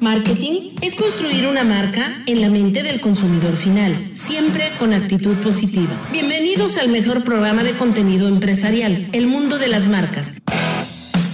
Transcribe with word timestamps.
Marketing 0.00 0.76
es 0.82 0.94
construir 0.94 1.46
una 1.46 1.64
marca 1.64 2.02
en 2.26 2.42
la 2.42 2.50
mente 2.50 2.82
del 2.82 3.00
consumidor 3.00 3.56
final, 3.56 3.96
siempre 4.12 4.72
con 4.78 4.92
actitud 4.92 5.38
positiva. 5.38 5.92
Bienvenidos 6.12 6.76
al 6.76 6.90
mejor 6.90 7.24
programa 7.24 7.64
de 7.64 7.72
contenido 7.72 8.28
empresarial, 8.28 9.08
El 9.12 9.26
Mundo 9.26 9.58
de 9.58 9.68
las 9.68 9.86
Marcas. 9.86 10.34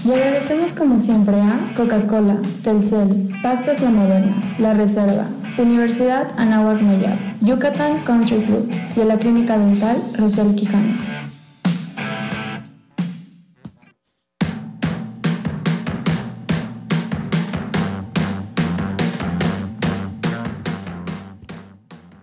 Y 0.04 0.10
agradecemos 0.12 0.74
como 0.74 1.00
siempre 1.00 1.40
a 1.40 1.72
Coca-Cola, 1.76 2.40
Telcel, 2.62 3.30
Pastas 3.42 3.80
La 3.80 3.90
Moderna, 3.90 4.54
La 4.60 4.74
Reserva, 4.74 5.26
Universidad 5.58 6.28
Anáhuac 6.36 6.80
Mayab, 6.82 7.18
Yucatán 7.40 7.98
Country 8.04 8.42
Club 8.42 8.70
y 8.96 9.00
a 9.00 9.04
la 9.04 9.18
Clínica 9.18 9.58
Dental 9.58 9.96
Rosel 10.16 10.54
Quijano. 10.54 11.21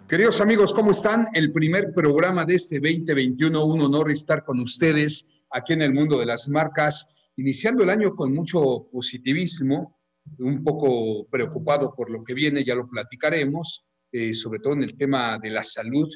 Queridos 0.09 0.41
amigos, 0.41 0.73
¿cómo 0.73 0.90
están? 0.90 1.27
El 1.36 1.52
primer 1.52 1.94
programa 1.94 2.44
de 2.44 2.55
este 2.55 2.80
2021, 2.80 3.63
un 3.63 3.81
honor 3.81 4.09
estar 4.09 4.44
con 4.44 4.59
ustedes 4.59 5.27
aquí 5.52 5.73
en 5.73 5.84
el 5.84 5.94
mundo 5.94 6.18
de 6.18 6.26
las 6.26 6.49
marcas, 6.49 7.08
iniciando 7.35 7.84
el 7.84 7.91
año 7.91 8.16
con 8.16 8.34
mucho 8.34 8.90
positivismo, 8.91 9.99
un 10.40 10.63
poco 10.63 11.27
preocupado 11.30 11.94
por 11.94 12.09
lo 12.09 12.23
que 12.23 12.34
viene, 12.34 12.66
ya 12.66 12.73
lo 12.73 12.90
platicaremos, 12.90 13.85
eh, 14.12 14.34
sobre 14.34 14.59
todo 14.62 14.73
en 14.73 14.82
el 14.82 14.98
tema 14.98 15.38
de 15.38 15.52
la 15.52 15.62
salud, 15.62 16.10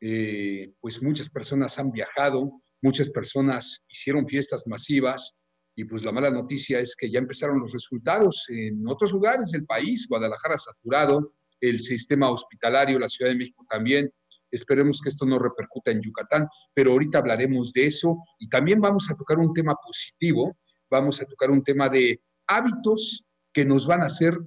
eh, 0.00 0.72
pues 0.80 1.02
muchas 1.02 1.28
personas 1.28 1.78
han 1.78 1.92
viajado, 1.92 2.62
muchas 2.80 3.10
personas 3.10 3.84
hicieron 3.90 4.26
fiestas 4.26 4.66
masivas 4.66 5.36
y 5.76 5.84
pues 5.84 6.02
la 6.02 6.12
mala 6.12 6.30
noticia 6.30 6.80
es 6.80 6.96
que 6.96 7.10
ya 7.10 7.18
empezaron 7.18 7.60
los 7.60 7.74
resultados 7.74 8.46
en 8.48 8.88
otros 8.88 9.12
lugares 9.12 9.50
del 9.50 9.66
país, 9.66 10.06
Guadalajara 10.08 10.56
saturado, 10.56 11.30
el 11.68 11.80
sistema 11.80 12.30
hospitalario, 12.30 12.98
la 12.98 13.08
Ciudad 13.08 13.30
de 13.30 13.38
México 13.38 13.64
también. 13.68 14.10
Esperemos 14.50 15.00
que 15.00 15.08
esto 15.08 15.26
no 15.26 15.38
repercuta 15.38 15.90
en 15.90 16.00
Yucatán, 16.00 16.46
pero 16.72 16.92
ahorita 16.92 17.18
hablaremos 17.18 17.72
de 17.72 17.86
eso 17.86 18.18
y 18.38 18.48
también 18.48 18.80
vamos 18.80 19.10
a 19.10 19.16
tocar 19.16 19.38
un 19.38 19.52
tema 19.52 19.74
positivo, 19.84 20.56
vamos 20.90 21.20
a 21.20 21.24
tocar 21.24 21.50
un 21.50 21.62
tema 21.62 21.88
de 21.88 22.20
hábitos 22.46 23.24
que 23.52 23.64
nos 23.64 23.86
van 23.86 24.02
a 24.02 24.06
hacer 24.06 24.38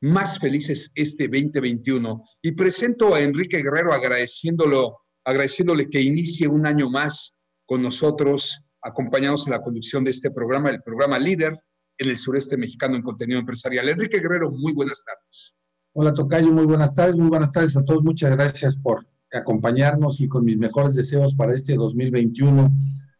más 0.00 0.38
felices 0.38 0.90
este 0.94 1.24
2021. 1.24 2.22
Y 2.42 2.52
presento 2.52 3.14
a 3.14 3.20
Enrique 3.20 3.62
Guerrero 3.62 3.92
agradeciéndolo, 3.92 4.98
agradeciéndole 5.24 5.88
que 5.88 6.00
inicie 6.00 6.48
un 6.48 6.66
año 6.66 6.90
más 6.90 7.34
con 7.64 7.82
nosotros, 7.82 8.60
acompañados 8.82 9.46
en 9.46 9.52
la 9.52 9.62
conducción 9.62 10.04
de 10.04 10.10
este 10.10 10.30
programa, 10.30 10.70
el 10.70 10.82
programa 10.82 11.18
Líder 11.18 11.54
en 11.96 12.10
el 12.10 12.18
sureste 12.18 12.56
mexicano 12.56 12.96
en 12.96 13.02
contenido 13.02 13.40
empresarial. 13.40 13.88
Enrique 13.88 14.18
Guerrero, 14.18 14.50
muy 14.50 14.72
buenas 14.72 15.04
tardes. 15.04 15.54
Hola 15.96 16.12
Tocayo, 16.12 16.50
muy 16.50 16.66
buenas 16.66 16.92
tardes, 16.96 17.14
muy 17.14 17.28
buenas 17.28 17.52
tardes 17.52 17.76
a 17.76 17.84
todos. 17.84 18.02
Muchas 18.02 18.28
gracias 18.32 18.76
por 18.76 19.06
acompañarnos 19.30 20.20
y 20.20 20.26
con 20.26 20.44
mis 20.44 20.58
mejores 20.58 20.96
deseos 20.96 21.36
para 21.36 21.54
este 21.54 21.76
2021 21.76 22.68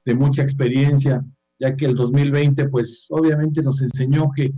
de 0.05 0.14
mucha 0.17 0.42
experiencia, 0.42 1.25
ya 1.56 1.77
que 1.77 1.84
el 1.84 1.95
2020 1.95 2.69
pues 2.70 3.06
obviamente 3.11 3.62
nos 3.62 3.80
enseñó 3.80 4.28
que 4.34 4.52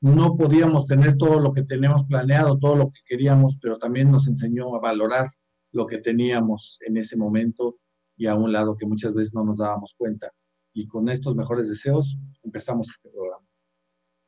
no 0.00 0.34
podíamos 0.34 0.86
tener 0.86 1.16
todo 1.16 1.38
lo 1.38 1.52
que 1.52 1.62
teníamos 1.62 2.02
planeado, 2.02 2.58
todo 2.58 2.74
lo 2.74 2.90
que 2.90 2.98
queríamos, 3.06 3.56
pero 3.62 3.78
también 3.78 4.10
nos 4.10 4.26
enseñó 4.26 4.74
a 4.74 4.80
valorar 4.80 5.28
lo 5.70 5.86
que 5.86 5.98
teníamos 5.98 6.80
en 6.84 6.96
ese 6.96 7.16
momento 7.16 7.76
y 8.16 8.26
a 8.26 8.34
un 8.34 8.52
lado 8.52 8.76
que 8.76 8.86
muchas 8.86 9.14
veces 9.14 9.36
no 9.36 9.44
nos 9.44 9.58
dábamos 9.58 9.94
cuenta. 9.96 10.32
Y 10.72 10.88
con 10.88 11.08
estos 11.08 11.36
mejores 11.36 11.68
deseos 11.68 12.18
empezamos 12.42 12.90
este 12.90 13.08
programa. 13.08 13.31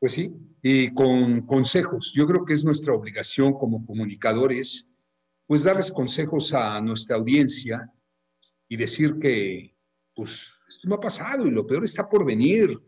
Pues 0.05 0.13
sí, 0.13 0.31
y 0.61 0.93
con 0.93 1.47
consejos. 1.47 2.13
Yo 2.15 2.27
creo 2.27 2.45
que 2.45 2.53
es 2.53 2.63
nuestra 2.63 2.93
obligación 2.93 3.55
como 3.55 3.87
comunicadores, 3.87 4.87
pues 5.47 5.65
darles 5.65 5.91
consejos 5.91 6.53
a 6.53 6.79
nuestra 6.83 7.17
audiencia 7.17 7.91
y 8.69 8.77
decir 8.77 9.15
que, 9.19 9.75
pues, 10.15 10.53
esto 10.69 10.89
no 10.89 10.97
ha 10.97 11.01
pasado 11.01 11.47
y 11.47 11.51
lo 11.51 11.67
peor 11.67 11.87
está 11.87 12.07
por 12.07 12.27
venir. 12.27 12.79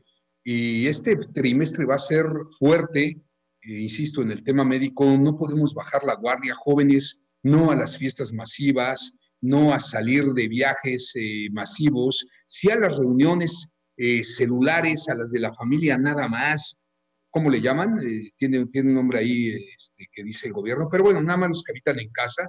Y 0.45 0.87
este 0.89 1.17
trimestre 1.33 1.87
va 1.87 1.95
a 1.95 1.99
ser 1.99 2.27
fuerte, 2.59 3.25
e 3.63 3.73
insisto, 3.73 4.21
en 4.21 4.33
el 4.33 4.45
tema 4.45 4.63
médico, 4.63 5.07
no 5.17 5.39
podemos 5.39 5.73
bajar 5.73 6.05
la 6.05 6.17
guardia, 6.17 6.55
jóvenes, 6.55 7.19
no 7.43 7.71
a 7.71 7.77
las 7.77 7.97
fiestas 7.97 8.31
masivas, 8.31 9.19
no 9.41 9.73
a 9.73 9.81
salir 9.81 10.35
de 10.35 10.49
viajes 10.49 11.13
eh, 11.15 11.49
masivos, 11.51 12.29
sí 12.45 12.71
a 12.71 12.77
las 12.77 12.95
reuniones 12.95 13.69
eh, 13.97 14.23
celulares, 14.23 15.09
a 15.09 15.15
las 15.15 15.31
de 15.31 15.41
la 15.41 15.55
familia 15.55 15.97
nada 15.97 16.29
más, 16.29 16.77
¿cómo 17.37 17.51
le 17.51 17.61
llaman? 17.61 17.99
Eh, 18.03 18.31
tiene, 18.35 18.65
tiene 18.69 18.89
un 18.89 18.95
nombre 18.95 19.19
ahí 19.19 19.51
este, 19.77 20.07
que 20.11 20.25
dice 20.25 20.47
el 20.47 20.55
gobierno, 20.55 20.89
pero 20.91 21.05
bueno, 21.05 21.21
nada 21.21 21.37
más 21.37 21.51
los 21.51 21.63
que 21.63 21.73
habitan 21.73 22.01
en 22.01 22.09
casa. 22.09 22.49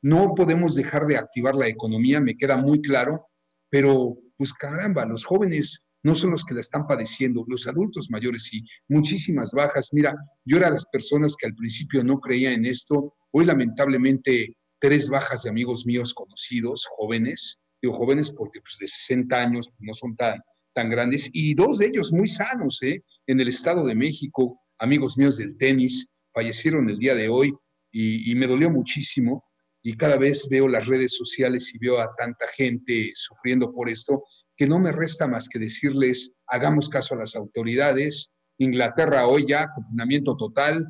No 0.00 0.32
podemos 0.36 0.76
dejar 0.76 1.06
de 1.06 1.16
activar 1.16 1.56
la 1.56 1.66
economía, 1.66 2.20
me 2.20 2.36
queda 2.36 2.56
muy 2.56 2.80
claro, 2.80 3.26
pero 3.68 4.14
pues 4.36 4.52
caramba, 4.52 5.04
los 5.06 5.24
jóvenes 5.24 5.84
no 6.04 6.14
son 6.14 6.30
los 6.30 6.44
que 6.44 6.54
la 6.54 6.60
están 6.60 6.86
padeciendo, 6.86 7.44
los 7.48 7.66
adultos 7.66 8.10
mayores 8.10 8.44
sí, 8.44 8.62
muchísimas 8.86 9.50
bajas. 9.50 9.88
Mira, 9.90 10.14
yo 10.44 10.58
era 10.58 10.70
las 10.70 10.86
personas 10.86 11.34
que 11.36 11.48
al 11.48 11.56
principio 11.56 12.04
no 12.04 12.20
creía 12.20 12.52
en 12.52 12.64
esto, 12.64 13.16
hoy 13.32 13.44
lamentablemente 13.44 14.56
tres 14.78 15.08
bajas 15.08 15.42
de 15.42 15.50
amigos 15.50 15.84
míos 15.84 16.14
conocidos, 16.14 16.86
jóvenes, 16.96 17.58
digo 17.82 17.94
jóvenes 17.94 18.30
porque 18.30 18.60
pues 18.60 18.76
de 18.78 18.86
60 18.86 19.34
años 19.34 19.68
pues, 19.76 19.80
no 19.80 19.94
son 19.94 20.14
tan, 20.14 20.40
tan 20.72 20.90
grandes, 20.90 21.30
y 21.32 21.54
dos 21.54 21.78
de 21.78 21.86
ellos 21.86 22.12
muy 22.12 22.28
sanos, 22.28 22.82
¿eh? 22.82 23.02
en 23.26 23.40
el 23.40 23.48
Estado 23.48 23.84
de 23.84 23.94
México, 23.94 24.60
amigos 24.78 25.16
míos 25.18 25.36
del 25.36 25.56
tenis, 25.56 26.08
fallecieron 26.32 26.88
el 26.88 26.98
día 26.98 27.14
de 27.14 27.28
hoy 27.28 27.54
y, 27.90 28.34
me 28.34 28.46
dolió 28.46 28.70
muchísimo. 28.70 29.44
Y 29.84 29.96
cada 29.96 30.16
vez 30.16 30.48
veo 30.48 30.68
las 30.68 30.86
redes 30.86 31.16
sociales 31.16 31.74
y 31.74 31.78
veo 31.78 32.00
a 32.00 32.14
tanta 32.16 32.46
gente 32.48 33.10
sufriendo 33.14 33.72
por 33.72 33.88
esto, 33.88 34.24
que 34.56 34.66
no 34.66 34.78
me 34.78 34.92
resta 34.92 35.26
más 35.26 35.48
que 35.48 35.58
decirles, 35.58 36.32
hagamos 36.46 36.88
caso 36.88 37.14
a 37.14 37.18
las 37.18 37.34
autoridades. 37.34 38.30
Inglaterra 38.58 39.26
hoy 39.26 39.44
ya, 39.48 39.68
confinamiento 39.74 40.36
total, 40.36 40.86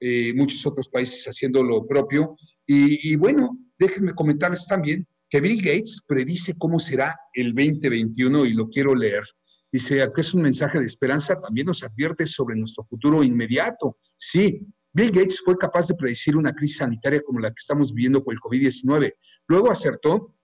eh, 0.00 0.32
muchos 0.34 0.64
otros 0.64 0.88
países 0.88 1.24
haciendo 1.24 1.62
lo 1.62 1.86
propio. 1.86 2.36
Y, 2.66 3.12
y, 3.12 3.16
bueno, 3.16 3.58
déjenme 3.78 4.14
comentarles 4.14 4.66
también 4.66 5.06
que 5.28 5.40
Bill 5.40 5.60
Gates 5.60 6.02
predice 6.06 6.54
cómo 6.56 6.78
será 6.78 7.16
el 7.32 7.54
2021 7.54 8.46
y 8.46 8.54
lo 8.54 8.68
quiero 8.68 8.94
leer. 8.94 9.24
Dice 9.70 10.08
que 10.14 10.20
es 10.20 10.34
un 10.34 10.42
mensaje 10.42 10.78
de 10.78 10.86
esperanza, 10.86 11.40
también 11.40 11.66
nos 11.66 11.82
advierte 11.82 12.26
sobre 12.26 12.56
nuestro 12.56 12.84
futuro 12.84 13.22
inmediato. 13.22 13.96
Sí, 14.16 14.66
Bill 14.92 15.10
Gates 15.10 15.40
fue 15.44 15.58
capaz 15.58 15.88
de 15.88 15.94
predecir 15.94 16.36
una 16.36 16.52
crisis 16.52 16.78
sanitaria 16.78 17.20
como 17.20 17.40
la 17.40 17.50
que 17.50 17.58
estamos 17.58 17.92
viviendo 17.92 18.24
con 18.24 18.32
el 18.32 18.40
COVID-19. 18.40 19.12
Luego 19.48 19.70
acertó 19.70 20.34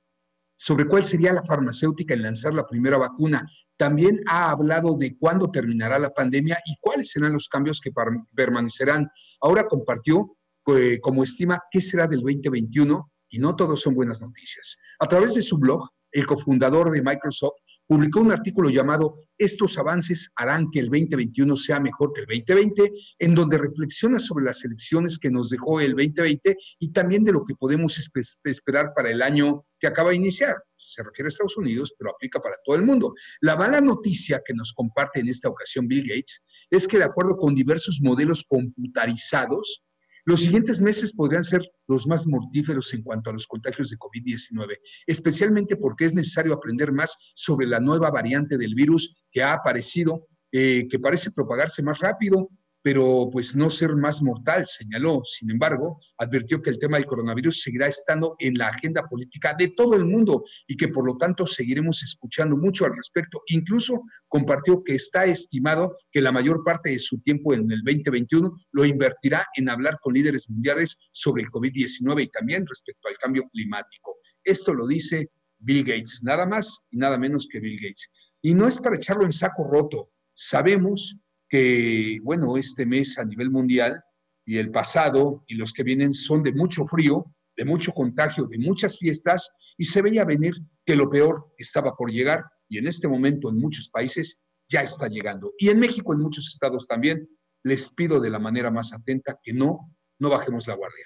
sobre 0.57 0.87
cuál 0.87 1.05
sería 1.05 1.33
la 1.33 1.43
farmacéutica 1.45 2.15
en 2.15 2.23
lanzar 2.23 2.53
la 2.53 2.67
primera 2.67 2.99
vacuna. 2.99 3.47
También 3.77 4.21
ha 4.27 4.51
hablado 4.51 4.97
de 4.97 5.17
cuándo 5.17 5.51
terminará 5.51 5.99
la 5.99 6.11
pandemia 6.11 6.59
y 6.67 6.77
cuáles 6.81 7.11
serán 7.11 7.33
los 7.33 7.49
cambios 7.49 7.81
que 7.81 7.91
permanecerán. 8.35 9.09
Ahora 9.41 9.67
compartió 9.67 10.37
eh, 10.67 11.01
como 11.01 11.25
estima 11.25 11.59
qué 11.71 11.81
será 11.81 12.07
del 12.07 12.21
2021 12.21 13.12
y 13.33 13.39
no 13.39 13.57
todos 13.57 13.81
son 13.81 13.95
buenas 13.95 14.23
noticias. 14.23 14.79
A 15.01 15.09
través 15.09 15.35
de 15.35 15.43
su 15.43 15.59
blog, 15.59 15.89
el 16.13 16.27
cofundador 16.27 16.91
de 16.91 17.03
Microsoft 17.03 17.57
publicó 17.87 18.21
un 18.21 18.31
artículo 18.31 18.69
llamado 18.69 19.17
Estos 19.39 19.79
avances 19.79 20.31
harán 20.37 20.71
que 20.71 20.81
el 20.81 20.87
2021 20.87 21.57
sea 21.57 21.81
mejor 21.81 22.13
que 22.13 22.21
el 22.21 22.45
2020, 22.45 22.93
en 23.19 23.35
donde 23.35 23.59
reflexiona 23.59 24.19
sobre 24.19 24.45
las 24.45 24.65
elecciones 24.65 25.19
que 25.19 25.31
nos 25.31 25.49
dejó 25.49 25.81
el 25.81 25.93
2020 25.93 26.57
y 26.79 26.93
también 26.93 27.25
de 27.25 27.33
lo 27.33 27.45
que 27.45 27.55
podemos 27.55 27.99
esperar 28.45 28.93
para 28.95 29.11
el 29.11 29.23
año 29.23 29.65
que 29.81 29.87
acaba 29.87 30.11
de 30.11 30.17
iniciar. 30.17 30.57
Se 30.77 31.03
refiere 31.03 31.29
a 31.29 31.31
Estados 31.31 31.57
Unidos, 31.57 31.95
pero 31.99 32.11
aplica 32.11 32.39
para 32.39 32.57
todo 32.63 32.77
el 32.77 32.83
mundo. 32.83 33.15
La 33.41 33.57
mala 33.57 33.81
noticia 33.81 34.43
que 34.45 34.53
nos 34.53 34.75
comparte 34.75 35.21
en 35.21 35.29
esta 35.29 35.49
ocasión 35.49 35.89
Bill 35.89 36.07
Gates 36.07 36.43
es 36.69 36.87
que 36.87 36.99
de 36.99 37.05
acuerdo 37.05 37.39
con 37.39 37.55
diversos 37.55 38.01
modelos 38.03 38.45
computarizados, 38.47 39.83
los 40.25 40.41
siguientes 40.41 40.81
meses 40.81 41.13
podrían 41.13 41.43
ser 41.43 41.63
los 41.89 42.07
más 42.07 42.27
mortíferos 42.27 42.93
en 42.95 43.03
cuanto 43.03 43.31
a 43.31 43.33
los 43.33 43.47
contagios 43.47 43.91
de 43.91 43.97
COVID-19, 43.97 44.79
especialmente 45.07 45.77
porque 45.77 46.05
es 46.05 46.15
necesario 46.15 46.55
aprender 46.55 46.93
más 46.93 47.17
sobre 47.35 47.67
la 47.67 47.81
nueva 47.81 48.11
variante 48.11 48.57
del 48.57 48.75
virus 48.75 49.25
que 49.31 49.43
ha 49.43 49.55
aparecido, 49.55 50.29
eh, 50.53 50.87
que 50.89 50.99
parece 50.99 51.31
propagarse 51.31 51.83
más 51.83 51.99
rápido 51.99 52.49
pero 52.83 53.29
pues 53.33 53.55
no 53.55 53.71
ser 53.71 53.95
más 53.95 54.23
mortal, 54.23 54.67
señaló. 54.67 55.23
Sin 55.25 55.51
embargo, 55.51 55.99
advirtió 56.19 56.61
que 56.61 56.71
el 56.71 56.79
tema 56.79 56.97
del 56.97 57.07
coronavirus 57.07 57.63
seguirá 57.63 57.87
estando 57.87 58.35
en 58.39 58.55
la 58.55 58.69
agenda 58.69 59.09
política 59.09 59.55
de 59.57 59.69
todo 59.69 59.95
el 59.95 60.05
mundo 60.05 60.43
y 60.67 60.77
que 60.77 60.89
por 60.89 61.07
lo 61.07 61.17
tanto 61.17 61.47
seguiremos 61.47 62.03
escuchando 62.03 62.57
mucho 62.57 62.85
al 62.85 62.97
respecto. 62.97 63.43
Incluso 63.47 64.03
compartió 64.29 64.83
que 64.83 64.97
está 64.97 65.25
estimado 65.25 65.97
que 66.11 66.21
la 66.21 66.33
mayor 66.33 66.65
parte 66.65 66.91
de 66.91 66.99
su 66.99 67.21
tiempo 67.21 67.55
en 67.55 67.71
el 67.71 67.83
2021 67.85 68.57
lo 68.73 68.85
invertirá 68.85 69.47
en 69.57 69.69
hablar 69.69 69.99
con 70.01 70.15
líderes 70.15 70.51
mundiales 70.51 70.99
sobre 71.13 71.45
el 71.45 71.51
COVID-19 71.51 72.25
y 72.25 72.29
también 72.29 72.67
respecto 72.67 73.09
al 73.09 73.17
cambio 73.17 73.49
climático. 73.53 74.17
Esto 74.43 74.75
lo 74.75 74.87
dice 74.87 75.31
Bill 75.59 75.85
Gates, 75.85 76.23
nada 76.25 76.47
más 76.47 76.81
y 76.91 76.97
nada 76.97 77.17
menos 77.17 77.47
que 77.49 77.61
Bill 77.61 77.81
Gates. 77.81 78.11
Y 78.43 78.55
no 78.55 78.67
es 78.67 78.81
para 78.81 78.97
echarlo 78.97 79.25
en 79.25 79.33
saco 79.33 79.65
roto. 79.71 80.11
Sabemos 80.35 81.17
que, 81.53 82.19
bueno, 82.23 82.57
este 82.57 82.87
mes 82.87 83.19
a 83.19 83.27
nivel 83.27 83.51
mundial 83.51 84.03
y 84.47 84.57
el 84.57 84.71
pasado 84.71 85.45
y 85.47 85.57
los 85.57 85.75
que 85.75 85.83
vienen 85.83 86.15
son 86.15 86.43
de 86.43 86.55
mucho 86.55 86.87
frío, 86.87 87.27
de 87.55 87.67
mucho 87.67 87.93
contagio, 87.93 88.47
de 88.47 88.59
muchas 88.59 88.97
fiestas, 88.97 89.51
y 89.77 89.85
se 89.85 90.01
veía 90.01 90.25
venir 90.25 90.55
que 90.87 90.97
lo 90.97 91.11
peor 91.11 91.53
estaba 91.59 91.95
por 91.95 92.11
llegar 92.11 92.43
y 92.71 92.79
en 92.79 92.87
este 92.87 93.07
momento 93.07 93.51
en 93.51 93.59
muchos 93.59 93.91
países 93.91 94.41
ya 94.67 94.81
está 94.81 95.09
llegando. 95.09 95.53
Y 95.59 95.69
en 95.69 95.79
México, 95.79 96.15
en 96.15 96.21
muchos 96.21 96.49
estados 96.51 96.87
también, 96.89 97.29
les 97.65 97.93
pido 97.93 98.19
de 98.19 98.31
la 98.31 98.39
manera 98.39 98.71
más 98.71 98.95
atenta 98.95 99.39
que 99.43 99.53
no, 99.53 99.95
no 100.21 100.31
bajemos 100.31 100.67
la 100.67 100.75
guardia. 100.75 101.05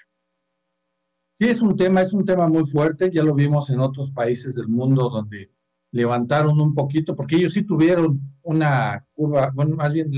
Sí, 1.33 1.49
es 1.49 1.61
un 1.61 1.75
tema, 1.75 2.01
es 2.01 2.13
un 2.13 2.23
tema 2.23 2.47
muy 2.47 2.65
fuerte, 2.65 3.11
ya 3.11 3.21
lo 3.21 3.35
vimos 3.35 3.69
en 3.69 3.81
otros 3.81 4.11
países 4.11 4.55
del 4.55 4.69
mundo 4.69 5.09
donde 5.09 5.51
levantaron 5.91 6.59
un 6.59 6.73
poquito, 6.73 7.15
porque 7.15 7.37
ellos 7.37 7.53
sí 7.53 7.63
tuvieron 7.63 8.19
una 8.43 9.05
curva, 9.13 9.51
bueno, 9.53 9.75
más 9.75 9.93
bien 9.93 10.11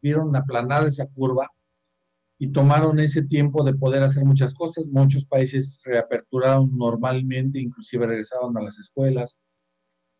vieron 0.00 0.34
aplanada 0.36 0.88
esa 0.88 1.06
curva 1.06 1.48
y 2.38 2.48
tomaron 2.48 2.98
ese 2.98 3.22
tiempo 3.22 3.62
de 3.62 3.74
poder 3.74 4.02
hacer 4.02 4.24
muchas 4.24 4.54
cosas. 4.54 4.88
Muchos 4.88 5.26
países 5.26 5.80
reaperturaron 5.84 6.76
normalmente, 6.76 7.60
inclusive 7.60 8.06
regresaron 8.06 8.56
a 8.56 8.62
las 8.62 8.78
escuelas. 8.78 9.40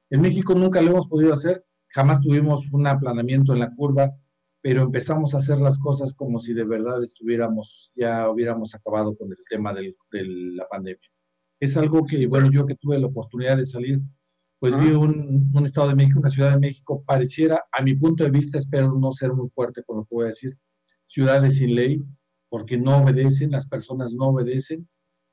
En 0.09 0.21
México 0.21 0.55
nunca 0.55 0.81
lo 0.81 0.93
hemos 0.93 1.09
podido 1.09 1.35
hacer, 1.35 1.65
jamás 1.89 2.21
tuvimos 2.21 2.71
un 2.71 2.87
aplanamiento 2.87 3.53
en 3.53 3.61
la 3.61 3.75
curva, 3.75 4.13
pero 4.61 4.83
empezamos 4.83 5.35
a 5.35 5.39
hacer 5.39 5.59
las 5.59 5.79
cosas 5.81 6.15
como 6.15 6.39
si 6.39 6.55
de 6.55 6.65
verdad 6.65 7.03
estuviéramos, 7.03 7.91
ya 7.97 8.31
hubiéramos 8.31 8.75
acabado 8.77 9.15
con 9.17 9.31
el 9.33 9.39
tema 9.51 9.75
de 9.75 9.95
la 10.55 10.69
pandemia. 10.69 11.11
Es 11.59 11.77
algo 11.77 12.05
que, 12.05 12.27
bueno, 12.27 12.51
yo 12.53 12.67
que 12.67 12.77
tuve 12.77 12.99
la 12.99 13.09
oportunidad 13.09 13.57
de 13.57 13.67
salir 13.67 14.01
pues 14.63 14.79
vi 14.79 14.93
un, 14.93 15.51
un, 15.53 15.67
Estado 15.67 15.89
de 15.89 15.97
México, 15.97 16.21
una 16.21 16.29
Ciudad 16.29 16.53
de 16.53 16.61
México, 16.61 17.03
pareciera, 17.05 17.65
a 17.73 17.83
mi 17.83 17.97
punto 17.97 18.23
de 18.23 18.31
vista, 18.31 18.59
espero 18.59 18.95
no 18.95 19.11
ser 19.11 19.33
muy 19.33 19.49
fuerte 19.49 19.83
con 19.83 19.97
lo 19.97 20.05
que 20.05 20.15
voy 20.15 20.27
a 20.27 20.29
decir, 20.29 20.57
ciudades 21.09 21.59
sin 21.59 21.75
ley, 21.75 22.01
porque 22.49 22.79
no 22.79 22.99
obedecen, 22.99 23.51
las 23.51 23.67
personas 23.67 24.15
no 24.15 24.27
obedecen, 24.27 24.89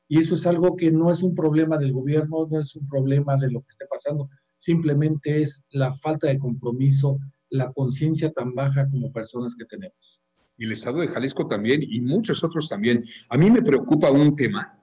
y 0.07 0.17
eso 0.17 0.33
es 0.33 0.47
algo 0.47 0.75
que 0.75 0.91
no 0.91 1.11
es 1.11 1.21
un 1.21 1.35
problema 1.35 1.77
del 1.77 1.93
gobierno, 1.93 2.47
no 2.49 2.59
es 2.59 2.75
un 2.75 2.87
problema 2.87 3.37
de 3.37 3.51
lo 3.51 3.59
que 3.61 3.67
esté 3.69 3.85
pasando, 3.85 4.31
simplemente 4.55 5.43
es 5.43 5.63
la 5.69 5.93
falta 5.93 6.25
de 6.25 6.39
compromiso, 6.39 7.19
la 7.51 7.71
conciencia 7.71 8.31
tan 8.31 8.55
baja 8.55 8.89
como 8.89 9.11
personas 9.11 9.55
que 9.55 9.65
tenemos. 9.65 10.23
Y 10.57 10.65
el 10.65 10.71
Estado 10.71 11.01
de 11.01 11.07
Jalisco 11.07 11.45
también, 11.47 11.83
y 11.83 12.01
muchos 12.01 12.43
otros 12.43 12.67
también. 12.67 13.05
A 13.29 13.37
mí 13.37 13.51
me 13.51 13.61
preocupa 13.61 14.09
un 14.09 14.35
tema 14.35 14.78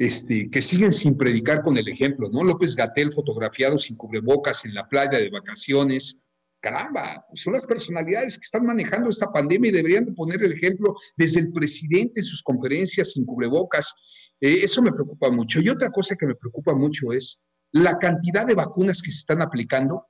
este, 0.00 0.48
que 0.48 0.62
siguen 0.62 0.94
sin 0.94 1.14
predicar 1.14 1.62
con 1.62 1.76
el 1.76 1.86
ejemplo, 1.86 2.30
¿no? 2.32 2.42
López 2.42 2.74
Gatel 2.74 3.12
fotografiado 3.12 3.76
sin 3.76 3.96
cubrebocas 3.98 4.64
en 4.64 4.72
la 4.72 4.88
playa 4.88 5.18
de 5.18 5.28
vacaciones. 5.28 6.18
Caramba, 6.58 7.26
son 7.34 7.52
las 7.52 7.66
personalidades 7.66 8.38
que 8.38 8.44
están 8.44 8.64
manejando 8.64 9.10
esta 9.10 9.30
pandemia 9.30 9.68
y 9.68 9.74
deberían 9.74 10.06
de 10.06 10.12
poner 10.12 10.42
el 10.42 10.54
ejemplo 10.54 10.94
desde 11.18 11.40
el 11.40 11.52
presidente 11.52 12.20
en 12.20 12.24
sus 12.24 12.42
conferencias 12.42 13.12
sin 13.12 13.26
cubrebocas. 13.26 13.94
Eh, 14.40 14.60
eso 14.62 14.80
me 14.80 14.90
preocupa 14.90 15.30
mucho. 15.30 15.60
Y 15.60 15.68
otra 15.68 15.90
cosa 15.90 16.16
que 16.16 16.26
me 16.26 16.34
preocupa 16.34 16.74
mucho 16.74 17.12
es 17.12 17.42
la 17.72 17.98
cantidad 17.98 18.46
de 18.46 18.54
vacunas 18.54 19.02
que 19.02 19.12
se 19.12 19.18
están 19.18 19.42
aplicando 19.42 20.06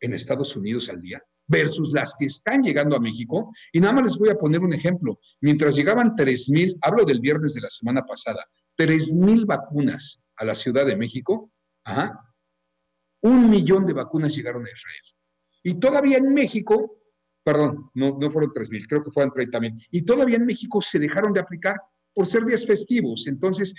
en 0.00 0.14
Estados 0.14 0.56
Unidos 0.56 0.88
al 0.88 1.02
día 1.02 1.22
versus 1.46 1.92
las 1.92 2.14
que 2.18 2.24
están 2.24 2.62
llegando 2.62 2.96
a 2.96 3.00
México. 3.00 3.50
Y 3.70 3.80
nada 3.80 3.92
más 3.92 4.04
les 4.04 4.16
voy 4.16 4.30
a 4.30 4.38
poner 4.38 4.60
un 4.60 4.72
ejemplo. 4.72 5.20
Mientras 5.42 5.76
llegaban 5.76 6.16
3.000, 6.16 6.78
hablo 6.80 7.04
del 7.04 7.20
viernes 7.20 7.52
de 7.52 7.60
la 7.60 7.68
semana 7.68 8.02
pasada, 8.02 8.42
3.000 8.76 9.46
vacunas 9.46 10.20
a 10.36 10.44
la 10.44 10.54
Ciudad 10.54 10.86
de 10.86 10.96
México, 10.96 11.50
un 13.22 13.50
millón 13.50 13.86
de 13.86 13.92
vacunas 13.92 14.34
llegaron 14.34 14.66
a 14.66 14.70
Israel. 14.70 15.02
Y 15.62 15.80
todavía 15.80 16.18
en 16.18 16.32
México, 16.32 16.98
perdón, 17.42 17.90
no, 17.94 18.16
no 18.18 18.30
fueron 18.30 18.50
3.000, 18.50 18.86
creo 18.88 19.02
que 19.02 19.10
fueron 19.10 19.32
30.000, 19.32 19.88
y 19.90 20.02
todavía 20.02 20.36
en 20.36 20.46
México 20.46 20.80
se 20.80 20.98
dejaron 20.98 21.32
de 21.32 21.40
aplicar 21.40 21.76
por 22.14 22.26
ser 22.26 22.44
días 22.44 22.66
festivos. 22.66 23.26
Entonces, 23.26 23.74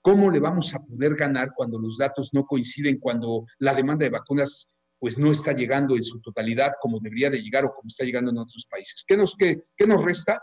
¿cómo 0.00 0.30
le 0.30 0.40
vamos 0.40 0.74
a 0.74 0.78
poder 0.80 1.14
ganar 1.14 1.52
cuando 1.54 1.78
los 1.78 1.98
datos 1.98 2.30
no 2.32 2.44
coinciden, 2.44 2.98
cuando 2.98 3.44
la 3.58 3.74
demanda 3.74 4.04
de 4.04 4.10
vacunas 4.10 4.68
pues 4.98 5.18
no 5.18 5.32
está 5.32 5.52
llegando 5.52 5.96
en 5.96 6.04
su 6.04 6.20
totalidad 6.20 6.74
como 6.80 7.00
debería 7.00 7.28
de 7.28 7.42
llegar 7.42 7.64
o 7.64 7.74
como 7.74 7.88
está 7.88 8.04
llegando 8.04 8.30
en 8.30 8.38
otros 8.38 8.66
países? 8.70 9.04
¿Qué 9.06 9.16
nos, 9.16 9.34
qué, 9.34 9.64
qué 9.76 9.86
nos 9.86 10.02
resta? 10.02 10.42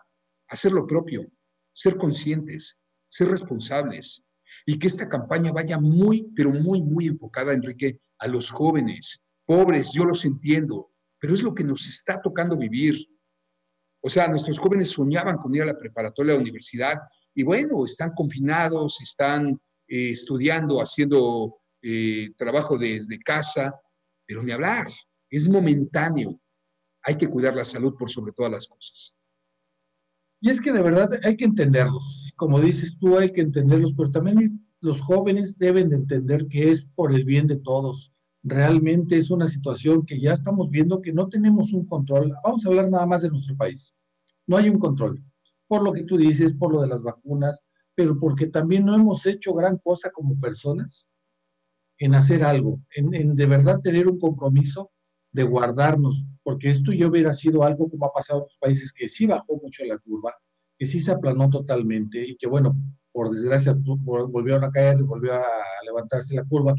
Hacer 0.50 0.74
lo 0.74 0.86
propio, 0.86 1.26
ser 1.74 1.96
conscientes, 1.96 2.78
ser 3.10 3.28
responsables 3.28 4.24
y 4.66 4.80
que 4.80 4.88
esta 4.88 5.10
campaña 5.10 5.52
vaya 5.52 5.78
muy, 5.78 6.32
pero 6.36 6.52
muy, 6.52 6.82
muy 6.82 7.08
enfocada, 7.08 7.54
Enrique, 7.54 8.00
a 8.20 8.28
los 8.28 8.52
jóvenes, 8.52 9.22
pobres, 9.46 9.92
yo 9.94 10.06
los 10.06 10.26
entiendo, 10.26 10.92
pero 11.20 11.34
es 11.34 11.44
lo 11.44 11.54
que 11.54 11.64
nos 11.64 11.88
está 11.88 12.22
tocando 12.22 12.58
vivir. 12.58 12.96
O 14.02 14.10
sea, 14.10 14.28
nuestros 14.28 14.60
jóvenes 14.60 14.92
soñaban 14.92 15.38
con 15.38 15.54
ir 15.54 15.64
a 15.64 15.66
la 15.66 15.78
preparatoria, 15.78 16.34
a 16.34 16.36
la 16.36 16.42
universidad, 16.42 16.98
y 17.34 17.44
bueno, 17.44 17.86
están 17.86 18.14
confinados, 18.14 19.02
están 19.02 19.60
eh, 19.88 20.12
estudiando, 20.12 20.82
haciendo 20.82 21.58
eh, 21.82 22.32
trabajo 22.38 22.78
desde 22.78 23.20
casa, 23.20 23.74
pero 24.26 24.44
ni 24.44 24.52
hablar, 24.52 24.88
es 25.30 25.48
momentáneo. 25.50 26.40
Hay 27.04 27.18
que 27.18 27.28
cuidar 27.28 27.56
la 27.56 27.66
salud 27.66 27.96
por 27.98 28.10
sobre 28.10 28.34
todas 28.34 28.52
las 28.52 28.68
cosas. 28.68 29.16
Y 30.42 30.50
es 30.50 30.62
que 30.62 30.72
de 30.72 30.82
verdad 30.82 31.10
hay 31.24 31.36
que 31.36 31.46
entenderlos. 31.46 32.34
Como 32.38 32.60
dices 32.60 32.98
tú, 32.98 33.18
hay 33.18 33.32
que 33.32 33.42
entenderlos, 33.42 33.94
pero 33.94 34.10
también 34.10 34.66
los 34.80 35.02
jóvenes 35.02 35.58
deben 35.58 35.90
de 35.90 35.98
entender 35.98 36.48
que 36.48 36.72
es 36.72 36.86
por 36.86 37.14
el 37.14 37.26
bien 37.26 37.46
de 37.48 37.58
todos. 37.58 38.14
Realmente 38.42 39.18
es 39.18 39.32
una 39.32 39.48
situación 39.48 40.06
que 40.06 40.20
ya 40.20 40.34
estamos 40.34 40.70
viendo 40.70 41.02
que 41.02 41.12
no 41.12 41.28
tenemos 41.28 41.74
un 41.74 41.86
control. 41.86 42.34
Vamos 42.44 42.66
a 42.66 42.70
hablar 42.70 42.90
nada 42.90 43.06
más 43.06 43.22
de 43.22 43.30
nuestro 43.30 43.58
país. 43.58 43.96
No 44.48 44.56
hay 44.56 44.70
un 44.70 44.80
control. 44.80 45.22
Por 45.68 45.84
lo 45.84 45.92
que 45.92 46.04
tú 46.04 46.18
dices, 46.18 46.54
por 46.54 46.72
lo 46.72 46.82
de 46.82 46.88
las 46.88 47.04
vacunas, 47.04 47.62
pero 47.94 48.18
porque 48.18 48.48
también 48.48 48.86
no 48.86 48.96
hemos 48.96 49.26
hecho 49.26 49.54
gran 49.54 49.78
cosa 49.78 50.10
como 50.10 50.40
personas 50.40 51.10
en 51.98 52.16
hacer 52.16 52.44
algo, 52.44 52.80
en 52.92 53.36
de 53.36 53.46
verdad 53.46 53.82
tener 53.82 54.08
un 54.08 54.18
compromiso 54.18 54.90
de 55.32 55.44
guardarnos, 55.44 56.26
porque 56.44 56.70
esto 56.70 56.92
ya 56.92 57.08
hubiera 57.08 57.34
sido 57.34 57.64
algo 57.64 57.90
como 57.90 58.06
ha 58.06 58.12
pasado 58.12 58.40
en 58.40 58.44
otros 58.44 58.58
países, 58.60 58.92
que 58.92 59.08
sí 59.08 59.26
bajó 59.26 59.60
mucho 59.62 59.86
la 59.86 59.98
curva, 59.98 60.34
que 60.78 60.86
sí 60.86 61.00
se 61.00 61.12
aplanó 61.12 61.50
totalmente 61.50 62.26
y 62.26 62.36
que 62.36 62.48
bueno, 62.48 62.76
por 63.12 63.30
desgracia 63.30 63.76
volvieron 63.78 64.64
a 64.64 64.72
caer, 64.72 65.04
volvió 65.04 65.34
a 65.34 65.44
levantarse 65.86 66.36
la 66.36 66.44
curva, 66.44 66.74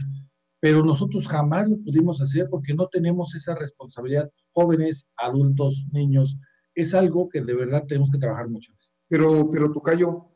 pero 0.59 0.85
nosotros 0.85 1.27
jamás 1.27 1.69
lo 1.69 1.79
pudimos 1.79 2.21
hacer 2.21 2.49
porque 2.51 2.75
no 2.75 2.87
tenemos 2.89 3.35
esa 3.35 3.55
responsabilidad, 3.55 4.31
jóvenes, 4.53 5.09
adultos, 5.17 5.87
niños, 5.93 6.39
es 6.75 6.95
algo 6.95 7.29
que 7.29 7.41
de 7.41 7.55
verdad 7.55 7.85
tenemos 7.87 8.11
que 8.11 8.19
trabajar 8.19 8.49
mucho. 8.49 8.73
Pero, 9.09 9.49
pero 9.51 9.73
Tocayo, 9.73 10.27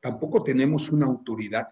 tampoco 0.00 0.42
tenemos 0.42 0.90
una 0.90 1.06
autoridad 1.06 1.66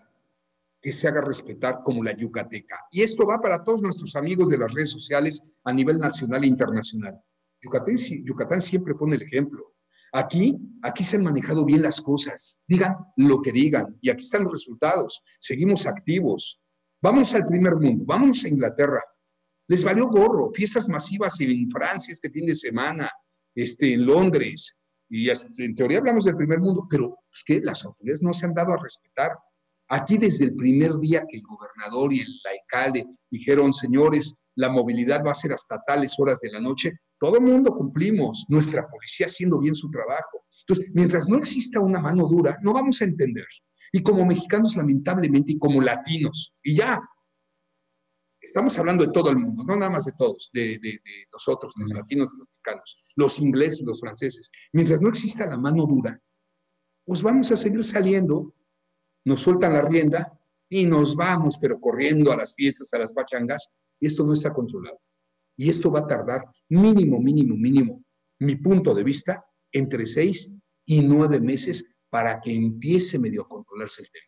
que 0.80 0.92
se 0.92 1.08
haga 1.08 1.20
respetar 1.20 1.80
como 1.84 2.02
la 2.02 2.16
yucateca. 2.16 2.78
Y 2.90 3.02
esto 3.02 3.26
va 3.26 3.40
para 3.40 3.62
todos 3.62 3.82
nuestros 3.82 4.16
amigos 4.16 4.48
de 4.48 4.58
las 4.58 4.72
redes 4.72 4.90
sociales 4.90 5.42
a 5.64 5.72
nivel 5.72 5.98
nacional 5.98 6.44
e 6.44 6.46
internacional. 6.46 7.20
Yucatán, 7.60 7.96
Yucatán 8.24 8.62
siempre 8.62 8.94
pone 8.94 9.16
el 9.16 9.22
ejemplo. 9.22 9.74
Aquí, 10.12 10.58
aquí 10.82 11.04
se 11.04 11.16
han 11.16 11.24
manejado 11.24 11.64
bien 11.64 11.82
las 11.82 12.00
cosas. 12.00 12.60
Digan 12.66 12.96
lo 13.16 13.40
que 13.40 13.52
digan. 13.52 13.96
Y 14.00 14.10
aquí 14.10 14.24
están 14.24 14.44
los 14.44 14.52
resultados. 14.52 15.22
Seguimos 15.38 15.86
activos. 15.86 16.60
Vamos 17.02 17.34
al 17.34 17.46
primer 17.46 17.76
mundo. 17.76 18.04
Vamos 18.06 18.44
a 18.44 18.48
Inglaterra. 18.48 19.02
Les 19.68 19.84
valió 19.84 20.08
gorro. 20.08 20.50
Fiestas 20.52 20.88
masivas 20.88 21.40
en 21.40 21.70
Francia 21.70 22.12
este 22.12 22.30
fin 22.30 22.46
de 22.46 22.54
semana, 22.54 23.10
este, 23.54 23.92
en 23.92 24.06
Londres. 24.06 24.76
Y 25.08 25.28
en 25.28 25.74
teoría 25.74 25.98
hablamos 25.98 26.24
del 26.24 26.36
primer 26.36 26.58
mundo, 26.58 26.86
pero 26.88 27.18
es 27.32 27.44
que 27.44 27.60
las 27.60 27.84
autoridades 27.84 28.22
no 28.22 28.32
se 28.32 28.46
han 28.46 28.54
dado 28.54 28.72
a 28.72 28.82
respetar. 28.82 29.32
Aquí 29.92 30.18
desde 30.18 30.44
el 30.44 30.54
primer 30.54 30.98
día 30.98 31.24
que 31.28 31.38
el 31.38 31.42
gobernador 31.42 32.12
y 32.12 32.20
el 32.20 32.28
alcalde 32.48 33.06
dijeron, 33.28 33.72
señores, 33.72 34.36
la 34.54 34.68
movilidad 34.68 35.24
va 35.26 35.32
a 35.32 35.34
ser 35.34 35.52
hasta 35.52 35.82
tales 35.84 36.14
horas 36.18 36.40
de 36.40 36.50
la 36.52 36.60
noche, 36.60 36.92
todo 37.18 37.38
el 37.38 37.42
mundo 37.42 37.72
cumplimos, 37.72 38.46
nuestra 38.48 38.88
policía 38.88 39.26
haciendo 39.26 39.58
bien 39.58 39.74
su 39.74 39.90
trabajo. 39.90 40.44
Entonces, 40.60 40.92
mientras 40.94 41.28
no 41.28 41.38
exista 41.38 41.80
una 41.80 41.98
mano 41.98 42.28
dura, 42.28 42.56
no 42.62 42.72
vamos 42.72 43.00
a 43.00 43.04
entender. 43.04 43.46
Y 43.90 44.00
como 44.00 44.24
mexicanos, 44.24 44.76
lamentablemente, 44.76 45.52
y 45.52 45.58
como 45.58 45.80
latinos, 45.80 46.54
y 46.62 46.76
ya, 46.76 47.00
estamos 48.40 48.78
hablando 48.78 49.04
de 49.04 49.10
todo 49.10 49.30
el 49.30 49.38
mundo, 49.38 49.64
no 49.64 49.74
nada 49.76 49.90
más 49.90 50.04
de 50.04 50.12
todos, 50.12 50.50
de, 50.52 50.78
de 50.78 51.00
nosotros, 51.32 51.74
los 51.76 51.92
latinos, 51.92 52.30
los 52.38 52.48
mexicanos, 52.48 53.12
los 53.16 53.40
ingleses, 53.40 53.82
los 53.84 54.00
franceses. 54.00 54.50
Mientras 54.72 55.02
no 55.02 55.08
exista 55.08 55.46
la 55.46 55.58
mano 55.58 55.84
dura, 55.84 56.20
pues 57.04 57.22
vamos 57.22 57.50
a 57.50 57.56
seguir 57.56 57.82
saliendo 57.82 58.54
nos 59.24 59.40
sueltan 59.40 59.72
la 59.72 59.82
rienda 59.82 60.38
y 60.68 60.86
nos 60.86 61.16
vamos, 61.16 61.58
pero 61.58 61.80
corriendo 61.80 62.32
a 62.32 62.36
las 62.36 62.54
fiestas, 62.54 62.92
a 62.94 62.98
las 62.98 63.12
pachangas, 63.12 63.72
esto 64.00 64.24
no 64.24 64.32
está 64.32 64.52
controlado. 64.52 65.00
Y 65.56 65.68
esto 65.68 65.90
va 65.90 66.00
a 66.00 66.06
tardar 66.06 66.44
mínimo, 66.68 67.20
mínimo, 67.20 67.56
mínimo, 67.56 68.02
mi 68.38 68.56
punto 68.56 68.94
de 68.94 69.04
vista, 69.04 69.44
entre 69.72 70.06
seis 70.06 70.50
y 70.86 71.02
nueve 71.02 71.40
meses 71.40 71.84
para 72.08 72.40
que 72.40 72.52
empiece 72.52 73.18
medio 73.18 73.42
a 73.42 73.48
controlarse 73.48 74.02
el 74.02 74.10
tema. 74.10 74.24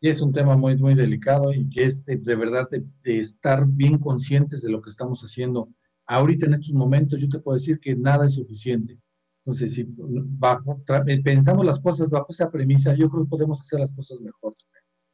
Y 0.00 0.08
es 0.08 0.20
un 0.20 0.32
tema 0.32 0.56
muy, 0.56 0.76
muy 0.76 0.94
delicado 0.94 1.52
y 1.52 1.68
que 1.70 1.84
es 1.84 2.04
de, 2.04 2.16
verdad 2.16 2.68
de, 2.70 2.84
de, 3.02 3.20
estar 3.20 3.66
bien 3.66 3.98
conscientes 3.98 4.60
de 4.60 4.70
lo 4.70 4.82
que 4.82 4.90
estamos 4.90 5.22
haciendo. 5.22 5.70
Ahorita 6.06 6.44
en 6.44 6.54
estos 6.54 6.72
momentos 6.74 7.20
yo 7.20 7.28
te 7.28 7.38
puedo 7.38 7.56
decir 7.56 7.80
que 7.80 7.96
nada 7.96 8.26
es 8.26 8.34
suficiente. 8.34 8.98
Entonces, 9.44 9.74
si 9.74 9.84
bajo, 9.86 10.82
eh, 11.06 11.22
pensamos 11.22 11.66
las 11.66 11.78
cosas 11.78 12.08
bajo 12.08 12.28
esa 12.30 12.50
premisa, 12.50 12.94
yo 12.94 13.10
creo 13.10 13.24
que 13.24 13.28
podemos 13.28 13.60
hacer 13.60 13.78
las 13.78 13.92
cosas 13.92 14.18
mejor. 14.20 14.54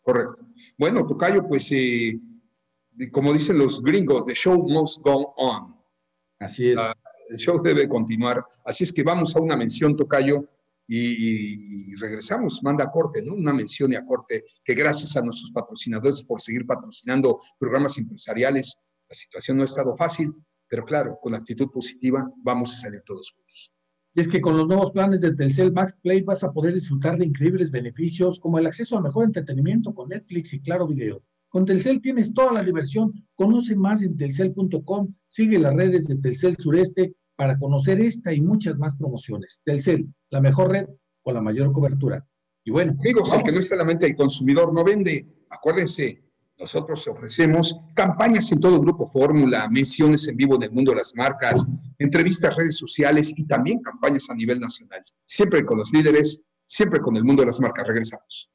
Correcto. 0.02 0.46
Bueno, 0.78 1.04
Tocayo, 1.04 1.48
pues 1.48 1.68
eh, 1.72 2.16
como 3.10 3.32
dicen 3.32 3.58
los 3.58 3.82
gringos, 3.82 4.24
the 4.24 4.34
show 4.34 4.56
must 4.68 5.02
go 5.02 5.34
on. 5.36 5.74
Así 6.38 6.70
es. 6.70 6.78
Ah, 6.78 6.94
el 7.28 7.38
show 7.38 7.60
debe 7.60 7.88
continuar. 7.88 8.44
Así 8.64 8.84
es 8.84 8.92
que 8.92 9.02
vamos 9.02 9.34
a 9.34 9.40
una 9.40 9.56
mención, 9.56 9.96
Tocayo, 9.96 10.48
y, 10.86 11.94
regresamos. 11.96 12.62
Manda 12.62 12.84
a 12.84 12.90
corte, 12.90 13.22
¿no? 13.22 13.34
Una 13.34 13.52
mención 13.52 13.92
y 13.92 13.96
a 13.96 14.04
corte 14.04 14.44
que 14.64 14.74
gracias 14.74 15.16
a 15.16 15.22
nuestros 15.22 15.50
patrocinadores 15.52 16.22
por 16.22 16.40
seguir 16.40 16.66
patrocinando 16.66 17.38
programas 17.58 17.98
empresariales, 17.98 18.80
la 19.08 19.14
situación 19.14 19.56
no 19.56 19.64
ha 19.64 19.66
estado 19.66 19.94
fácil, 19.96 20.32
pero 20.68 20.84
claro, 20.84 21.18
con 21.20 21.34
actitud 21.34 21.68
positiva 21.70 22.28
vamos 22.38 22.74
a 22.74 22.82
salir 22.82 23.02
todos 23.04 23.32
juntos. 23.32 23.72
Es 24.20 24.28
que 24.28 24.42
con 24.42 24.54
los 24.54 24.68
nuevos 24.68 24.90
planes 24.90 25.22
de 25.22 25.34
Telcel 25.34 25.72
Max 25.72 25.98
Play 26.02 26.20
vas 26.20 26.44
a 26.44 26.52
poder 26.52 26.74
disfrutar 26.74 27.16
de 27.16 27.24
increíbles 27.24 27.70
beneficios 27.70 28.38
como 28.38 28.58
el 28.58 28.66
acceso 28.66 28.98
al 28.98 29.02
mejor 29.02 29.24
entretenimiento 29.24 29.94
con 29.94 30.10
Netflix 30.10 30.52
y 30.52 30.60
Claro 30.60 30.86
Video. 30.86 31.22
Con 31.48 31.64
Telcel 31.64 32.02
tienes 32.02 32.34
toda 32.34 32.52
la 32.52 32.62
diversión. 32.62 33.14
Conoce 33.34 33.76
más 33.76 34.02
en 34.02 34.18
telcel.com. 34.18 35.10
Sigue 35.26 35.58
las 35.58 35.74
redes 35.74 36.06
de 36.06 36.16
Telcel 36.18 36.58
Sureste 36.58 37.14
para 37.34 37.58
conocer 37.58 37.98
esta 38.02 38.30
y 38.30 38.42
muchas 38.42 38.78
más 38.78 38.94
promociones. 38.94 39.62
Telcel, 39.64 40.12
la 40.28 40.42
mejor 40.42 40.70
red 40.70 40.86
con 41.22 41.32
la 41.32 41.40
mayor 41.40 41.72
cobertura. 41.72 42.22
Y 42.62 42.72
bueno, 42.72 42.94
amigos, 43.00 43.32
el 43.32 43.42
que 43.42 43.52
no 43.52 43.60
es 43.60 43.68
solamente 43.68 44.04
el 44.04 44.16
consumidor 44.16 44.74
no 44.74 44.84
vende. 44.84 45.26
Acuérdense, 45.48 46.22
nosotros 46.58 47.08
ofrecemos 47.08 47.74
campañas 47.94 48.52
en 48.52 48.60
todo 48.60 48.82
Grupo 48.82 49.06
Fórmula, 49.06 49.66
menciones 49.70 50.28
en 50.28 50.36
vivo 50.36 50.56
en 50.56 50.64
el 50.64 50.72
mundo 50.72 50.92
de 50.92 50.98
las 50.98 51.16
marcas, 51.16 51.64
entrevistas, 52.00 52.56
redes 52.56 52.76
sociales 52.76 53.32
y 53.36 53.46
también 53.46 53.80
campañas 53.80 54.28
a 54.30 54.34
nivel 54.34 54.58
nacional. 54.58 55.00
Siempre 55.24 55.64
con 55.64 55.78
los 55.78 55.92
líderes, 55.92 56.42
siempre 56.64 57.00
con 57.00 57.16
el 57.16 57.24
mundo 57.24 57.42
de 57.42 57.46
las 57.46 57.60
marcas. 57.60 57.86
Regresamos. 57.86 58.50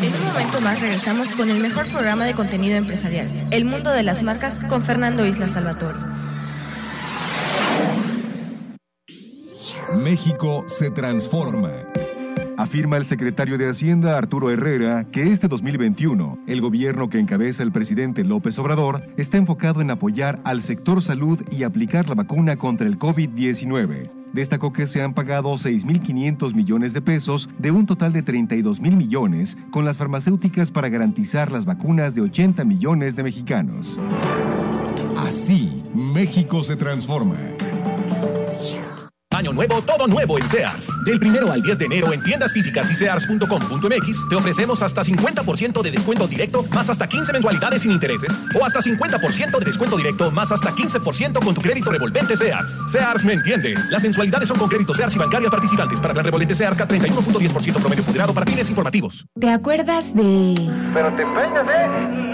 En 0.00 0.14
un 0.14 0.24
momento 0.24 0.60
más 0.60 0.80
regresamos 0.80 1.32
con 1.32 1.50
el 1.50 1.60
mejor 1.60 1.86
programa 1.88 2.24
de 2.24 2.34
contenido 2.34 2.76
empresarial, 2.76 3.28
El 3.50 3.64
Mundo 3.64 3.90
de 3.90 4.02
las 4.02 4.22
Marcas, 4.22 4.60
con 4.60 4.84
Fernando 4.84 5.26
Isla 5.26 5.48
Salvatore. 5.48 5.98
México 10.02 10.64
se 10.66 10.90
transforma. 10.90 11.70
Afirma 12.64 12.96
el 12.96 13.04
secretario 13.04 13.58
de 13.58 13.68
Hacienda 13.68 14.16
Arturo 14.16 14.50
Herrera 14.50 15.04
que 15.12 15.30
este 15.30 15.48
2021 15.48 16.38
el 16.46 16.62
gobierno 16.62 17.10
que 17.10 17.18
encabeza 17.18 17.62
el 17.62 17.72
presidente 17.72 18.24
López 18.24 18.58
Obrador 18.58 19.06
está 19.18 19.36
enfocado 19.36 19.82
en 19.82 19.90
apoyar 19.90 20.40
al 20.44 20.62
sector 20.62 21.02
salud 21.02 21.42
y 21.50 21.64
aplicar 21.64 22.08
la 22.08 22.14
vacuna 22.14 22.56
contra 22.56 22.86
el 22.86 22.98
COVID-19. 22.98 24.10
Destacó 24.32 24.72
que 24.72 24.86
se 24.86 25.02
han 25.02 25.12
pagado 25.12 25.52
6.500 25.52 26.54
millones 26.54 26.94
de 26.94 27.02
pesos 27.02 27.50
de 27.58 27.70
un 27.70 27.84
total 27.84 28.14
de 28.14 28.24
32.000 28.24 28.96
millones 28.96 29.58
con 29.70 29.84
las 29.84 29.98
farmacéuticas 29.98 30.70
para 30.70 30.88
garantizar 30.88 31.52
las 31.52 31.66
vacunas 31.66 32.14
de 32.14 32.22
80 32.22 32.64
millones 32.64 33.14
de 33.14 33.24
mexicanos. 33.24 34.00
Así, 35.18 35.82
México 35.94 36.62
se 36.62 36.76
transforma. 36.76 37.36
Año 39.34 39.52
nuevo, 39.52 39.82
todo 39.82 40.06
nuevo 40.06 40.38
en 40.38 40.46
Sears. 40.46 40.88
Del 41.04 41.18
primero 41.18 41.50
al 41.50 41.60
10 41.60 41.78
de 41.78 41.84
enero 41.86 42.12
en 42.12 42.22
tiendas 42.22 42.52
físicas 42.52 42.88
y 42.90 42.94
sears.com.mx 42.94 44.28
te 44.28 44.36
ofrecemos 44.36 44.80
hasta 44.80 45.02
50% 45.02 45.82
de 45.82 45.90
descuento 45.90 46.28
directo 46.28 46.64
más 46.70 46.88
hasta 46.88 47.08
15 47.08 47.32
mensualidades 47.32 47.82
sin 47.82 47.90
intereses 47.90 48.40
o 48.58 48.64
hasta 48.64 48.80
50% 48.80 49.58
de 49.58 49.64
descuento 49.64 49.96
directo 49.96 50.30
más 50.30 50.52
hasta 50.52 50.70
15% 50.70 51.44
con 51.44 51.52
tu 51.52 51.60
crédito 51.60 51.90
revolvente 51.90 52.36
Sears. 52.36 52.82
Sears 52.86 53.24
me 53.24 53.32
entiende. 53.32 53.74
Las 53.90 54.04
mensualidades 54.04 54.46
son 54.46 54.58
con 54.58 54.68
crédito 54.68 54.94
Sears 54.94 55.16
y 55.16 55.18
bancarias 55.18 55.50
participantes 55.50 55.98
para 55.98 56.14
la 56.14 56.22
revolvente 56.22 56.54
Sears 56.54 56.78
k 56.78 56.86
31.10% 56.86 57.80
promedio 57.80 58.04
moderado 58.04 58.32
para 58.32 58.46
fines 58.46 58.68
informativos. 58.68 59.26
¿Te 59.40 59.50
acuerdas 59.50 60.14
de...? 60.14 60.70
Pero 60.94 61.08
te 61.16 61.26
peinas, 61.26 61.64
¿eh? 61.74 62.33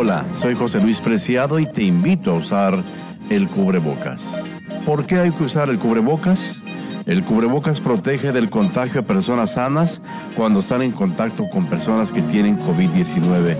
Hola, 0.00 0.24
soy 0.32 0.54
José 0.54 0.80
Luis 0.80 1.00
Preciado 1.00 1.58
y 1.58 1.66
te 1.66 1.82
invito 1.82 2.30
a 2.30 2.34
usar 2.34 2.84
el 3.30 3.48
cubrebocas. 3.48 4.44
¿Por 4.86 5.06
qué 5.06 5.16
hay 5.16 5.32
que 5.32 5.42
usar 5.42 5.70
el 5.70 5.80
cubrebocas? 5.80 6.62
El 7.04 7.24
cubrebocas 7.24 7.80
protege 7.80 8.30
del 8.30 8.48
contagio 8.48 9.00
a 9.00 9.04
personas 9.04 9.54
sanas 9.54 10.00
cuando 10.36 10.60
están 10.60 10.82
en 10.82 10.92
contacto 10.92 11.50
con 11.50 11.66
personas 11.66 12.12
que 12.12 12.22
tienen 12.22 12.60
COVID-19. 12.60 13.56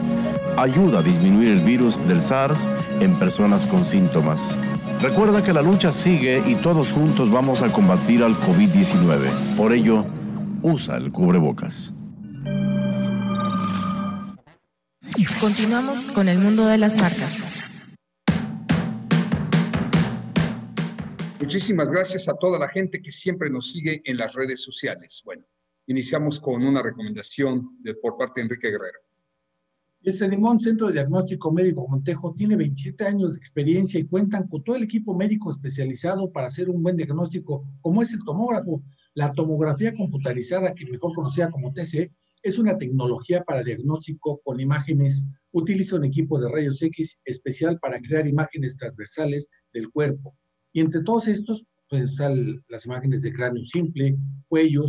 Ayuda 0.57 1.01
a 1.01 1.03
disminuir 1.03 1.49
el 1.49 1.59
virus 1.59 2.07
del 2.07 2.23
SARS 2.23 2.69
en 3.01 3.17
personas 3.17 3.67
con 3.67 3.85
síntomas. 3.85 4.57
Recuerda 5.03 5.43
que 5.43 5.53
la 5.53 5.63
lucha 5.63 5.91
sigue 5.91 6.41
y 6.47 6.55
todos 6.55 6.93
juntos 6.93 7.33
vamos 7.33 7.63
a 7.63 7.73
combatir 7.73 8.23
al 8.23 8.37
COVID-19. 8.37 9.57
Por 9.57 9.73
ello, 9.73 10.05
usa 10.63 10.99
el 10.99 11.11
cubrebocas. 11.11 11.95
Continuamos 15.27 16.07
con 16.07 16.29
el 16.29 16.39
mundo 16.39 16.65
de 16.67 16.79
las 16.79 16.97
marcas. 16.97 17.97
Muchísimas 21.41 21.91
gracias 21.91 22.29
a 22.29 22.35
toda 22.35 22.57
la 22.57 22.69
gente 22.69 23.03
que 23.03 23.11
siempre 23.11 23.51
nos 23.51 23.73
sigue 23.73 24.01
en 24.05 24.17
las 24.17 24.35
redes 24.35 24.63
sociales. 24.63 25.23
Bueno, 25.25 25.45
iniciamos 25.89 26.39
con 26.39 26.65
una 26.65 26.83
recomendación 26.83 27.79
de, 27.81 27.95
por 27.95 28.17
parte 28.17 28.41
de 28.41 28.45
Enrique 28.45 28.71
Guerrero. 28.71 29.01
Este 30.03 30.29
Limón 30.29 30.61
Centro 30.61 30.87
de 30.87 30.93
Diagnóstico 30.93 31.51
Médico 31.51 31.89
Montejo 31.89 32.33
tiene 32.33 32.55
27 32.55 33.05
años 33.05 33.33
de 33.33 33.39
experiencia 33.39 33.99
y 33.99 34.07
cuentan 34.07 34.47
con 34.47 34.63
todo 34.63 34.77
el 34.77 34.85
equipo 34.85 35.17
médico 35.17 35.51
especializado 35.51 36.31
para 36.31 36.47
hacer 36.47 36.71
un 36.71 36.81
buen 36.81 36.97
diagnóstico, 36.97 37.67
como 37.81 38.03
es 38.03 38.13
el 38.13 38.23
tomógrafo, 38.23 38.85
la 39.15 39.33
tomografía 39.33 39.93
computarizada, 39.93 40.75
que 40.75 40.87
mejor 40.87 41.13
conocida 41.13 41.51
como 41.51 41.73
TC, 41.73 42.13
es 42.43 42.59
una 42.59 42.77
tecnología 42.77 43.43
para 43.43 43.63
diagnóstico 43.63 44.41
con 44.45 44.61
imágenes. 44.61 45.25
Utiliza 45.53 45.97
un 45.97 46.05
equipo 46.05 46.41
de 46.41 46.49
rayos 46.49 46.83
X 46.83 47.21
especial 47.25 47.79
para 47.79 48.01
crear 48.01 48.27
imágenes 48.27 48.77
transversales 48.77 49.51
del 49.73 49.91
cuerpo. 49.91 50.37
Y 50.73 50.81
entre 50.81 51.03
todos 51.03 51.29
estos, 51.29 51.67
pues 51.89 52.03
están 52.03 52.63
las 52.69 52.87
imágenes 52.87 53.23
de 53.23 53.33
cráneo 53.33 53.65
simple, 53.65 54.17
cuello, 54.49 54.85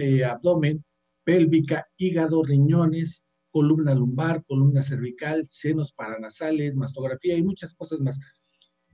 eh, 0.00 0.24
abdomen, 0.24 0.84
pélvica, 1.24 1.86
hígado, 1.96 2.42
riñones, 2.42 3.24
columna 3.50 3.94
lumbar, 3.94 4.44
columna 4.44 4.82
cervical, 4.82 5.46
senos 5.46 5.92
paranasales, 5.92 6.76
mastografía 6.76 7.36
y 7.36 7.42
muchas 7.42 7.74
cosas 7.74 8.00
más. 8.00 8.18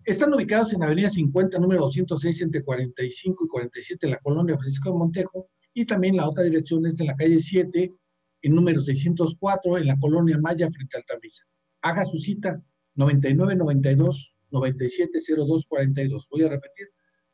Están 0.04 0.32
ubicados 0.32 0.72
en 0.72 0.82
Avenida 0.82 1.10
50, 1.10 1.58
número 1.58 1.82
206, 1.82 2.42
entre 2.42 2.64
45 2.64 3.44
y 3.44 3.48
47, 3.48 4.06
en 4.06 4.12
la 4.12 4.18
colonia 4.18 4.56
Francisco 4.56 4.90
de 4.90 4.98
Montejo, 4.98 5.48
y 5.74 5.84
también 5.86 6.16
la 6.16 6.28
otra 6.28 6.44
dirección 6.44 6.84
es 6.86 7.00
en 7.00 7.06
la 7.06 7.16
calle 7.16 7.40
7, 7.40 7.94
en 8.42 8.54
número 8.54 8.80
604, 8.80 9.78
en 9.78 9.86
la 9.86 9.98
colonia 9.98 10.38
Maya, 10.38 10.70
frente 10.70 10.96
al 10.96 11.04
Tabliza. 11.04 11.44
Haga 11.80 12.04
su 12.04 12.18
cita 12.18 12.62
9992 12.94 14.36
9702 14.50 15.66
42. 15.66 16.28
Voy 16.30 16.42
a 16.42 16.48
repetir, 16.48 16.88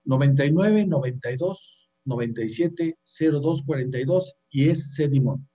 9992 0.04 1.90
9702 2.04 3.62
42 3.62 4.36
y 4.50 4.68
es 4.68 4.94
Sedimón. 4.94 5.48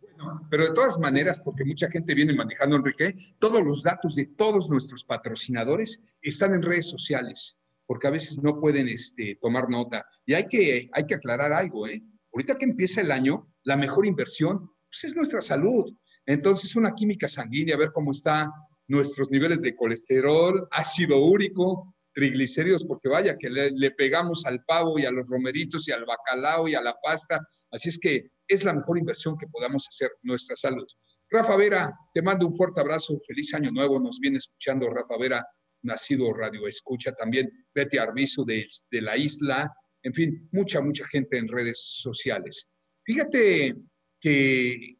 Bueno, 0.00 0.46
pero 0.50 0.64
de 0.64 0.72
todas 0.72 0.98
maneras, 0.98 1.40
porque 1.40 1.64
mucha 1.64 1.90
gente 1.90 2.14
viene 2.14 2.34
manejando, 2.34 2.76
Enrique, 2.76 3.16
todos 3.38 3.62
los 3.62 3.82
datos 3.82 4.14
de 4.14 4.26
todos 4.26 4.70
nuestros 4.70 5.04
patrocinadores 5.04 6.02
están 6.22 6.54
en 6.54 6.62
redes 6.62 6.88
sociales 6.88 7.58
porque 7.86 8.08
a 8.08 8.10
veces 8.10 8.42
no 8.42 8.60
pueden 8.60 8.88
este, 8.88 9.38
tomar 9.40 9.68
nota. 9.70 10.04
Y 10.24 10.34
hay 10.34 10.46
que, 10.46 10.90
hay 10.92 11.06
que 11.06 11.14
aclarar 11.14 11.52
algo, 11.52 11.86
¿eh? 11.86 12.02
Ahorita 12.32 12.58
que 12.58 12.66
empieza 12.66 13.00
el 13.00 13.12
año, 13.12 13.48
la 13.62 13.76
mejor 13.76 14.06
inversión 14.06 14.70
pues, 14.90 15.04
es 15.04 15.16
nuestra 15.16 15.40
salud. 15.40 15.90
Entonces, 16.26 16.76
una 16.76 16.94
química 16.94 17.28
sanguínea, 17.28 17.76
ver 17.76 17.92
cómo 17.92 18.10
están 18.10 18.50
nuestros 18.88 19.30
niveles 19.30 19.62
de 19.62 19.74
colesterol, 19.74 20.68
ácido 20.70 21.18
úrico, 21.18 21.94
triglicéridos, 22.12 22.84
porque 22.84 23.08
vaya 23.08 23.36
que 23.38 23.48
le, 23.48 23.70
le, 23.70 23.90
pegamos 23.92 24.46
al 24.46 24.64
pavo 24.64 24.98
y 24.98 25.04
a 25.04 25.10
los 25.10 25.28
romeritos 25.28 25.86
y 25.88 25.92
al 25.92 26.04
bacalao 26.04 26.68
y 26.68 26.74
a 26.74 26.82
la 26.82 26.96
pasta. 27.02 27.40
Así 27.70 27.88
es 27.88 27.98
que 27.98 28.30
es 28.48 28.64
la 28.64 28.72
mejor 28.72 28.98
inversión 28.98 29.36
que 29.36 29.46
podamos 29.46 29.86
hacer 29.88 30.10
nuestra 30.22 30.56
salud. 30.56 30.86
Rafa 31.28 31.56
Vera, 31.56 31.92
te 32.14 32.22
mando 32.22 32.46
un 32.46 32.54
fuerte 32.54 32.80
abrazo, 32.80 33.18
feliz 33.26 33.52
año 33.54 33.70
nuevo, 33.72 33.98
nos 33.98 34.20
viene 34.20 34.38
escuchando 34.38 34.88
Rafa 34.88 35.16
Vera 35.18 35.46
nacido 35.82 36.32
Radio 36.32 36.66
Escucha, 36.66 37.12
también 37.12 37.50
Betty 37.74 37.98
Arbizu 37.98 38.44
de, 38.44 38.66
la 39.00 39.16
isla, 39.16 39.72
en 40.02 40.14
fin, 40.14 40.48
mucha, 40.52 40.80
mucha 40.80 41.06
gente 41.06 41.38
en 41.38 41.48
redes 41.48 41.78
sociales. 41.78 42.70
Fíjate 43.04 43.76
que 44.20 44.96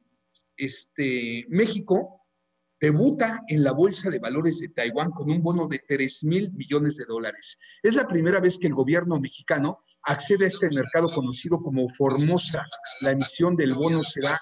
este, 0.56 1.44
México 1.48 2.26
debuta 2.80 3.42
en 3.48 3.62
la 3.62 3.72
Bolsa 3.72 4.10
de 4.10 4.18
Valores 4.18 4.60
de 4.60 4.68
Taiwán 4.68 5.10
con 5.10 5.30
un 5.30 5.42
bono 5.42 5.66
de 5.66 5.82
3 5.86 6.24
mil 6.24 6.52
millones 6.52 6.96
de 6.96 7.04
dólares. 7.06 7.58
Es 7.82 7.94
la 7.94 8.06
primera 8.06 8.40
vez 8.40 8.58
que 8.58 8.66
el 8.66 8.74
gobierno 8.74 9.18
mexicano 9.18 9.78
accede 10.02 10.44
a 10.44 10.48
este 10.48 10.68
mercado 10.70 11.08
conocido 11.08 11.60
como 11.60 11.88
Formosa. 11.88 12.64
La 13.00 13.12
emisión 13.12 13.56
del 13.56 13.74
bono 13.74 14.04
será 14.04 14.36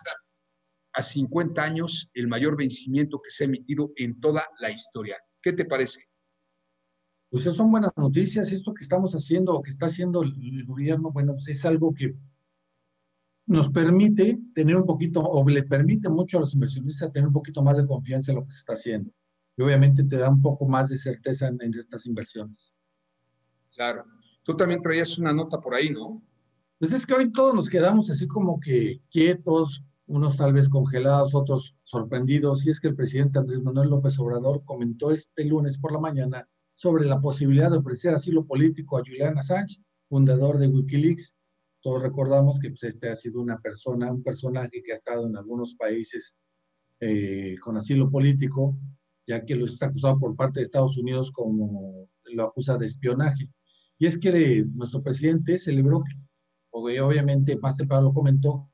a 0.95 1.03
50 1.03 1.63
años 1.63 2.11
el 2.15 2.29
mayor 2.29 2.57
vencimiento 2.57 3.21
que 3.23 3.31
se 3.31 3.45
ha 3.45 3.47
emitido 3.47 3.93
en 3.97 4.21
toda 4.21 4.49
la 4.61 4.71
historia. 4.71 5.17
¿Qué 5.43 5.53
te 5.53 5.65
parece? 5.65 6.09
Pues 7.35 7.53
son 7.53 7.69
buenas 7.73 7.91
noticias. 7.97 8.53
Esto 8.53 8.73
que 8.73 8.85
estamos 8.85 9.13
haciendo 9.13 9.55
o 9.55 9.61
que 9.61 9.71
está 9.71 9.87
haciendo 9.87 10.23
el, 10.23 10.65
gobierno, 10.65 11.11
bueno, 11.11 11.33
pues 11.33 11.49
es 11.49 11.65
algo 11.65 11.93
que 11.93 12.15
nos 13.47 13.71
permite 13.71 14.39
tener 14.55 14.77
un 14.77 14.87
poquito, 14.87 15.21
o 15.21 15.45
le 15.49 15.65
permite 15.65 16.09
mucho 16.09 16.37
a 16.37 16.43
los 16.43 16.55
inversionistas 16.55 17.11
tener 17.11 17.27
un 17.27 17.33
poquito 17.33 17.61
más 17.61 17.77
de 17.77 17.89
confianza 17.89 18.31
en 18.31 18.37
lo 18.37 18.45
que 18.45 18.53
se 18.53 18.59
está 18.61 18.75
haciendo. 18.75 19.11
Y 19.57 19.63
obviamente 19.65 20.05
te 20.05 20.17
da 20.17 20.31
un 20.31 20.41
poco 20.41 20.69
más 20.69 20.91
de 20.91 20.97
certeza 20.97 21.49
en, 21.49 21.61
en 21.61 21.77
estas 21.77 22.07
inversiones. 22.07 22.73
Claro. 23.75 24.05
Tú 24.45 24.57
también 24.57 24.81
traías 24.81 25.19
una 25.19 25.33
nota 25.33 25.61
por 25.61 25.75
ahí, 25.75 25.91
¿no? 25.91 26.23
Pues 26.79 26.93
es 26.93 27.05
que 27.05 27.15
hoy 27.15 27.33
todos 27.33 27.53
nos 27.53 27.69
quedamos 27.69 28.11
así 28.11 28.29
como 28.29 28.61
que 28.61 29.01
quietos, 29.11 29.85
unos 30.07 30.37
tal 30.37 30.53
vez 30.53 30.69
congelados, 30.69 31.35
otros 31.35 31.77
sorprendidos. 31.83 32.65
Y 32.65 32.71
es 32.71 32.79
que 32.79 32.87
el 32.87 32.95
presidente 32.95 33.41
Andrés 33.41 33.61
Manuel 33.61 33.89
López 33.89 34.21
Obrador 34.21 34.63
comentó 34.65 35.11
este 35.11 35.45
lunes 35.45 35.79
por 35.79 35.91
la 35.91 35.99
mañana 35.99 36.49
sobre 36.75 37.07
la 37.07 37.21
posibilidad 37.21 37.71
de 37.71 37.79
ofrecer 37.79 38.15
asilo 38.15 38.45
político 38.45 38.99
a 38.99 39.03
Julian 39.07 39.39
Assange, 39.39 39.81
fundador 40.09 40.59
de 40.59 40.69
Wikileaks. 40.69 41.37
Todos 41.81 42.03
recordamos 42.03 42.59
que 42.59 42.69
pues, 42.69 42.83
este 42.85 43.09
ha 43.09 43.17
sido 43.17 43.41
una 43.41 43.59
persona, 43.59 44.13
un 44.13 44.23
personaje 44.23 44.83
que 44.83 44.93
ha 44.93 44.97
estado 44.97 45.27
en 45.27 45.37
algunos 45.37 45.75
países 45.75 46.37
eh, 47.01 47.57
con 47.61 47.77
asilo 47.77 48.11
político, 48.11 48.77
ya 49.27 49.45
que 49.45 49.55
lo 49.55 49.65
está 49.65 49.87
acusado 49.87 50.19
por 50.19 50.37
parte 50.37 50.61
de 50.61 50.65
Estados 50.65 50.97
Unidos 50.97 51.31
como 51.31 52.09
lo 52.25 52.45
acusa 52.45 52.77
de 52.77 52.87
espionaje. 52.87 53.49
Y 53.99 54.07
es 54.07 54.19
que 54.19 54.65
nuestro 54.75 55.03
presidente 55.03 55.59
celebró, 55.59 56.03
obviamente 56.71 57.57
más 57.57 57.77
temprano 57.77 58.05
lo 58.05 58.13
comentó, 58.13 58.69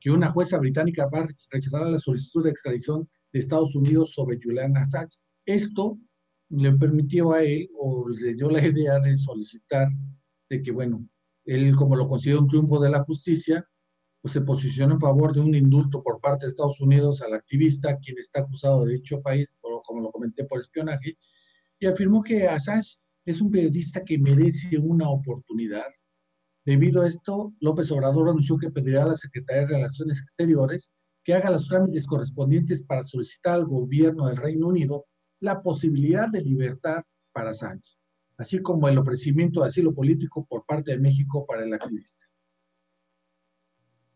que 0.00 0.10
una 0.10 0.30
jueza 0.30 0.58
británica 0.58 1.08
va 1.12 1.20
a 1.20 1.26
rechazar 1.50 1.86
la 1.86 1.98
solicitud 1.98 2.44
de 2.44 2.50
extradición 2.50 3.08
de 3.32 3.40
Estados 3.40 3.74
Unidos 3.74 4.12
sobre 4.12 4.38
Julian 4.42 4.76
Assange. 4.76 5.18
Esto 5.44 5.98
le 6.50 6.72
permitió 6.72 7.32
a 7.32 7.42
él 7.42 7.68
o 7.78 8.08
le 8.08 8.34
dio 8.34 8.48
la 8.50 8.66
idea 8.66 8.98
de 8.98 9.16
solicitar 9.18 9.88
de 10.48 10.62
que, 10.62 10.70
bueno, 10.70 11.06
él 11.44 11.74
como 11.76 11.96
lo 11.96 12.08
considera 12.08 12.40
un 12.40 12.48
triunfo 12.48 12.80
de 12.80 12.90
la 12.90 13.04
justicia, 13.04 13.66
pues 14.20 14.32
se 14.32 14.40
posiciona 14.40 14.94
en 14.94 15.00
favor 15.00 15.32
de 15.32 15.40
un 15.40 15.54
indulto 15.54 16.02
por 16.02 16.20
parte 16.20 16.44
de 16.44 16.50
Estados 16.50 16.80
Unidos 16.80 17.22
al 17.22 17.34
activista, 17.34 17.98
quien 17.98 18.18
está 18.18 18.40
acusado 18.40 18.84
de 18.84 18.94
dicho 18.94 19.22
país, 19.22 19.54
como 19.84 20.00
lo 20.00 20.10
comenté, 20.10 20.44
por 20.44 20.60
espionaje, 20.60 21.16
y 21.78 21.86
afirmó 21.86 22.22
que 22.22 22.48
Assange 22.48 22.98
es 23.24 23.40
un 23.40 23.50
periodista 23.50 24.04
que 24.04 24.18
merece 24.18 24.78
una 24.78 25.08
oportunidad. 25.08 25.86
Debido 26.64 27.02
a 27.02 27.06
esto, 27.06 27.54
López 27.60 27.90
Obrador 27.92 28.28
anunció 28.28 28.58
que 28.58 28.70
pedirá 28.70 29.04
a 29.04 29.08
la 29.08 29.16
Secretaría 29.16 29.62
de 29.62 29.74
Relaciones 29.74 30.20
Exteriores 30.20 30.92
que 31.24 31.34
haga 31.34 31.50
los 31.50 31.68
trámites 31.68 32.06
correspondientes 32.06 32.82
para 32.84 33.04
solicitar 33.04 33.54
al 33.54 33.66
gobierno 33.66 34.26
del 34.26 34.36
Reino 34.36 34.66
Unido 34.68 35.06
la 35.40 35.62
posibilidad 35.62 36.28
de 36.28 36.42
libertad 36.42 37.02
para 37.32 37.54
Sánchez, 37.54 37.98
así 38.36 38.60
como 38.60 38.88
el 38.88 38.98
ofrecimiento 38.98 39.60
de 39.60 39.66
asilo 39.66 39.94
político 39.94 40.44
por 40.46 40.64
parte 40.66 40.92
de 40.92 40.98
México 40.98 41.46
para 41.46 41.64
el 41.64 41.72
activista. 41.72 42.24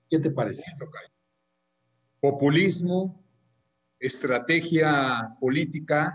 ¿Qué 0.09 0.19
te 0.19 0.31
parece? 0.31 0.73
Populismo, 2.21 3.25
estrategia 3.99 5.37
política 5.41 6.15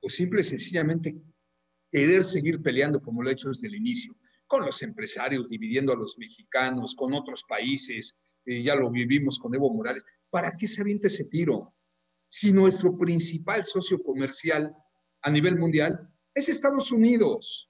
o 0.00 0.10
simple 0.10 0.40
y 0.40 0.44
sencillamente 0.44 1.16
querer 1.90 2.24
seguir 2.24 2.62
peleando 2.62 3.00
como 3.00 3.22
lo 3.22 3.28
ha 3.28 3.32
hecho 3.32 3.48
desde 3.48 3.68
el 3.68 3.76
inicio, 3.76 4.16
con 4.46 4.64
los 4.64 4.82
empresarios, 4.82 5.48
dividiendo 5.48 5.92
a 5.92 5.96
los 5.96 6.18
mexicanos, 6.18 6.94
con 6.94 7.14
otros 7.14 7.44
países, 7.48 8.16
eh, 8.44 8.62
ya 8.62 8.74
lo 8.74 8.90
vivimos 8.90 9.38
con 9.38 9.54
Evo 9.54 9.72
Morales. 9.72 10.04
¿Para 10.28 10.56
qué 10.56 10.66
se 10.66 10.80
avienta 10.80 11.06
ese 11.06 11.24
tiro? 11.24 11.74
Si 12.32 12.52
nuestro 12.52 12.96
principal 12.96 13.64
socio 13.64 14.00
comercial 14.00 14.72
a 15.20 15.30
nivel 15.32 15.58
mundial 15.58 15.98
es 16.32 16.48
Estados 16.48 16.92
Unidos. 16.92 17.68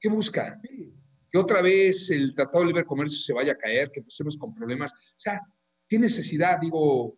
¿Qué 0.00 0.08
busca? 0.08 0.60
Que 1.30 1.38
otra 1.38 1.62
vez 1.62 2.10
el 2.10 2.34
Tratado 2.34 2.60
de 2.60 2.66
Libre 2.66 2.84
Comercio 2.84 3.20
se 3.20 3.32
vaya 3.32 3.52
a 3.52 3.56
caer, 3.56 3.92
que 3.92 4.00
empecemos 4.00 4.36
con 4.36 4.52
problemas. 4.52 4.92
O 4.92 5.18
sea, 5.18 5.40
¿qué 5.88 6.00
necesidad, 6.00 6.58
digo, 6.60 7.16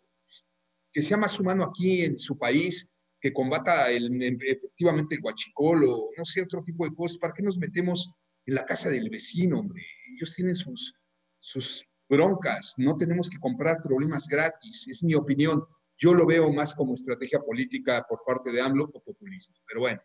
que 0.92 1.00
sea 1.00 1.16
más 1.16 1.40
humano 1.40 1.64
aquí 1.64 2.02
en 2.04 2.18
su 2.18 2.36
país, 2.36 2.86
que 3.18 3.32
combata 3.32 3.90
efectivamente 3.90 5.14
el 5.14 5.22
guachicol 5.22 5.84
o 5.84 6.10
no 6.18 6.24
sé, 6.26 6.42
otro 6.42 6.62
tipo 6.62 6.84
de 6.84 6.94
cosas? 6.94 7.16
¿Para 7.16 7.32
qué 7.32 7.42
nos 7.42 7.56
metemos 7.56 8.10
en 8.44 8.56
la 8.56 8.66
casa 8.66 8.90
del 8.90 9.08
vecino, 9.08 9.60
hombre? 9.60 9.82
Ellos 10.14 10.34
tienen 10.34 10.54
sus, 10.54 10.94
sus 11.40 11.86
broncas, 12.08 12.74
no 12.78 12.96
tenemos 12.96 13.28
que 13.28 13.38
comprar 13.38 13.82
problemas 13.82 14.26
gratis, 14.26 14.86
es 14.88 15.02
mi 15.02 15.14
opinión. 15.14 15.64
Yo 15.96 16.14
lo 16.14 16.26
veo 16.26 16.52
más 16.52 16.74
como 16.74 16.94
estrategia 16.94 17.40
política 17.40 18.04
por 18.08 18.22
parte 18.24 18.50
de 18.50 18.60
AMLO 18.60 18.90
o 18.92 19.02
populismo, 19.02 19.56
pero 19.66 19.80
bueno. 19.80 20.00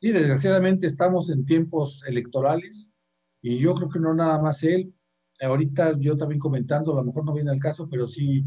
Sí, 0.00 0.12
desgraciadamente 0.12 0.86
estamos 0.86 1.30
en 1.30 1.44
tiempos 1.44 2.04
electorales 2.06 2.90
y 3.42 3.58
yo 3.58 3.74
creo 3.74 3.88
que 3.88 3.98
no 3.98 4.14
nada 4.14 4.40
más 4.40 4.62
él. 4.62 4.94
Ahorita 5.40 5.96
yo 5.98 6.16
también 6.16 6.38
comentando, 6.38 6.92
a 6.92 6.96
lo 6.96 7.04
mejor 7.04 7.24
no 7.24 7.32
viene 7.32 7.50
al 7.50 7.60
caso, 7.60 7.88
pero 7.88 8.06
sí 8.06 8.44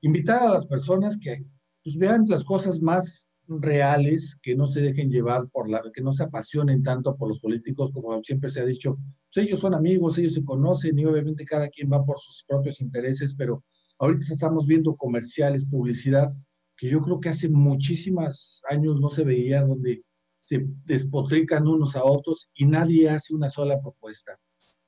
invitar 0.00 0.42
a 0.42 0.52
las 0.52 0.66
personas 0.66 1.18
que 1.18 1.44
pues, 1.82 1.96
vean 1.96 2.24
las 2.28 2.44
cosas 2.44 2.80
más 2.80 3.27
reales, 3.48 4.36
que 4.42 4.54
no 4.54 4.66
se 4.66 4.82
dejen 4.82 5.10
llevar 5.10 5.48
por 5.48 5.70
la, 5.70 5.82
que 5.92 6.02
no 6.02 6.12
se 6.12 6.24
apasionen 6.24 6.82
tanto 6.82 7.16
por 7.16 7.28
los 7.28 7.40
políticos, 7.40 7.90
como 7.92 8.22
siempre 8.22 8.50
se 8.50 8.60
ha 8.60 8.64
dicho, 8.64 8.98
pues 9.32 9.46
ellos 9.46 9.60
son 9.60 9.74
amigos, 9.74 10.18
ellos 10.18 10.34
se 10.34 10.44
conocen 10.44 10.98
y 10.98 11.04
obviamente 11.04 11.44
cada 11.44 11.68
quien 11.68 11.90
va 11.90 12.04
por 12.04 12.18
sus 12.18 12.44
propios 12.46 12.80
intereses, 12.80 13.34
pero 13.34 13.64
ahorita 13.98 14.32
estamos 14.32 14.66
viendo 14.66 14.94
comerciales, 14.96 15.66
publicidad, 15.66 16.32
que 16.76 16.88
yo 16.88 17.00
creo 17.00 17.20
que 17.20 17.30
hace 17.30 17.48
muchísimos 17.48 18.62
años 18.70 19.00
no 19.00 19.08
se 19.08 19.24
veía, 19.24 19.62
donde 19.62 20.04
se 20.44 20.64
despotrican 20.84 21.66
unos 21.66 21.96
a 21.96 22.04
otros 22.04 22.50
y 22.54 22.66
nadie 22.66 23.10
hace 23.10 23.34
una 23.34 23.48
sola 23.48 23.80
propuesta. 23.80 24.38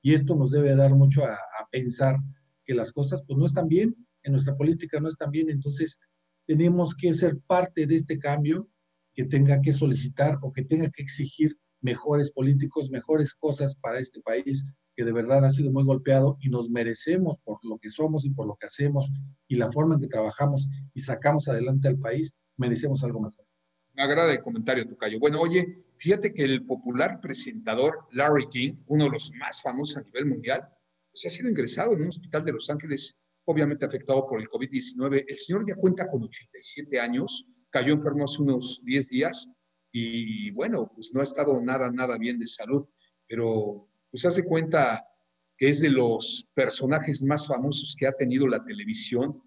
Y 0.00 0.14
esto 0.14 0.34
nos 0.34 0.50
debe 0.50 0.74
dar 0.74 0.94
mucho 0.94 1.24
a, 1.24 1.36
pensar 1.70 2.16
que 2.64 2.74
las 2.74 2.92
cosas 2.92 3.22
pues 3.24 3.38
no 3.38 3.44
están 3.44 3.68
bien, 3.68 3.94
en 4.22 4.32
nuestra 4.32 4.56
política 4.56 4.98
no 4.98 5.08
están 5.08 5.30
bien, 5.30 5.50
entonces 5.50 6.00
tenemos 6.46 6.94
que 6.94 7.14
ser 7.14 7.38
parte 7.46 7.86
de 7.86 7.94
este 7.94 8.18
cambio 8.18 8.68
que 9.14 9.24
tenga 9.24 9.60
que 9.60 9.72
solicitar 9.72 10.38
o 10.42 10.52
que 10.52 10.64
tenga 10.64 10.90
que 10.90 11.02
exigir 11.02 11.56
mejores 11.80 12.32
políticos, 12.32 12.90
mejores 12.90 13.34
cosas 13.34 13.76
para 13.76 13.98
este 13.98 14.20
país 14.20 14.64
que 14.96 15.04
de 15.04 15.12
verdad 15.12 15.44
ha 15.44 15.50
sido 15.50 15.70
muy 15.70 15.84
golpeado 15.84 16.36
y 16.40 16.48
nos 16.48 16.70
merecemos 16.70 17.38
por 17.38 17.58
lo 17.64 17.78
que 17.78 17.88
somos 17.88 18.24
y 18.24 18.30
por 18.30 18.46
lo 18.46 18.56
que 18.56 18.66
hacemos 18.66 19.10
y 19.48 19.56
la 19.56 19.70
forma 19.72 19.94
en 19.94 20.00
que 20.00 20.08
trabajamos 20.08 20.68
y 20.92 21.00
sacamos 21.00 21.48
adelante 21.48 21.88
al 21.88 21.98
país, 21.98 22.36
merecemos 22.56 23.02
algo 23.04 23.20
mejor. 23.20 23.46
Me 23.94 24.02
agrada 24.02 24.32
el 24.32 24.40
comentario, 24.40 24.86
Tocayo. 24.86 25.18
Bueno, 25.18 25.40
oye, 25.40 25.84
fíjate 25.96 26.32
que 26.32 26.44
el 26.44 26.64
popular 26.64 27.20
presentador 27.20 28.06
Larry 28.12 28.48
King, 28.48 28.74
uno 28.86 29.04
de 29.04 29.10
los 29.10 29.32
más 29.38 29.62
famosos 29.62 29.96
a 29.96 30.02
nivel 30.02 30.26
mundial, 30.26 30.68
pues 31.10 31.26
ha 31.26 31.30
sido 31.30 31.48
ingresado 31.48 31.94
en 31.94 32.02
un 32.02 32.08
hospital 32.08 32.44
de 32.44 32.52
Los 32.52 32.70
Ángeles 32.70 33.16
obviamente 33.50 33.84
afectado 33.84 34.26
por 34.26 34.40
el 34.40 34.48
COVID-19. 34.48 35.24
El 35.26 35.36
señor 35.36 35.64
ya 35.66 35.74
cuenta 35.74 36.08
con 36.08 36.22
87 36.22 37.00
años, 37.00 37.46
cayó 37.70 37.92
enfermo 37.92 38.24
hace 38.24 38.42
unos 38.42 38.82
10 38.84 39.08
días 39.08 39.48
y 39.92 40.50
bueno, 40.52 40.90
pues 40.94 41.12
no 41.12 41.20
ha 41.20 41.24
estado 41.24 41.60
nada, 41.60 41.90
nada 41.90 42.16
bien 42.16 42.38
de 42.38 42.46
salud, 42.46 42.86
pero 43.26 43.88
pues 44.10 44.24
hace 44.24 44.44
cuenta 44.44 45.04
que 45.56 45.68
es 45.68 45.80
de 45.80 45.90
los 45.90 46.48
personajes 46.54 47.22
más 47.22 47.46
famosos 47.46 47.94
que 47.98 48.06
ha 48.06 48.12
tenido 48.12 48.46
la 48.46 48.64
televisión 48.64 49.42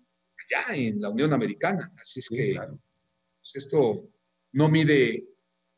ya 0.50 0.76
en 0.76 1.02
la 1.02 1.10
Unión 1.10 1.34
Americana. 1.34 1.92
Así 2.00 2.20
es 2.20 2.30
que 2.30 2.56
pues 2.56 3.56
esto 3.56 4.10
no 4.52 4.70
mide 4.70 5.26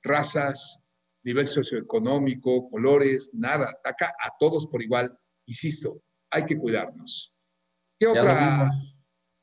razas, 0.02 0.80
nivel 1.24 1.48
socioeconómico, 1.48 2.68
colores, 2.68 3.32
nada, 3.34 3.70
ataca 3.70 4.14
a 4.20 4.32
todos 4.40 4.68
por 4.68 4.82
igual. 4.82 5.18
Insisto, 5.46 6.02
hay 6.30 6.46
que 6.46 6.58
cuidarnos. 6.58 7.35
¿Qué 8.00 8.08
otra? 8.08 8.70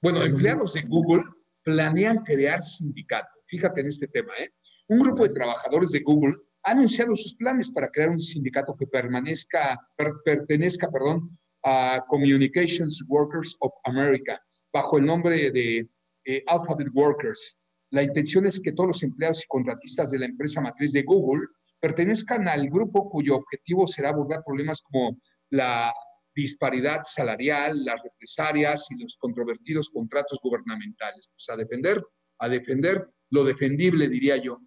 Bueno, 0.02 0.22
empleados 0.24 0.74
de 0.74 0.82
Google 0.82 1.24
planean 1.62 2.18
crear 2.18 2.62
sindicato. 2.62 3.28
Fíjate 3.44 3.80
en 3.80 3.86
este 3.86 4.08
tema, 4.08 4.32
¿eh? 4.38 4.52
Un 4.88 4.98
grupo 4.98 5.22
de 5.22 5.34
trabajadores 5.34 5.90
de 5.90 6.00
Google 6.00 6.36
ha 6.64 6.72
anunciado 6.72 7.14
sus 7.16 7.34
planes 7.34 7.70
para 7.70 7.88
crear 7.88 8.10
un 8.10 8.20
sindicato 8.20 8.74
que 8.76 8.86
permanezca, 8.86 9.78
pertenezca, 10.24 10.90
perdón, 10.90 11.38
a 11.64 12.04
Communications 12.08 13.04
Workers 13.08 13.56
of 13.60 13.72
America, 13.84 14.40
bajo 14.72 14.98
el 14.98 15.06
nombre 15.06 15.50
de 15.50 15.88
eh, 16.24 16.42
Alphabet 16.46 16.88
Workers. 16.92 17.58
La 17.90 18.02
intención 18.02 18.46
es 18.46 18.60
que 18.60 18.72
todos 18.72 18.88
los 18.88 19.02
empleados 19.02 19.42
y 19.44 19.46
contratistas 19.48 20.10
de 20.10 20.18
la 20.18 20.26
empresa 20.26 20.60
matriz 20.60 20.92
de 20.92 21.02
Google 21.02 21.46
pertenezcan 21.80 22.48
al 22.48 22.68
grupo 22.68 23.08
cuyo 23.08 23.36
objetivo 23.36 23.86
será 23.86 24.10
abordar 24.10 24.42
problemas 24.44 24.82
como 24.82 25.18
la 25.50 25.92
disparidad 26.34 27.02
salarial, 27.04 27.84
las 27.84 28.02
represalias 28.02 28.86
y 28.90 29.02
los 29.02 29.16
controvertidos 29.16 29.90
contratos 29.90 30.38
gubernamentales. 30.42 31.28
Pues 31.32 31.48
a 31.50 31.56
defender, 31.56 32.04
a 32.38 32.48
defender 32.48 33.10
lo 33.30 33.44
defendible, 33.44 34.08
diría 34.08 34.36
yo. 34.36 34.58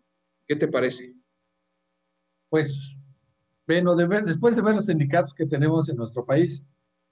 ¿Qué 0.47 0.55
te 0.55 0.67
parece? 0.67 1.13
Pues, 2.49 2.97
bueno, 3.67 3.95
después 3.95 4.55
de 4.55 4.61
ver 4.61 4.75
los 4.75 4.85
sindicatos 4.85 5.33
que 5.33 5.45
tenemos 5.45 5.89
en 5.89 5.97
nuestro 5.97 6.25
país, 6.25 6.63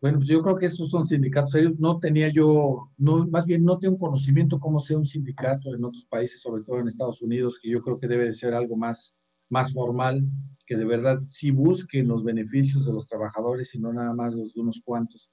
bueno, 0.04 0.18
pues 0.18 0.28
yo 0.28 0.42
creo 0.42 0.58
que 0.58 0.66
estos 0.66 0.90
son 0.90 1.06
sindicatos 1.06 1.56
ellos 1.56 1.80
No 1.80 1.98
tenía 1.98 2.28
yo, 2.28 2.92
no, 2.98 3.26
más 3.28 3.46
bien 3.46 3.64
no 3.64 3.80
tengo 3.80 3.98
conocimiento 3.98 4.60
cómo 4.60 4.82
sea 4.82 4.98
un 4.98 5.06
sindicato 5.06 5.74
en 5.74 5.86
otros 5.86 6.06
países, 6.06 6.42
sobre 6.42 6.62
todo 6.64 6.80
en 6.80 6.90
Estados 6.90 7.22
Unidos, 7.22 7.58
que 7.58 7.70
yo 7.70 7.82
creo 7.82 7.98
que 7.98 8.10
debe 8.10 8.26
de 8.26 8.34
ser 8.34 8.54
algo 8.54 8.76
más, 8.76 9.16
más 9.50 9.74
formal, 9.74 10.24
que 10.66 10.76
de 10.76 10.86
verdad 10.86 11.20
sí 11.20 11.52
busquen 11.52 12.08
los 12.08 12.24
beneficios 12.24 12.86
de 12.86 12.94
los 12.94 13.08
trabajadores 13.08 13.74
y 13.76 13.80
no 13.80 13.92
nada 13.92 14.14
más 14.14 14.34
los 14.34 14.54
de 14.54 14.62
unos 14.62 14.82
cuantos. 14.84 15.30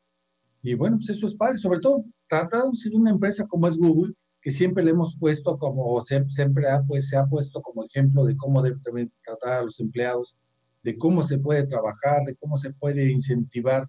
Y 0.62 0.74
bueno, 0.74 0.96
pues 0.96 1.10
eso 1.10 1.26
es 1.26 1.34
padre, 1.34 1.56
sobre 1.56 1.80
todo 1.80 2.04
tratamos 2.28 2.82
de 2.82 2.94
una 2.94 3.10
empresa 3.10 3.46
como 3.46 3.66
es 3.66 3.76
Google, 3.76 4.14
que 4.42 4.50
siempre 4.50 4.82
le 4.82 4.90
hemos 4.90 5.16
puesto 5.16 5.58
como, 5.58 6.00
siempre 6.00 6.68
ha, 6.68 6.82
pues, 6.82 7.08
se 7.08 7.16
ha 7.16 7.26
puesto 7.26 7.60
como 7.60 7.84
ejemplo 7.84 8.24
de 8.24 8.36
cómo 8.36 8.62
debe 8.62 9.10
tratar 9.22 9.52
a 9.52 9.62
los 9.62 9.80
empleados, 9.80 10.36
de 10.82 10.96
cómo 10.96 11.22
se 11.22 11.38
puede 11.38 11.66
trabajar, 11.66 12.24
de 12.24 12.34
cómo 12.36 12.56
se 12.56 12.72
puede 12.72 13.10
incentivar. 13.10 13.88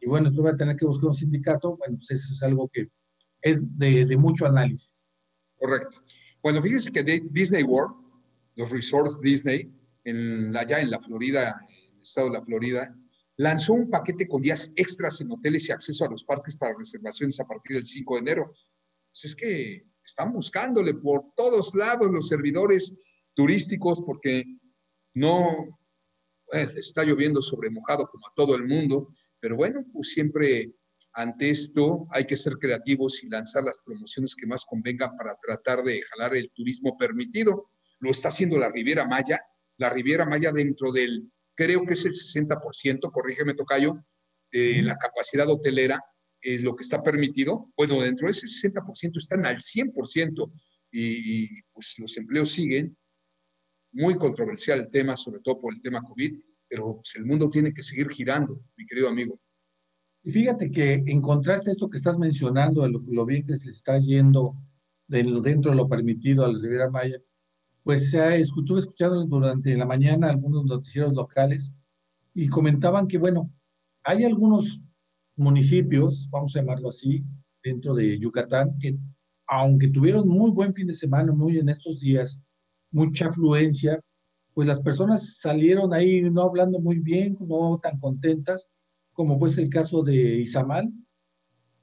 Y 0.00 0.06
bueno, 0.06 0.32
tú 0.32 0.42
vas 0.42 0.54
a 0.54 0.56
tener 0.56 0.76
que 0.76 0.86
buscar 0.86 1.08
un 1.08 1.14
sindicato, 1.14 1.76
bueno, 1.76 1.96
pues 1.96 2.10
eso 2.12 2.32
es 2.32 2.42
algo 2.42 2.68
que 2.72 2.88
es 3.42 3.62
de, 3.76 4.06
de 4.06 4.16
mucho 4.16 4.46
análisis. 4.46 5.10
Correcto. 5.56 6.02
Bueno, 6.40 6.62
fíjense 6.62 6.92
que 6.92 7.02
Disney 7.30 7.64
World, 7.64 7.96
los 8.58 8.70
resorts 8.70 9.20
Disney, 9.20 9.72
en, 10.02 10.54
allá 10.56 10.80
en 10.80 10.90
la 10.90 10.98
Florida, 10.98 11.60
en 11.68 11.94
el 11.94 12.02
estado 12.02 12.26
de 12.26 12.38
la 12.38 12.44
Florida, 12.44 12.92
lanzó 13.36 13.72
un 13.72 13.88
paquete 13.88 14.26
con 14.26 14.42
días 14.42 14.72
extras 14.74 15.20
en 15.20 15.30
hoteles 15.30 15.68
y 15.68 15.72
acceso 15.72 16.04
a 16.04 16.10
los 16.10 16.24
parques 16.24 16.56
para 16.56 16.76
reservaciones 16.76 17.38
a 17.38 17.46
partir 17.46 17.76
del 17.76 17.86
5 17.86 18.14
de 18.14 18.20
enero. 18.20 18.46
Pues 18.46 19.24
es 19.24 19.36
que 19.36 19.84
están 20.04 20.32
buscándole 20.32 20.94
por 20.94 21.32
todos 21.36 21.72
lados 21.76 22.10
los 22.10 22.26
servidores 22.26 22.92
turísticos 23.32 24.02
porque 24.04 24.44
no 25.14 25.78
está 26.52 27.04
lloviendo 27.04 27.40
sobre 27.40 27.70
mojado 27.70 28.08
como 28.08 28.26
a 28.26 28.32
todo 28.34 28.56
el 28.56 28.66
mundo, 28.66 29.08
pero 29.38 29.54
bueno, 29.54 29.84
pues 29.92 30.08
siempre 30.08 30.72
ante 31.12 31.50
esto 31.50 32.08
hay 32.10 32.26
que 32.26 32.36
ser 32.36 32.54
creativos 32.54 33.22
y 33.22 33.28
lanzar 33.28 33.62
las 33.62 33.80
promociones 33.84 34.34
que 34.34 34.46
más 34.46 34.64
convengan 34.64 35.14
para 35.14 35.36
tratar 35.40 35.84
de 35.84 36.02
jalar 36.02 36.34
el 36.34 36.50
turismo 36.50 36.96
permitido. 36.96 37.70
Lo 38.00 38.10
está 38.10 38.28
haciendo 38.28 38.58
la 38.58 38.70
Riviera 38.70 39.06
Maya, 39.06 39.40
la 39.76 39.90
Riviera 39.90 40.24
Maya 40.24 40.52
dentro 40.52 40.92
del, 40.92 41.30
creo 41.54 41.84
que 41.84 41.94
es 41.94 42.04
el 42.04 42.12
60%, 42.12 43.10
corrígeme 43.10 43.54
Tocayo, 43.54 43.98
de 44.50 44.82
la 44.82 44.96
capacidad 44.96 45.48
hotelera, 45.48 46.02
es 46.40 46.62
lo 46.62 46.74
que 46.74 46.82
está 46.82 47.02
permitido. 47.02 47.70
Bueno, 47.76 48.00
dentro 48.00 48.26
de 48.26 48.32
ese 48.32 48.46
60% 48.46 49.18
están 49.18 49.44
al 49.44 49.56
100% 49.56 50.52
y, 50.90 51.44
y 51.44 51.62
pues 51.72 51.94
los 51.98 52.16
empleos 52.16 52.50
siguen. 52.50 52.96
Muy 53.92 54.14
controversial 54.16 54.80
el 54.80 54.90
tema, 54.90 55.16
sobre 55.16 55.40
todo 55.40 55.60
por 55.60 55.72
el 55.72 55.80
tema 55.80 56.02
COVID, 56.02 56.38
pero 56.68 56.96
pues, 56.96 57.16
el 57.16 57.24
mundo 57.24 57.48
tiene 57.48 57.72
que 57.72 57.82
seguir 57.82 58.08
girando, 58.10 58.60
mi 58.76 58.86
querido 58.86 59.08
amigo. 59.08 59.40
Y 60.22 60.30
fíjate 60.30 60.70
que 60.70 61.02
encontraste 61.06 61.70
esto 61.70 61.88
que 61.88 61.96
estás 61.96 62.18
mencionando, 62.18 62.86
lo, 62.86 63.02
lo 63.06 63.24
bien 63.24 63.46
que 63.46 63.56
se 63.56 63.64
le 63.64 63.70
está 63.70 63.98
yendo 63.98 64.54
dentro 65.06 65.70
de 65.70 65.76
lo 65.76 65.88
permitido 65.88 66.44
a 66.44 66.52
la 66.52 66.58
Riviera 66.58 66.90
Maya, 66.90 67.18
pues 67.88 68.12
estuve 68.12 68.80
escuchando 68.80 69.24
durante 69.24 69.74
la 69.74 69.86
mañana 69.86 70.28
algunos 70.28 70.66
noticieros 70.66 71.14
locales 71.14 71.72
y 72.34 72.46
comentaban 72.46 73.08
que, 73.08 73.16
bueno, 73.16 73.50
hay 74.04 74.24
algunos 74.24 74.78
municipios, 75.36 76.28
vamos 76.28 76.54
a 76.54 76.58
llamarlo 76.58 76.90
así, 76.90 77.24
dentro 77.64 77.94
de 77.94 78.18
Yucatán, 78.18 78.78
que 78.78 78.98
aunque 79.46 79.88
tuvieron 79.88 80.28
muy 80.28 80.50
buen 80.50 80.74
fin 80.74 80.86
de 80.86 80.92
semana, 80.92 81.32
muy 81.32 81.56
en 81.56 81.70
estos 81.70 82.00
días, 82.00 82.42
mucha 82.90 83.28
afluencia, 83.28 83.98
pues 84.52 84.68
las 84.68 84.82
personas 84.82 85.38
salieron 85.38 85.94
ahí 85.94 86.20
no 86.30 86.42
hablando 86.42 86.78
muy 86.80 86.98
bien, 86.98 87.38
no 87.40 87.80
tan 87.82 87.98
contentas, 87.98 88.68
como 89.14 89.38
pues 89.38 89.56
el 89.56 89.70
caso 89.70 90.02
de 90.02 90.40
Izamal, 90.40 90.92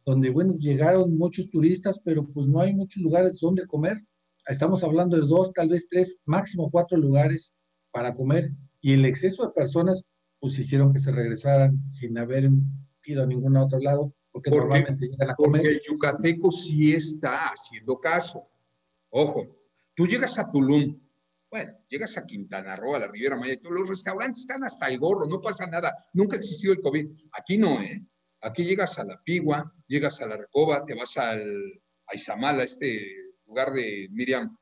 donde, 0.06 0.30
bueno, 0.30 0.54
llegaron 0.54 1.18
muchos 1.18 1.50
turistas, 1.50 2.00
pero 2.00 2.28
pues 2.28 2.46
no 2.46 2.60
hay 2.60 2.76
muchos 2.76 3.02
lugares 3.02 3.40
donde 3.40 3.66
comer 3.66 4.06
estamos 4.48 4.84
hablando 4.84 5.16
de 5.16 5.28
dos, 5.28 5.52
tal 5.54 5.70
vez 5.70 5.88
tres, 5.90 6.18
máximo 6.26 6.70
cuatro 6.70 6.98
lugares 6.98 7.56
para 7.92 8.14
comer 8.14 8.52
y 8.82 8.94
el 8.94 9.06
exceso 9.06 9.46
de 9.46 9.54
personas 9.54 10.06
pues 10.40 10.60
hicieron 10.60 10.94
que 10.94 11.00
se 11.00 11.12
regresaran 11.12 11.88
sin 11.88 12.18
haber 12.18 12.50
ido 13.06 13.24
a 13.24 13.26
ningún 13.26 13.58
otro 13.58 13.80
lado 13.80 14.14
porque, 14.32 14.52
normalmente 14.52 15.08
llegan 15.08 15.30
a 15.30 15.36
comer. 15.36 15.62
Porque 15.62 15.76
el 15.76 15.82
yucateco 15.88 16.52
sí 16.52 16.94
está 16.94 17.48
haciendo 17.48 17.98
caso. 18.00 18.48
Ojo, 19.10 19.58
tú 19.96 20.06
llegas 20.06 20.38
a 20.38 20.52
Tulum, 20.52 21.00
bueno, 21.50 21.72
llegas 21.88 22.18
a 22.18 22.26
Quintana 22.26 22.76
Roo, 22.76 22.96
a 22.96 23.00
la 23.00 23.08
Riviera 23.08 23.38
Maya, 23.38 23.58
todos 23.58 23.76
los 23.76 23.90
restaurantes 23.90 24.42
están 24.42 24.64
hasta 24.66 24.88
el 24.88 25.00
gorro, 25.00 25.26
no 25.26 25.40
pasa 25.40 25.66
nada, 25.68 25.96
nunca 26.14 26.36
existió 26.36 26.74
el 26.74 26.82
COVID. 26.82 27.08
Aquí 27.32 27.58
no, 27.58 27.82
¿eh? 27.82 28.06
Aquí 28.42 28.66
llegas 28.66 29.00
a 29.00 29.06
La 29.06 29.22
Pigua, 29.24 29.74
llegas 29.88 30.22
a 30.22 30.28
La 30.28 30.38
Recoba, 30.38 30.86
te 30.86 30.94
vas 30.96 31.18
al, 31.18 31.82
a 32.06 32.14
Izamala, 32.14 32.64
este 32.64 33.25
lugar 33.46 33.72
de 33.72 34.08
Miriam 34.12 34.56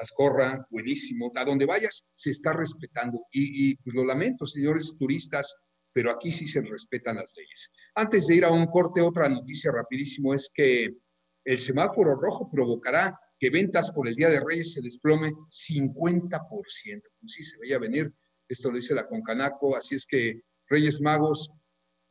Ascorra, 0.00 0.66
buenísimo. 0.70 1.30
A 1.34 1.44
donde 1.44 1.66
vayas 1.66 2.06
se 2.12 2.30
está 2.30 2.52
respetando. 2.52 3.26
Y, 3.30 3.76
pues 3.76 3.94
lo 3.94 4.04
lamento, 4.04 4.46
señores 4.46 4.96
turistas, 4.98 5.54
pero 5.92 6.10
aquí 6.10 6.32
sí 6.32 6.46
se 6.46 6.60
respetan 6.62 7.16
las 7.16 7.32
leyes. 7.36 7.70
Antes 7.94 8.26
de 8.26 8.36
ir 8.36 8.44
a 8.44 8.50
un 8.50 8.66
corte, 8.66 9.00
otra 9.00 9.28
noticia 9.28 9.72
rapidísimo 9.72 10.34
es 10.34 10.50
que 10.52 10.96
el 11.44 11.58
semáforo 11.58 12.14
rojo 12.14 12.50
provocará 12.50 13.18
que 13.38 13.50
ventas 13.50 13.90
por 13.92 14.06
el 14.06 14.14
Día 14.14 14.28
de 14.28 14.40
Reyes 14.40 14.74
se 14.74 14.82
desplome 14.82 15.32
50%. 15.32 16.40
Pues 16.50 17.32
sí, 17.32 17.42
se 17.42 17.58
veía 17.58 17.78
venir. 17.78 18.12
Esto 18.48 18.70
lo 18.70 18.76
dice 18.76 18.94
la 18.94 19.06
Concanaco. 19.06 19.76
Así 19.76 19.94
es 19.94 20.06
que, 20.06 20.42
Reyes 20.68 21.00
Magos, 21.00 21.50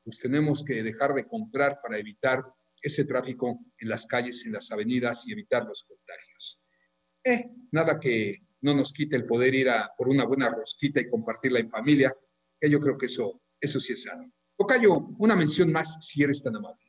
pues 0.04 0.20
tenemos 0.20 0.64
que 0.64 0.84
dejar 0.84 1.14
de 1.14 1.26
comprar 1.26 1.80
para 1.82 1.98
evitar 1.98 2.44
ese 2.82 3.06
tráfico 3.06 3.60
en 3.78 3.90
las 3.90 4.06
calles, 4.06 4.46
en 4.46 4.54
las 4.54 4.72
avenidas 4.72 5.28
y 5.28 5.34
evitar 5.34 5.66
los 5.66 5.84
contagios. 5.84 6.62
Eh, 7.24 7.50
nada 7.72 8.00
que 8.00 8.40
no 8.62 8.74
nos 8.74 8.94
quite 8.94 9.16
el 9.16 9.26
poder 9.26 9.54
ir 9.56 9.70
a 9.70 9.92
por 9.98 10.10
una 10.10 10.26
buena 10.26 10.50
rosquita 10.50 11.00
y 11.00 11.10
compartirla 11.10 11.60
en 11.60 11.70
familia, 11.70 12.14
que 12.60 12.70
yo 12.70 12.80
creo 12.80 12.98
que 12.98 13.06
eso, 13.08 13.42
eso 13.60 13.80
sí 13.80 13.94
es 13.94 14.04
sano. 14.04 14.32
Tocayo, 14.58 15.08
una 15.18 15.36
mención 15.36 15.72
más 15.72 15.98
si 16.02 16.24
eres 16.24 16.44
tan 16.44 16.56
amable. 16.56 16.84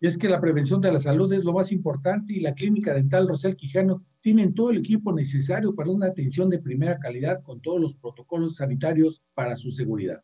Y 0.00 0.06
es 0.06 0.18
que 0.18 0.28
la 0.28 0.40
prevención 0.40 0.80
de 0.80 0.92
la 0.92 0.98
salud 0.98 1.32
es 1.32 1.44
lo 1.44 1.52
más 1.52 1.72
importante 1.72 2.34
y 2.34 2.40
la 2.40 2.54
Clínica 2.54 2.92
Dental 2.92 3.28
Rosel 3.28 3.56
Quijano 3.56 4.04
tienen 4.20 4.52
todo 4.52 4.70
el 4.70 4.78
equipo 4.78 5.12
necesario 5.12 5.74
para 5.74 5.90
una 5.90 6.06
atención 6.06 6.50
de 6.50 6.58
primera 6.58 6.98
calidad 6.98 7.42
con 7.42 7.60
todos 7.60 7.80
los 7.80 7.96
protocolos 7.96 8.56
sanitarios 8.56 9.22
para 9.32 9.56
su 9.56 9.70
seguridad. 9.70 10.22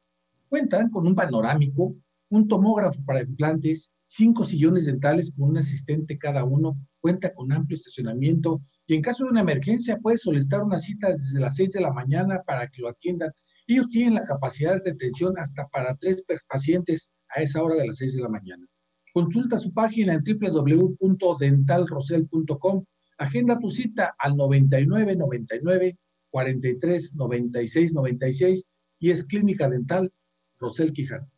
Cuentan 0.48 0.90
con 0.90 1.06
un 1.06 1.14
panorámico, 1.14 1.94
un 2.30 2.48
tomógrafo 2.48 3.04
para 3.04 3.20
implantes, 3.20 3.92
cinco 4.04 4.44
sillones 4.44 4.86
dentales 4.86 5.34
con 5.36 5.50
un 5.50 5.58
asistente 5.58 6.16
cada 6.16 6.44
uno, 6.44 6.78
cuenta 7.00 7.34
con 7.34 7.52
amplio 7.52 7.76
estacionamiento 7.76 8.62
y 8.86 8.94
en 8.94 9.02
caso 9.02 9.24
de 9.24 9.30
una 9.30 9.42
emergencia 9.42 9.98
puede 9.98 10.16
solicitar 10.18 10.62
una 10.62 10.80
cita 10.80 11.12
desde 11.12 11.40
las 11.40 11.56
6 11.56 11.72
de 11.72 11.80
la 11.80 11.92
mañana 11.92 12.42
para 12.46 12.68
que 12.68 12.82
lo 12.82 12.88
atiendan. 12.88 13.32
Ellos 13.66 13.88
tienen 13.88 14.14
la 14.14 14.22
capacidad 14.24 14.80
de 14.82 14.92
atención 14.92 15.34
hasta 15.38 15.68
para 15.68 15.96
tres 15.96 16.24
pacientes 16.48 17.12
a 17.28 17.42
esa 17.42 17.62
hora 17.62 17.74
de 17.76 17.86
las 17.86 17.98
6 17.98 18.14
de 18.14 18.22
la 18.22 18.28
mañana. 18.28 18.66
Consulta 19.12 19.58
su 19.58 19.72
página 19.72 20.14
en 20.14 20.22
www.dentalrosel.com. 20.24 22.84
Agenda 23.18 23.58
tu 23.58 23.68
cita 23.68 24.14
al 24.18 24.36
99 24.36 25.16
99 25.16 25.98
43 26.30 27.14
96 27.14 27.94
96 27.94 28.68
y 29.00 29.10
es 29.10 29.24
Clínica 29.24 29.68
Dental 29.68 30.12
Rosel 30.58 30.92
Quijano. 30.92 31.28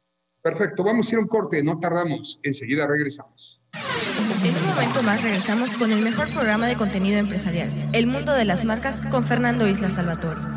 Perfecto, 0.42 0.82
vamos 0.82 1.08
a 1.08 1.12
ir 1.12 1.18
a 1.18 1.20
un 1.20 1.28
corte, 1.28 1.62
no 1.62 1.78
tardamos, 1.78 2.40
enseguida 2.42 2.86
regresamos. 2.86 3.60
En 4.44 4.56
un 4.56 4.66
momento 4.66 5.02
más 5.04 5.22
regresamos 5.22 5.72
con 5.74 5.92
el 5.92 6.02
mejor 6.02 6.28
programa 6.30 6.66
de 6.66 6.74
contenido 6.74 7.18
empresarial, 7.18 7.70
El 7.92 8.08
Mundo 8.08 8.32
de 8.32 8.44
las 8.44 8.64
Marcas, 8.64 9.02
con 9.02 9.24
Fernando 9.24 9.68
Isla 9.68 9.88
Salvatore. 9.88 10.51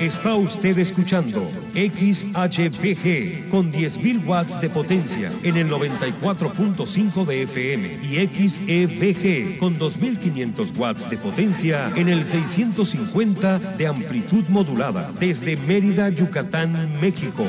Está 0.00 0.34
usted 0.34 0.76
escuchando 0.78 1.48
XHPG 1.72 3.48
con 3.48 3.72
10.000 3.72 4.26
watts 4.26 4.60
de 4.60 4.68
potencia 4.68 5.30
en 5.44 5.56
el 5.56 5.70
94.5 5.70 7.24
de 7.24 7.42
FM 7.42 7.98
y 8.02 8.26
XEVG 8.26 9.58
con 9.58 9.78
2.500 9.78 10.76
watts 10.76 11.08
de 11.08 11.16
potencia 11.16 11.92
en 11.94 12.08
el 12.08 12.26
650 12.26 13.60
de 13.78 13.86
amplitud 13.86 14.44
modulada 14.48 15.12
desde 15.20 15.56
Mérida, 15.58 16.08
Yucatán, 16.08 17.00
México. 17.00 17.44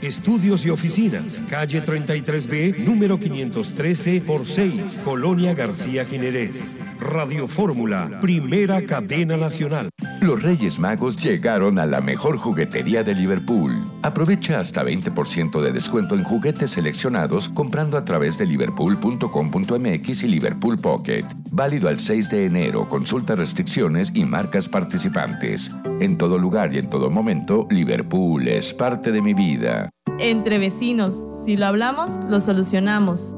Estudios 0.00 0.64
y 0.64 0.70
oficinas, 0.70 1.42
calle 1.50 1.84
33B, 1.84 2.78
número 2.78 3.18
513 3.18 4.20
por 4.20 4.46
6, 4.46 5.00
Colonia 5.04 5.52
García 5.52 6.04
Jiménez 6.04 6.76
Radio 7.00 7.48
Fórmula, 7.48 8.18
primera 8.20 8.84
cadena 8.84 9.36
nacional. 9.36 9.90
Los 10.20 10.42
Reyes 10.42 10.78
Magos 10.78 11.16
llegaron 11.16 11.78
a 11.78 11.86
la 11.86 12.00
mejor 12.00 12.36
juguetería 12.36 13.02
de 13.02 13.14
Liverpool. 13.14 13.84
Aprovecha 14.02 14.58
hasta 14.58 14.82
20% 14.82 15.60
de 15.60 15.72
descuento 15.72 16.14
en 16.14 16.24
juguetes 16.24 16.72
seleccionados 16.72 17.48
comprando 17.48 17.98
a 17.98 18.04
través 18.04 18.38
de 18.38 18.46
liverpool.com.mx 18.46 20.22
y 20.22 20.28
Liverpool 20.28 20.78
Pocket. 20.78 21.24
Válido 21.52 21.88
al 21.88 21.98
6 21.98 22.30
de 22.30 22.46
enero. 22.46 22.88
Consulta 22.88 23.34
restricciones 23.34 24.12
y 24.14 24.24
marcas 24.24 24.68
participantes. 24.68 25.70
En 26.00 26.16
todo 26.16 26.38
lugar 26.38 26.74
y 26.74 26.78
en 26.78 26.88
todo 26.88 27.10
momento, 27.10 27.66
Liverpool 27.70 28.48
es 28.48 28.72
parte 28.72 29.12
de 29.12 29.20
mi 29.20 29.34
vida. 29.34 29.90
Entre 30.18 30.58
vecinos, 30.58 31.22
si 31.44 31.56
lo 31.56 31.66
hablamos, 31.66 32.20
lo 32.28 32.40
solucionamos. 32.40 33.34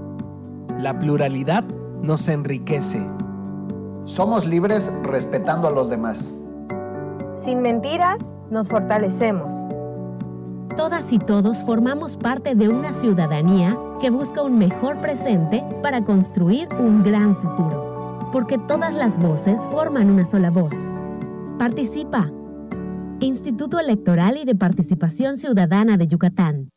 La 0.79 0.99
pluralidad 0.99 1.65
nos 2.03 2.29
enriquece. 2.29 3.01
Somos 4.07 4.47
libres 4.47 4.93
respetando 5.03 5.67
a 5.67 5.73
los 5.73 5.91
demás. 5.91 6.33
Sin 7.43 7.61
mentiras, 7.61 8.23
nos 8.51 8.69
fortalecemos. 8.69 9.53
Todas 10.77 11.13
y 11.13 11.19
todos 11.19 11.65
formamos 11.65 12.17
parte 12.17 12.55
de 12.55 12.69
una 12.69 12.95
ciudadanía 12.95 13.77
que 14.01 14.11
busca 14.11 14.43
un 14.43 14.59
mejor 14.59 15.01
presente 15.01 15.65
para 15.83 16.05
construir 16.05 16.69
un 16.79 17.03
gran 17.03 17.35
futuro. 17.35 18.31
Porque 18.31 18.59
todas 18.59 18.95
las 18.95 19.19
voces 19.19 19.59
forman 19.73 20.09
una 20.09 20.25
sola 20.25 20.51
voz. 20.51 20.93
Participa. 21.59 22.31
Instituto 23.21 23.81
Electoral 23.81 24.37
y 24.37 24.45
de 24.45 24.55
Participación 24.55 25.39
Ciudadana 25.39 25.97
de 25.97 26.07
Yucatán. 26.07 26.71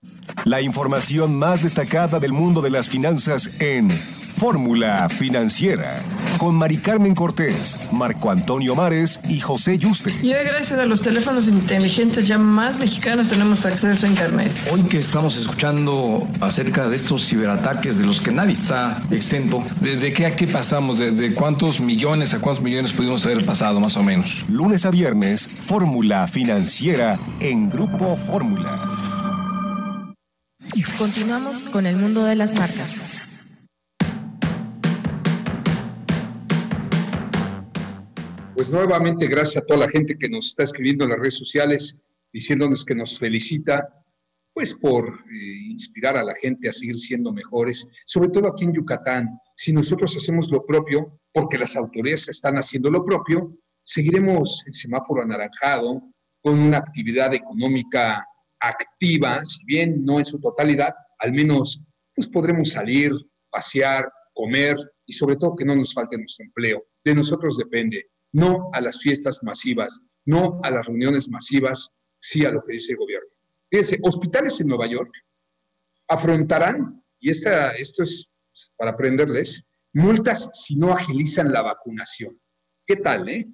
La 0.45 0.61
información 0.61 1.35
más 1.37 1.63
destacada 1.63 2.19
del 2.19 2.31
mundo 2.31 2.61
de 2.61 2.71
las 2.71 2.87
finanzas 2.87 3.49
en 3.59 3.89
Fórmula 3.89 5.09
Financiera 5.09 5.97
con 6.39 6.55
Mari 6.55 6.77
Carmen 6.77 7.13
Cortés, 7.13 7.89
Marco 7.91 8.31
Antonio 8.31 8.73
Mares 8.73 9.19
y 9.27 9.41
José 9.41 9.77
Yuste. 9.77 10.15
Y 10.23 10.33
hoy 10.33 10.45
gracias 10.45 10.79
a 10.79 10.85
los 10.85 11.01
teléfonos 11.01 11.49
inteligentes 11.49 12.25
ya 12.25 12.37
más 12.37 12.79
mexicanos 12.79 13.27
tenemos 13.27 13.65
acceso 13.65 14.05
a 14.05 14.09
Internet. 14.09 14.51
Hoy 14.71 14.81
que 14.83 14.99
estamos 14.99 15.35
escuchando 15.35 16.25
acerca 16.39 16.87
de 16.87 16.95
estos 16.95 17.27
ciberataques 17.27 17.97
de 17.97 18.05
los 18.05 18.21
que 18.21 18.31
nadie 18.31 18.53
está 18.53 18.97
exento, 19.11 19.61
¿desde 19.81 20.13
qué 20.13 20.27
a 20.27 20.35
qué 20.37 20.47
pasamos? 20.47 20.99
¿De, 20.99 21.33
cuántos 21.33 21.81
millones 21.81 22.33
a 22.33 22.39
cuántos 22.39 22.63
millones 22.63 22.93
pudimos 22.93 23.25
haber 23.25 23.45
pasado 23.45 23.81
más 23.81 23.97
o 23.97 24.03
menos? 24.03 24.45
Lunes 24.47 24.85
a 24.85 24.91
viernes, 24.91 25.45
Fórmula 25.49 26.25
Financiera 26.31 27.19
en 27.39 27.71
Grupo 27.71 28.15
Fórmula. 28.15 30.13
Continuamos 30.97 31.63
con 31.63 31.87
el 31.87 31.95
mundo 31.95 32.23
de 32.23 32.35
las 32.35 32.55
marcas. 32.55 33.47
Pues 38.53 38.69
nuevamente 38.69 39.27
gracias 39.27 39.63
a 39.63 39.65
toda 39.65 39.87
la 39.87 39.89
gente 39.89 40.17
que 40.19 40.29
nos 40.29 40.47
está 40.47 40.63
escribiendo 40.63 41.05
en 41.05 41.11
las 41.11 41.19
redes 41.19 41.37
sociales, 41.37 41.97
diciéndonos 42.31 42.85
que 42.85 42.93
nos 42.93 43.17
felicita, 43.17 43.87
pues 44.53 44.75
por 44.75 45.07
eh, 45.07 45.71
inspirar 45.71 46.15
a 46.15 46.23
la 46.23 46.35
gente 46.35 46.69
a 46.69 46.73
seguir 46.73 46.99
siendo 46.99 47.33
mejores, 47.33 47.87
sobre 48.05 48.29
todo 48.29 48.49
aquí 48.49 48.65
en 48.65 48.73
Yucatán. 48.73 49.39
Si 49.55 49.73
nosotros 49.73 50.15
hacemos 50.15 50.51
lo 50.51 50.63
propio, 50.63 51.19
porque 51.33 51.57
las 51.57 51.75
autoridades 51.75 52.27
están 52.27 52.55
haciendo 52.57 52.91
lo 52.91 53.03
propio, 53.03 53.57
seguiremos 53.81 54.63
el 54.67 54.73
semáforo 54.73 55.23
anaranjado 55.23 56.03
con 56.41 56.59
una 56.59 56.77
actividad 56.77 57.33
económica 57.33 58.25
activa, 58.59 59.43
si 59.43 59.63
bien 59.65 60.03
no 60.03 60.19
en 60.19 60.25
su 60.25 60.39
totalidad, 60.39 60.93
al 61.19 61.33
menos 61.33 61.81
pues 62.15 62.27
podremos 62.27 62.69
salir, 62.69 63.11
pasear, 63.49 64.11
comer 64.33 64.77
y 65.05 65.13
sobre 65.13 65.35
todo 65.35 65.55
que 65.55 65.65
no 65.65 65.75
nos 65.75 65.93
falte 65.93 66.17
nuestro 66.17 66.45
empleo. 66.45 66.85
De 67.03 67.15
nosotros 67.15 67.57
depende 67.57 68.09
no 68.31 68.69
a 68.73 68.81
las 68.81 68.99
fiestas 69.01 69.39
masivas, 69.43 70.03
no 70.25 70.59
a 70.63 70.69
las 70.69 70.85
reuniones 70.85 71.29
masivas, 71.29 71.89
sí 72.19 72.45
a 72.45 72.51
lo 72.51 72.63
que 72.63 72.73
dice 72.73 72.93
el 72.93 72.99
gobierno. 72.99 73.29
Fíjense, 73.69 73.99
hospitales 74.03 74.59
en 74.59 74.67
Nueva 74.67 74.87
York 74.87 75.11
afrontarán, 76.07 77.03
y 77.19 77.29
esta, 77.29 77.71
esto 77.71 78.03
es 78.03 78.31
para 78.75 78.91
aprenderles, 78.91 79.65
multas 79.93 80.49
si 80.53 80.75
no 80.75 80.91
agilizan 80.91 81.51
la 81.51 81.61
vacunación. 81.61 82.39
¿Qué 82.85 82.97
tal, 82.97 83.29
eh? 83.29 83.45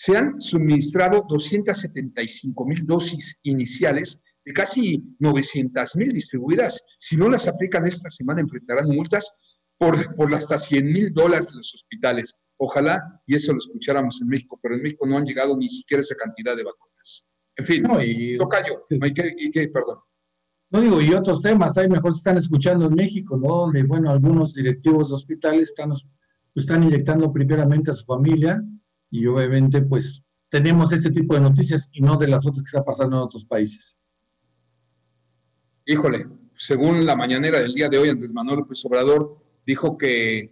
Se 0.00 0.16
han 0.16 0.40
suministrado 0.40 1.26
275 1.28 2.66
mil 2.66 2.86
dosis 2.86 3.36
iniciales 3.42 4.20
de 4.44 4.52
casi 4.52 5.02
900 5.18 5.96
mil 5.96 6.12
distribuidas. 6.12 6.80
Si 7.00 7.16
no 7.16 7.28
las 7.28 7.48
aplican 7.48 7.84
esta 7.84 8.08
semana, 8.08 8.40
enfrentarán 8.40 8.86
multas 8.86 9.28
por, 9.76 10.14
por 10.14 10.32
hasta 10.32 10.56
100 10.56 10.84
mil 10.86 11.12
dólares 11.12 11.52
los 11.52 11.74
hospitales. 11.74 12.36
Ojalá 12.58 13.20
y 13.26 13.34
eso 13.34 13.52
lo 13.52 13.58
escucháramos 13.58 14.22
en 14.22 14.28
México, 14.28 14.56
pero 14.62 14.76
en 14.76 14.82
México 14.82 15.04
no 15.04 15.18
han 15.18 15.24
llegado 15.24 15.56
ni 15.56 15.68
siquiera 15.68 16.00
esa 16.00 16.14
cantidad 16.14 16.54
de 16.54 16.62
vacunas. 16.62 17.26
En 17.56 17.66
fin, 17.66 17.82
no, 17.82 18.00
y, 18.00 18.38
tocayo, 18.38 18.86
y 18.88 19.50
que, 19.50 19.66
perdón. 19.66 19.98
No 20.70 20.80
digo, 20.80 21.00
y 21.00 21.12
otros 21.12 21.42
temas, 21.42 21.76
hay 21.76 21.88
mejor 21.88 22.12
se 22.12 22.18
están 22.18 22.36
escuchando 22.36 22.86
en 22.86 22.94
México, 22.94 23.36
¿no? 23.36 23.48
Donde, 23.48 23.82
bueno, 23.82 24.12
algunos 24.12 24.54
directivos 24.54 25.08
de 25.08 25.16
hospitales 25.16 25.70
están, 25.70 25.90
están 26.54 26.84
inyectando 26.84 27.32
primeramente 27.32 27.90
a 27.90 27.94
su 27.94 28.04
familia 28.04 28.62
y 29.10 29.26
obviamente, 29.26 29.82
pues, 29.82 30.22
tenemos 30.48 30.92
este 30.92 31.10
tipo 31.10 31.34
de 31.34 31.40
noticias 31.40 31.88
y 31.92 32.00
no 32.00 32.16
de 32.16 32.28
las 32.28 32.46
otras 32.46 32.62
que 32.62 32.68
está 32.68 32.84
pasando 32.84 33.16
en 33.16 33.22
otros 33.22 33.44
países. 33.44 33.98
Híjole, 35.84 36.26
según 36.52 37.06
la 37.06 37.16
mañanera 37.16 37.60
del 37.60 37.74
día 37.74 37.88
de 37.88 37.98
hoy, 37.98 38.08
Andrés 38.08 38.32
Manuel 38.32 38.60
López 38.60 38.84
Obrador 38.84 39.38
dijo 39.66 39.96
que 39.96 40.50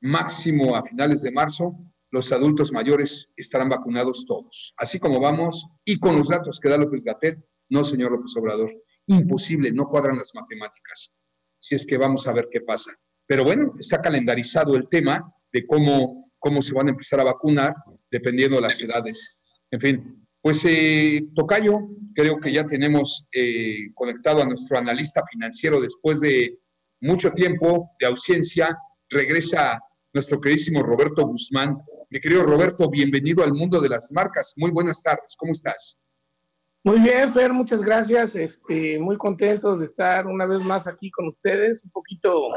máximo 0.00 0.76
a 0.76 0.82
finales 0.82 1.22
de 1.22 1.32
marzo, 1.32 1.76
los 2.10 2.32
adultos 2.32 2.72
mayores 2.72 3.30
estarán 3.36 3.68
vacunados 3.68 4.24
todos. 4.26 4.74
Así 4.76 4.98
como 4.98 5.20
vamos, 5.20 5.66
y 5.84 5.98
con 5.98 6.16
los 6.16 6.28
datos 6.28 6.58
que 6.58 6.68
da 6.68 6.76
López 6.76 7.04
Gatel, 7.04 7.44
no, 7.68 7.84
señor 7.84 8.12
López 8.12 8.34
Obrador, 8.36 8.70
imposible, 9.06 9.72
no 9.72 9.86
cuadran 9.86 10.16
las 10.16 10.32
matemáticas. 10.34 11.12
Si 11.58 11.74
es 11.74 11.86
que 11.86 11.98
vamos 11.98 12.26
a 12.26 12.32
ver 12.32 12.48
qué 12.50 12.60
pasa. 12.60 12.92
Pero 13.26 13.44
bueno, 13.44 13.74
está 13.78 14.00
calendarizado 14.00 14.74
el 14.74 14.88
tema 14.88 15.32
de 15.52 15.66
cómo, 15.66 16.29
cómo 16.40 16.62
se 16.62 16.74
van 16.74 16.88
a 16.88 16.90
empezar 16.90 17.20
a 17.20 17.24
vacunar 17.24 17.74
dependiendo 18.10 18.56
de 18.56 18.62
las 18.62 18.82
edades. 18.82 19.38
En 19.70 19.80
fin, 19.80 20.26
pues 20.42 20.64
eh, 20.66 21.22
Tocayo, 21.34 21.78
creo 22.14 22.38
que 22.40 22.50
ya 22.50 22.66
tenemos 22.66 23.26
eh, 23.30 23.92
conectado 23.94 24.42
a 24.42 24.46
nuestro 24.46 24.78
analista 24.78 25.22
financiero 25.30 25.80
después 25.80 26.20
de 26.20 26.58
mucho 27.00 27.30
tiempo 27.30 27.90
de 28.00 28.06
ausencia. 28.06 28.76
Regresa 29.08 29.78
nuestro 30.12 30.40
queridísimo 30.40 30.82
Roberto 30.82 31.26
Guzmán. 31.26 31.76
Mi 32.08 32.20
querido 32.20 32.42
Roberto, 32.42 32.88
bienvenido 32.90 33.44
al 33.44 33.52
mundo 33.52 33.80
de 33.80 33.90
las 33.90 34.10
marcas. 34.10 34.54
Muy 34.56 34.70
buenas 34.70 35.02
tardes, 35.02 35.36
¿cómo 35.36 35.52
estás? 35.52 35.98
Muy 36.82 36.98
bien, 37.00 37.32
Fer, 37.34 37.52
muchas 37.52 37.82
gracias. 37.82 38.34
Este, 38.34 38.98
muy 38.98 39.18
contento 39.18 39.76
de 39.76 39.84
estar 39.84 40.26
una 40.26 40.46
vez 40.46 40.60
más 40.60 40.86
aquí 40.86 41.10
con 41.10 41.28
ustedes. 41.28 41.84
Un 41.84 41.90
poquito 41.90 42.48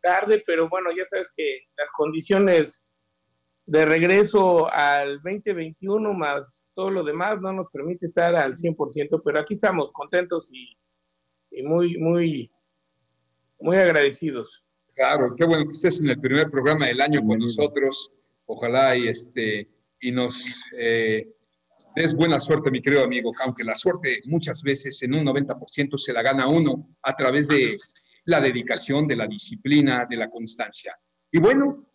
tarde, 0.00 0.42
pero 0.46 0.68
bueno, 0.68 0.90
ya 0.96 1.04
sabes 1.06 1.32
que 1.36 1.62
las 1.76 1.90
condiciones 1.90 2.84
de 3.68 3.84
regreso 3.84 4.72
al 4.72 5.20
2021 5.22 6.14
más 6.14 6.70
todo 6.74 6.90
lo 6.90 7.04
demás 7.04 7.38
no 7.42 7.52
nos 7.52 7.70
permite 7.70 8.06
estar 8.06 8.34
al 8.34 8.54
100%, 8.54 9.20
pero 9.22 9.40
aquí 9.40 9.54
estamos 9.54 9.90
contentos 9.92 10.48
y, 10.50 10.74
y 11.50 11.62
muy, 11.62 11.98
muy, 11.98 12.50
muy 13.60 13.76
agradecidos. 13.76 14.64
Claro, 14.94 15.34
qué 15.36 15.44
bueno 15.44 15.66
que 15.66 15.72
estés 15.72 16.00
en 16.00 16.08
el 16.08 16.18
primer 16.18 16.50
programa 16.50 16.86
del 16.86 17.00
año 17.02 17.20
con 17.20 17.38
nosotros. 17.38 18.14
Ojalá 18.46 18.96
y, 18.96 19.08
este, 19.08 19.68
y 20.00 20.12
nos 20.12 20.62
eh, 20.78 21.28
des 21.94 22.14
buena 22.16 22.40
suerte, 22.40 22.70
mi 22.70 22.80
querido 22.80 23.04
amigo, 23.04 23.32
aunque 23.44 23.64
la 23.64 23.74
suerte 23.74 24.22
muchas 24.24 24.62
veces 24.62 25.02
en 25.02 25.14
un 25.14 25.26
90% 25.26 25.98
se 25.98 26.14
la 26.14 26.22
gana 26.22 26.48
uno 26.48 26.96
a 27.02 27.14
través 27.14 27.48
de 27.48 27.76
la 28.24 28.40
dedicación, 28.40 29.06
de 29.06 29.16
la 29.16 29.26
disciplina, 29.26 30.06
de 30.08 30.16
la 30.16 30.30
constancia. 30.30 30.98
Y 31.30 31.38
bueno, 31.38 31.87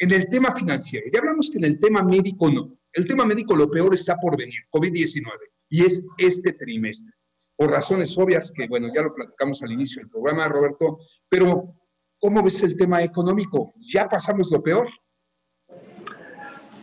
en 0.00 0.10
el 0.10 0.28
tema 0.28 0.54
financiero, 0.54 1.06
ya 1.12 1.20
hablamos 1.20 1.48
que 1.48 1.58
en 1.58 1.64
el 1.64 1.78
tema 1.78 2.02
médico 2.02 2.50
no. 2.50 2.76
El 2.92 3.06
tema 3.06 3.24
médico 3.24 3.54
lo 3.54 3.70
peor 3.70 3.94
está 3.94 4.16
por 4.16 4.36
venir, 4.36 4.60
COVID-19, 4.72 5.22
y 5.68 5.84
es 5.84 6.02
este 6.18 6.54
trimestre 6.54 7.14
por 7.54 7.70
razones 7.70 8.16
obvias 8.18 8.50
que, 8.50 8.66
bueno, 8.66 8.88
ya 8.92 9.02
lo 9.02 9.14
platicamos 9.14 9.62
al 9.62 9.70
inicio 9.70 10.00
del 10.00 10.10
programa, 10.10 10.48
Roberto, 10.48 10.98
pero 11.28 11.76
¿Cómo 12.20 12.42
ves 12.42 12.62
el 12.62 12.76
tema 12.76 13.02
económico? 13.02 13.72
¿Ya 13.78 14.06
pasamos 14.06 14.50
lo 14.50 14.62
peor? 14.62 14.86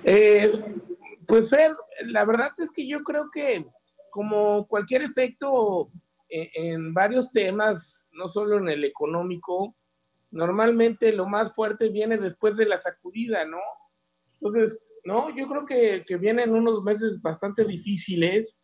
Eh, 0.03 0.51
pues 1.27 1.51
Fer, 1.51 1.73
la 2.05 2.25
verdad 2.25 2.49
es 2.57 2.71
que 2.71 2.87
yo 2.87 3.03
creo 3.03 3.29
que 3.31 3.63
como 4.09 4.67
cualquier 4.67 5.03
efecto 5.03 5.91
en, 6.27 6.47
en, 6.55 6.93
varios 6.93 7.31
temas, 7.31 8.09
no 8.13 8.27
solo 8.27 8.57
en 8.57 8.69
el 8.69 8.83
económico, 8.83 9.75
normalmente 10.31 11.11
lo 11.11 11.27
más 11.27 11.53
fuerte 11.53 11.89
viene 11.89 12.17
después 12.17 12.55
de 12.55 12.65
la 12.65 12.77
sacudida, 12.77 13.45
¿no? 13.45 13.59
Entonces, 14.39 14.81
no, 15.03 15.35
yo 15.35 15.47
creo 15.47 15.65
que, 15.65 16.03
que 16.05 16.17
vienen 16.17 16.53
unos 16.53 16.83
meses 16.83 17.21
bastante 17.21 17.63
difíciles. 17.63 18.59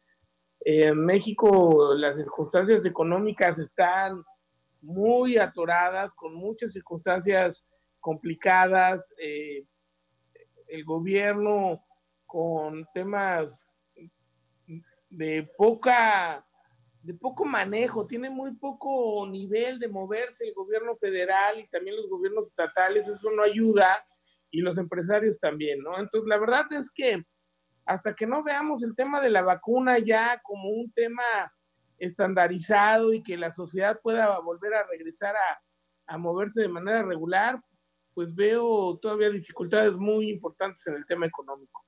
en 0.66 1.06
México 1.06 1.94
las 1.96 2.16
circunstancias 2.16 2.86
económicas 2.86 3.60
están 3.60 4.24
muy 4.82 5.38
atoradas, 5.38 6.12
con 6.16 6.36
muchas 6.36 6.74
circunstancias 6.74 7.66
complicadas. 8.00 9.06
Eh, 9.18 9.66
el 10.68 10.84
gobierno 10.84 11.84
con 12.26 12.86
temas 12.94 13.72
de 15.10 15.48
poca 15.58 16.46
de 17.04 17.14
poco 17.14 17.44
manejo, 17.44 18.08
tiene 18.08 18.30
muy 18.30 18.54
poco 18.56 19.28
nivel 19.28 19.78
de 19.78 19.90
moverse 19.90 20.48
el 20.48 20.54
gobierno 20.54 20.96
federal 20.96 21.60
y 21.60 21.68
también 21.68 21.98
los 21.98 22.10
gobiernos 22.10 22.48
estatales, 22.48 23.08
eso 23.08 23.30
no 23.32 23.44
ayuda 23.44 24.02
y 24.50 24.62
los 24.62 24.78
empresarios 24.78 25.38
también, 25.38 25.82
¿no? 25.82 26.00
Entonces, 26.00 26.28
la 26.28 26.38
verdad 26.38 26.72
es 26.72 26.90
que 26.90 27.26
hasta 27.86 28.16
que 28.16 28.26
no 28.26 28.42
veamos 28.42 28.84
el 28.84 28.96
tema 28.96 29.20
de 29.20 29.30
la 29.30 29.42
vacuna 29.42 30.00
ya 30.00 30.40
como 30.44 30.70
un 30.70 30.94
tema 30.94 31.24
estandarizado 31.98 33.14
y 33.14 33.22
que 33.22 33.36
la 33.36 33.54
sociedad 33.54 34.00
pueda 34.02 34.40
volver 34.40 34.74
a 34.74 34.88
regresar 34.88 35.36
a, 35.36 35.62
a 36.08 36.18
moverse 36.18 36.62
de 36.62 36.70
manera 36.70 37.04
regular, 37.04 37.62
pues 38.14 38.34
veo 38.34 38.98
todavía 39.02 39.30
dificultades 39.30 39.94
muy 39.94 40.30
importantes 40.30 40.88
en 40.88 40.96
el 40.96 41.06
tema 41.06 41.26
económico. 41.26 41.86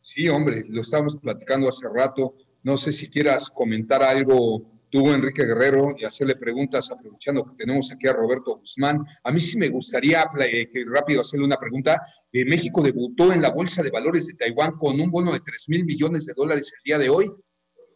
Sí, 0.00 0.28
hombre, 0.28 0.62
lo 0.68 0.82
estábamos 0.82 1.16
platicando 1.16 1.68
hace 1.68 1.88
rato. 1.92 2.36
No 2.64 2.78
sé 2.78 2.92
si 2.92 3.10
quieras 3.10 3.50
comentar 3.50 4.02
algo 4.02 4.62
tú, 4.88 5.12
Enrique 5.12 5.44
Guerrero, 5.44 5.94
y 5.98 6.04
hacerle 6.04 6.34
preguntas 6.34 6.90
aprovechando 6.90 7.44
que 7.44 7.56
tenemos 7.56 7.92
aquí 7.92 8.08
a 8.08 8.14
Roberto 8.14 8.56
Guzmán. 8.56 9.04
A 9.22 9.30
mí 9.30 9.38
sí 9.38 9.58
me 9.58 9.68
gustaría 9.68 10.24
eh, 10.40 10.70
que 10.72 10.84
rápido 10.86 11.20
hacerle 11.20 11.44
una 11.44 11.58
pregunta. 11.58 12.00
Eh, 12.32 12.46
México 12.46 12.80
debutó 12.80 13.34
en 13.34 13.42
la 13.42 13.50
Bolsa 13.50 13.82
de 13.82 13.90
Valores 13.90 14.28
de 14.28 14.34
Taiwán 14.34 14.78
con 14.78 14.98
un 14.98 15.10
bono 15.10 15.34
de 15.34 15.40
3 15.40 15.68
mil 15.68 15.84
millones 15.84 16.24
de 16.24 16.32
dólares 16.34 16.72
el 16.74 16.82
día 16.84 16.98
de 16.98 17.10
hoy. 17.10 17.30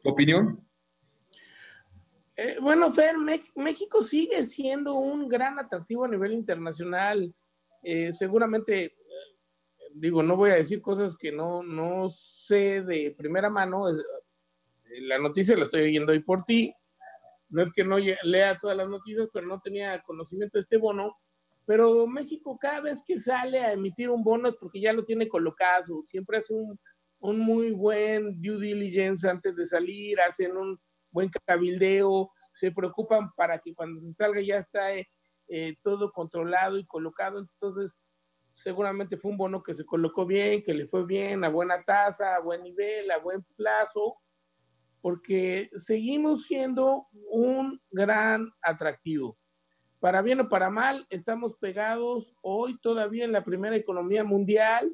¿Tu 0.02 0.10
opinión? 0.10 0.60
Eh, 2.36 2.58
bueno, 2.60 2.92
Fer, 2.92 3.14
México 3.56 4.02
sigue 4.02 4.44
siendo 4.44 4.96
un 4.96 5.28
gran 5.28 5.58
atractivo 5.58 6.04
a 6.04 6.08
nivel 6.08 6.32
internacional. 6.32 7.34
seguramente 8.12 8.92
digo, 9.94 10.22
no 10.22 10.36
voy 10.36 10.50
a 10.50 10.56
decir 10.56 10.80
cosas 10.80 11.16
que 11.16 11.32
no, 11.32 11.62
no 11.62 12.08
sé 12.10 12.82
de 12.82 13.14
primera 13.16 13.50
mano. 13.50 13.86
La 15.00 15.18
noticia 15.18 15.56
la 15.56 15.64
estoy 15.64 15.82
oyendo 15.82 16.12
hoy 16.12 16.20
por 16.20 16.44
ti. 16.44 16.74
No 17.50 17.62
es 17.62 17.72
que 17.72 17.84
no 17.84 17.98
lea 17.98 18.58
todas 18.58 18.76
las 18.76 18.88
noticias, 18.88 19.28
pero 19.32 19.46
no 19.46 19.60
tenía 19.60 20.02
conocimiento 20.02 20.58
de 20.58 20.62
este 20.62 20.76
bono. 20.76 21.16
Pero 21.66 22.06
México 22.06 22.58
cada 22.58 22.80
vez 22.80 23.02
que 23.06 23.20
sale 23.20 23.60
a 23.60 23.72
emitir 23.72 24.10
un 24.10 24.22
bono 24.22 24.48
es 24.48 24.56
porque 24.56 24.80
ya 24.80 24.92
lo 24.92 25.04
tiene 25.04 25.28
colocado. 25.28 26.02
Siempre 26.04 26.38
hace 26.38 26.54
un, 26.54 26.78
muy 27.20 27.72
buen 27.72 28.40
due 28.40 28.58
diligence 28.58 29.28
antes 29.28 29.56
de 29.56 29.66
salir, 29.66 30.20
hacen 30.20 30.56
un 30.56 30.78
buen 31.10 31.30
cabildeo, 31.46 32.30
se 32.52 32.70
preocupan 32.70 33.32
para 33.34 33.58
que 33.58 33.74
cuando 33.74 34.00
se 34.00 34.12
salga 34.12 34.40
ya 34.40 34.58
está 34.58 34.88
eh, 35.48 35.76
todo 35.82 36.12
controlado 36.12 36.78
y 36.78 36.86
colocado. 36.86 37.38
Entonces, 37.40 37.98
seguramente 38.54 39.16
fue 39.16 39.30
un 39.30 39.36
bono 39.36 39.62
que 39.62 39.74
se 39.74 39.84
colocó 39.84 40.26
bien, 40.26 40.62
que 40.62 40.74
le 40.74 40.86
fue 40.86 41.04
bien, 41.04 41.44
a 41.44 41.48
buena 41.48 41.82
tasa, 41.82 42.36
a 42.36 42.40
buen 42.40 42.62
nivel, 42.62 43.10
a 43.10 43.18
buen 43.18 43.42
plazo, 43.56 44.16
porque 45.00 45.70
seguimos 45.76 46.44
siendo 46.44 47.06
un 47.30 47.80
gran 47.90 48.50
atractivo. 48.62 49.38
Para 50.00 50.22
bien 50.22 50.40
o 50.40 50.48
para 50.48 50.70
mal, 50.70 51.06
estamos 51.10 51.56
pegados 51.56 52.34
hoy 52.42 52.78
todavía 52.80 53.24
en 53.24 53.32
la 53.32 53.44
primera 53.44 53.76
economía 53.76 54.22
mundial, 54.24 54.92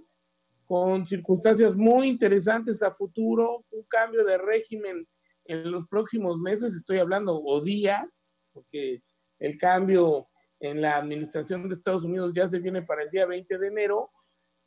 con 0.66 1.06
circunstancias 1.06 1.76
muy 1.76 2.08
interesantes 2.08 2.82
a 2.82 2.90
futuro, 2.90 3.64
un 3.70 3.84
cambio 3.84 4.24
de 4.24 4.38
régimen 4.38 5.06
en 5.44 5.70
los 5.70 5.86
próximos 5.86 6.38
meses, 6.38 6.74
estoy 6.74 6.98
hablando 6.98 7.38
o 7.38 7.60
días, 7.60 8.06
porque 8.52 9.02
el 9.38 9.58
cambio 9.58 10.28
en 10.60 10.80
la 10.80 10.96
administración 10.96 11.68
de 11.68 11.74
Estados 11.74 12.04
Unidos 12.04 12.32
ya 12.34 12.48
se 12.48 12.58
viene 12.58 12.80
para 12.80 13.02
el 13.02 13.10
día 13.10 13.26
20 13.26 13.58
de 13.58 13.66
enero 13.66 14.10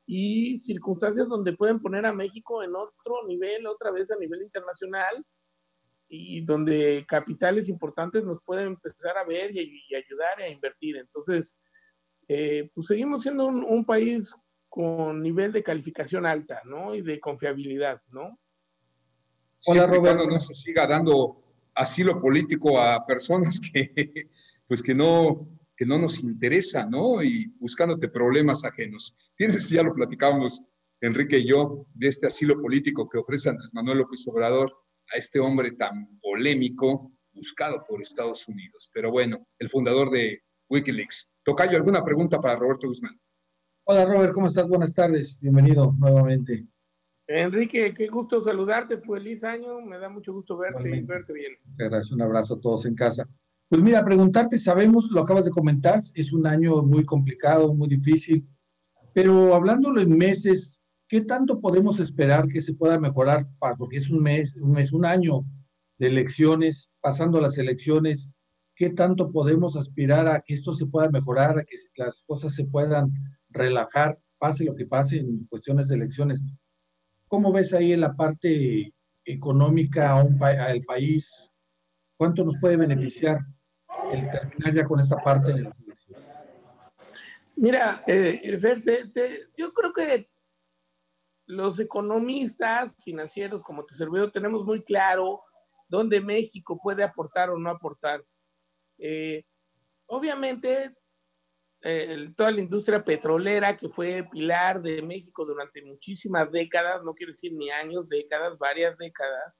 y 0.09 0.57
circunstancias 0.59 1.27
donde 1.27 1.51
pueden 1.51 1.81
poner 1.81 2.05
a 2.05 2.13
México 2.13 2.63
en 2.63 2.73
otro 2.73 3.27
nivel, 3.27 3.67
otra 3.67 3.91
vez 3.91 4.09
a 4.09 4.15
nivel 4.15 4.41
internacional 4.41 5.23
y 6.07 6.39
donde 6.45 7.05
capitales 7.05 7.67
importantes 7.67 8.23
nos 8.23 8.41
pueden 8.41 8.67
empezar 8.67 9.17
a 9.17 9.25
ver 9.25 9.53
y, 9.53 9.93
ayudar 9.93 10.39
a 10.39 10.47
invertir. 10.47 10.95
Entonces, 10.95 11.57
eh, 12.29 12.71
pues 12.73 12.87
seguimos 12.87 13.21
siendo 13.21 13.47
un, 13.47 13.85
país 13.85 14.33
con 14.69 15.21
nivel 15.21 15.51
de 15.51 15.63
calificación 15.63 16.25
alta, 16.25 16.61
¿no? 16.63 16.95
Y 16.95 17.01
de 17.01 17.19
confiabilidad, 17.19 18.01
¿no? 18.07 18.39
Hola, 19.65 19.87
Roberto. 19.87 20.25
No 20.25 20.39
se 20.39 20.53
siga 20.53 20.87
dando 20.87 21.43
asilo 21.75 22.21
político 22.21 22.79
a 22.79 23.05
personas 23.05 23.59
que, 23.59 24.29
pues 24.67 24.81
que 24.81 24.95
no, 24.95 25.49
que 25.77 25.85
no 25.85 25.99
nos 25.99 26.19
interesa, 26.21 26.85
¿no? 26.85 27.23
Y 27.23 27.45
buscándote 27.59 28.09
problemas 28.09 28.65
ajenos. 28.65 29.15
Tienes, 29.35 29.69
ya 29.69 29.83
lo 29.83 29.93
platicábamos 29.93 30.65
Enrique 30.99 31.37
y 31.37 31.47
yo, 31.47 31.85
de 31.93 32.07
este 32.07 32.25
asilo 32.25 32.59
político 32.59 33.07
que 33.07 33.19
ofrece 33.19 33.49
Andrés 33.49 33.71
Manuel 33.73 33.99
López 33.99 34.27
Obrador 34.27 34.73
a 35.13 35.17
este 35.17 35.39
hombre 35.39 35.71
tan 35.73 36.19
polémico, 36.19 37.11
buscado 37.31 37.85
por 37.87 38.01
Estados 38.01 38.47
Unidos. 38.47 38.89
Pero 38.91 39.11
bueno, 39.11 39.47
el 39.59 39.69
fundador 39.69 40.09
de 40.09 40.41
Wikileaks. 40.69 41.29
Tocayo, 41.43 41.77
¿alguna 41.77 42.03
pregunta 42.03 42.39
para 42.39 42.55
Roberto 42.55 42.87
Guzmán? 42.87 43.17
Hola 43.85 44.05
Robert, 44.05 44.33
¿cómo 44.33 44.47
estás? 44.47 44.67
Buenas 44.67 44.93
tardes, 44.95 45.39
bienvenido 45.39 45.93
nuevamente. 45.97 46.65
Enrique, 47.27 47.93
qué 47.93 48.07
gusto 48.07 48.41
saludarte, 48.41 48.97
feliz 48.97 49.43
año, 49.43 49.79
me 49.81 49.99
da 49.99 50.09
mucho 50.09 50.33
gusto 50.33 50.57
verte 50.57 50.89
y 50.89 51.01
verte 51.01 51.33
bien. 51.33 51.53
Gracias, 51.77 52.11
un 52.11 52.21
abrazo 52.21 52.55
a 52.55 52.59
todos 52.59 52.85
en 52.85 52.95
casa. 52.95 53.29
Pues 53.69 53.81
mira, 53.81 54.05
preguntarte, 54.05 54.57
sabemos, 54.57 55.09
lo 55.11 55.19
acabas 55.19 55.43
de 55.43 55.51
comentar, 55.51 55.99
es 56.13 56.31
un 56.31 56.47
año 56.47 56.83
muy 56.83 57.03
complicado, 57.03 57.73
muy 57.73 57.89
difícil, 57.89 58.47
pero 59.13 59.53
hablándolo 59.53 59.99
en 59.99 60.17
meses, 60.17 60.81
¿qué 61.09 61.19
tanto 61.19 61.59
podemos 61.59 61.99
esperar 61.99 62.47
que 62.47 62.61
se 62.61 62.75
pueda 62.75 62.97
mejorar? 62.97 63.45
Porque 63.77 63.97
es 63.97 64.09
un 64.09 64.23
mes, 64.23 64.55
un 64.55 64.71
mes, 64.71 64.93
un 64.93 65.05
año 65.05 65.43
de 65.97 66.07
elecciones, 66.07 66.93
pasando 67.01 67.41
las 67.41 67.57
elecciones, 67.57 68.37
¿qué 68.73 68.91
tanto 68.91 69.33
podemos 69.33 69.75
aspirar 69.75 70.29
a 70.29 70.39
que 70.39 70.53
esto 70.53 70.71
se 70.71 70.85
pueda 70.85 71.09
mejorar, 71.09 71.59
a 71.59 71.65
que 71.65 71.75
las 71.97 72.23
cosas 72.25 72.55
se 72.55 72.63
puedan 72.63 73.11
relajar, 73.49 74.17
pase 74.37 74.63
lo 74.63 74.75
que 74.75 74.85
pase 74.85 75.17
en 75.17 75.45
cuestiones 75.47 75.89
de 75.89 75.95
elecciones? 75.95 76.41
¿Cómo 77.27 77.51
ves 77.51 77.73
ahí 77.73 77.91
en 77.91 77.99
la 77.99 78.15
parte 78.15 78.93
económica 79.25 80.17
al 80.17 80.83
país? 80.83 81.51
¿Cuánto 82.15 82.45
nos 82.45 82.55
puede 82.61 82.77
beneficiar 82.77 83.39
el 84.11 84.29
terminar 84.29 84.73
ya 84.73 84.85
con 84.85 84.99
esta 84.99 85.17
parte 85.17 85.53
de 85.53 85.61
las 85.63 85.79
elecciones? 85.79 86.29
Mira, 87.55 88.03
eh, 88.05 88.57
Fer, 88.59 88.83
yo 89.57 89.73
creo 89.73 89.93
que 89.93 90.29
los 91.47 91.79
economistas 91.79 92.95
financieros, 93.03 93.61
como 93.63 93.85
te 93.85 93.95
servidor, 93.95 94.31
tenemos 94.31 94.63
muy 94.63 94.83
claro 94.83 95.41
dónde 95.87 96.21
México 96.21 96.79
puede 96.81 97.03
aportar 97.03 97.49
o 97.49 97.57
no 97.57 97.69
aportar. 97.69 98.23
Eh, 98.99 99.43
obviamente, 100.07 100.95
toda 102.35 102.51
la 102.51 102.59
industria 102.59 103.03
petrolera 103.03 103.77
que 103.77 103.87
fue 103.87 104.27
pilar 104.29 104.81
de 104.81 105.01
México 105.01 105.45
durante 105.45 105.81
muchísimas 105.81 106.51
décadas, 106.51 107.01
no 107.03 107.13
quiero 107.13 107.31
decir 107.31 107.53
ni 107.53 107.69
años, 107.69 108.09
décadas, 108.09 108.57
varias 108.57 108.97
décadas, 108.97 109.53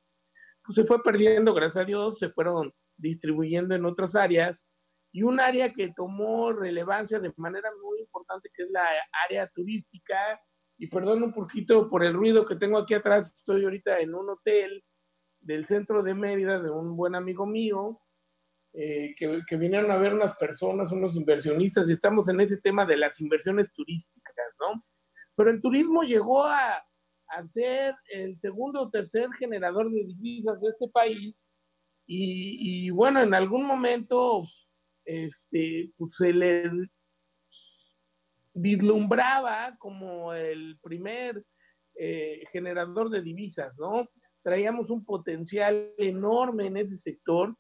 pues 0.68 0.76
se 0.76 0.84
fue 0.84 1.02
perdiendo, 1.02 1.54
gracias 1.54 1.84
a 1.84 1.86
Dios, 1.86 2.20
se 2.20 2.30
fueron 2.30 2.74
distribuyendo 2.98 3.76
en 3.76 3.86
otras 3.86 4.16
áreas 4.16 4.68
y 5.12 5.24
un 5.24 5.40
área 5.40 5.74
que 5.74 5.94
tomó 5.94 6.52
relevancia 6.52 7.20
de 7.20 7.34
manera 7.38 7.70
muy 7.82 8.00
importante 8.02 8.50
que 8.54 8.64
es 8.64 8.72
la 8.72 8.86
área 9.28 9.48
turística 9.48 10.16
y 10.78 10.88
perdón 10.88 11.24
un 11.24 11.34
poquito 11.34 11.90
por 11.90 12.04
el 12.04 12.14
ruido 12.14 12.46
que 12.46 12.56
tengo 12.56 12.78
aquí 12.78 12.94
atrás, 12.94 13.34
estoy 13.36 13.64
ahorita 13.64 14.00
en 14.00 14.14
un 14.14 14.30
hotel 14.30 14.84
del 15.40 15.66
centro 15.66 16.04
de 16.04 16.14
Mérida 16.14 16.62
de 16.62 16.70
un 16.70 16.96
buen 16.96 17.16
amigo 17.16 17.46
mío 17.46 18.00
eh, 18.74 19.16
que, 19.18 19.42
que, 19.48 19.56
vinieron 19.56 19.90
a 19.90 19.98
ver 19.98 20.14
unas 20.14 20.36
personas, 20.36 20.92
unos 20.92 21.16
inversionistas 21.16 21.90
y 21.90 21.94
estamos 21.94 22.30
en 22.30 22.40
ese 22.42 22.58
tema 22.58 22.86
de 22.86 22.98
las 22.98 23.20
inversiones 23.20 23.72
turísticas, 23.74 24.36
¿no? 24.60 24.84
Pero 25.36 25.50
el 25.50 25.62
turismo 25.62 26.04
llegó 26.04 26.44
a, 26.44 26.84
a 27.30 27.42
ser 27.44 27.96
el 28.10 28.38
segundo 28.38 28.82
o 28.82 28.90
tercer 28.90 29.30
generador 29.40 29.90
de 29.92 30.04
divisas 30.04 30.60
de 30.62 30.70
este 30.70 30.88
país 30.90 31.48
y, 32.08 32.90
bueno, 32.90 33.22
en 33.22 33.34
algún 33.34 33.66
momento 33.66 34.48
este, 35.04 35.92
pues 35.98 36.16
se 36.16 36.32
le 36.34 36.64
vislumbraba 38.54 39.76
como 39.78 40.34
el 40.34 40.80
primer 40.82 41.46
eh, 41.96 42.44
generador 42.52 43.10
de 43.10 43.22
divisas, 43.22 43.78
¿no? 43.78 44.10
Traíamos 44.42 44.90
un 44.90 45.04
potencial 45.04 45.92
enorme 45.98 46.68
en 46.68 46.78
ese 46.78 46.96
sector 46.96 47.56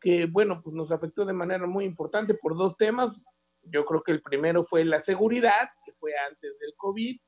que, 0.00 0.26
bueno, 0.26 0.60
pues 0.62 0.74
nos 0.74 0.90
afectó 0.90 1.24
de 1.24 1.32
manera 1.32 1.66
muy 1.66 1.84
importante 1.84 2.34
por 2.34 2.56
dos 2.56 2.76
temas. 2.76 3.16
Yo 3.62 3.84
creo 3.84 4.02
que 4.02 4.12
el 4.12 4.20
primero 4.20 4.64
fue 4.64 4.84
la 4.84 5.00
seguridad, 5.00 5.70
que 5.86 5.92
fue 5.92 6.12
antes 6.28 6.58
del 6.58 6.74
COVID, 6.76 7.20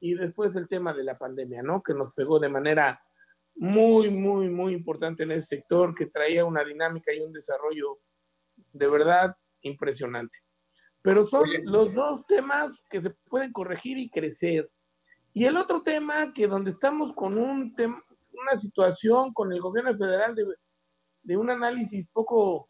y 0.00 0.14
después 0.14 0.54
el 0.54 0.68
tema 0.68 0.92
de 0.92 1.04
la 1.04 1.16
pandemia, 1.18 1.62
¿no? 1.62 1.82
Que 1.82 1.94
nos 1.94 2.12
pegó 2.12 2.38
de 2.38 2.48
manera 2.48 3.02
muy, 3.56 4.10
muy, 4.10 4.48
muy 4.48 4.72
importante 4.72 5.22
en 5.22 5.32
ese 5.32 5.56
sector 5.56 5.94
que 5.94 6.06
traía 6.06 6.44
una 6.44 6.64
dinámica 6.64 7.12
y 7.12 7.20
un 7.20 7.32
desarrollo 7.32 7.98
de 8.72 8.86
verdad 8.88 9.36
impresionante. 9.62 10.38
Pero 11.02 11.24
son 11.24 11.48
los 11.64 11.94
dos 11.94 12.26
temas 12.26 12.82
que 12.90 13.00
se 13.00 13.10
pueden 13.28 13.52
corregir 13.52 13.98
y 13.98 14.10
crecer. 14.10 14.70
Y 15.32 15.44
el 15.44 15.56
otro 15.56 15.82
tema 15.82 16.32
que 16.32 16.46
donde 16.46 16.70
estamos 16.70 17.12
con 17.12 17.38
un 17.38 17.74
una 18.32 18.56
situación 18.56 19.32
con 19.32 19.52
el 19.52 19.60
gobierno 19.60 19.96
federal 19.96 20.34
de, 20.34 20.44
de 21.22 21.36
un 21.36 21.50
análisis 21.50 22.06
poco 22.12 22.68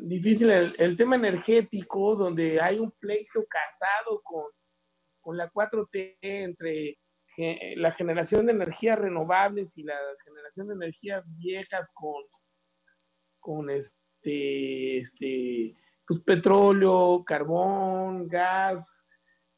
difícil, 0.00 0.50
el, 0.50 0.74
el, 0.78 0.96
tema 0.96 1.16
energético, 1.16 2.14
donde 2.14 2.60
hay 2.60 2.78
un 2.78 2.92
pleito 2.92 3.44
casado 3.48 4.20
con, 4.22 4.44
con 5.20 5.36
la 5.36 5.50
4T 5.50 6.18
entre 6.20 6.98
la 7.76 7.92
generación 7.92 8.46
de 8.46 8.52
energías 8.52 8.98
renovables 8.98 9.76
y 9.76 9.82
la 9.82 9.96
generación 10.24 10.68
de 10.68 10.74
energías 10.74 11.24
viejas 11.36 11.90
con, 11.94 12.22
con 13.38 13.70
este, 13.70 14.98
este 14.98 15.76
pues, 16.06 16.20
petróleo, 16.20 17.24
carbón, 17.24 18.28
gas, 18.28 18.86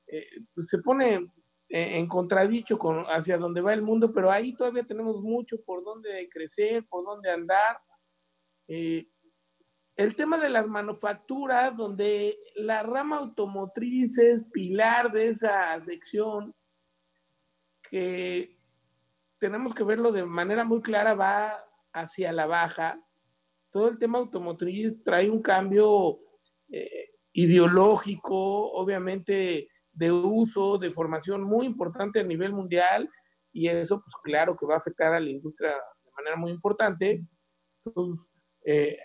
eh, 0.06 0.26
pues 0.54 0.68
se 0.68 0.78
pone 0.78 1.26
en 1.74 2.06
contradicho 2.06 2.78
con 2.78 3.04
hacia 3.06 3.38
dónde 3.38 3.62
va 3.62 3.72
el 3.72 3.80
mundo, 3.80 4.12
pero 4.12 4.30
ahí 4.30 4.54
todavía 4.54 4.84
tenemos 4.84 5.22
mucho 5.22 5.56
por 5.64 5.82
dónde 5.82 6.28
crecer, 6.30 6.84
por 6.86 7.02
dónde 7.02 7.30
andar. 7.30 7.80
Eh, 8.68 9.08
el 9.96 10.14
tema 10.14 10.38
de 10.38 10.50
las 10.50 10.66
manufacturas, 10.66 11.74
donde 11.74 12.38
la 12.56 12.82
rama 12.82 13.18
automotriz 13.18 14.18
es 14.18 14.44
pilar 14.52 15.12
de 15.12 15.28
esa 15.28 15.80
sección, 15.80 16.54
que 17.92 18.56
tenemos 19.36 19.74
que 19.74 19.84
verlo 19.84 20.12
de 20.12 20.24
manera 20.24 20.64
muy 20.64 20.80
clara, 20.80 21.12
va 21.12 21.62
hacia 21.92 22.32
la 22.32 22.46
baja. 22.46 22.98
Todo 23.70 23.88
el 23.88 23.98
tema 23.98 24.16
automotriz 24.16 25.04
trae 25.04 25.28
un 25.28 25.42
cambio 25.42 26.20
eh, 26.70 27.10
ideológico, 27.34 28.72
obviamente 28.72 29.68
de 29.92 30.10
uso, 30.10 30.78
de 30.78 30.90
formación 30.90 31.42
muy 31.42 31.66
importante 31.66 32.20
a 32.20 32.24
nivel 32.24 32.54
mundial, 32.54 33.10
y 33.52 33.68
eso, 33.68 34.00
pues 34.00 34.14
claro 34.22 34.56
que 34.56 34.64
va 34.64 34.76
a 34.76 34.78
afectar 34.78 35.12
a 35.12 35.20
la 35.20 35.28
industria 35.28 35.72
de 35.72 36.10
manera 36.16 36.36
muy 36.36 36.50
importante. 36.50 37.22
Entonces, 37.84 38.26
eh, 38.64 38.96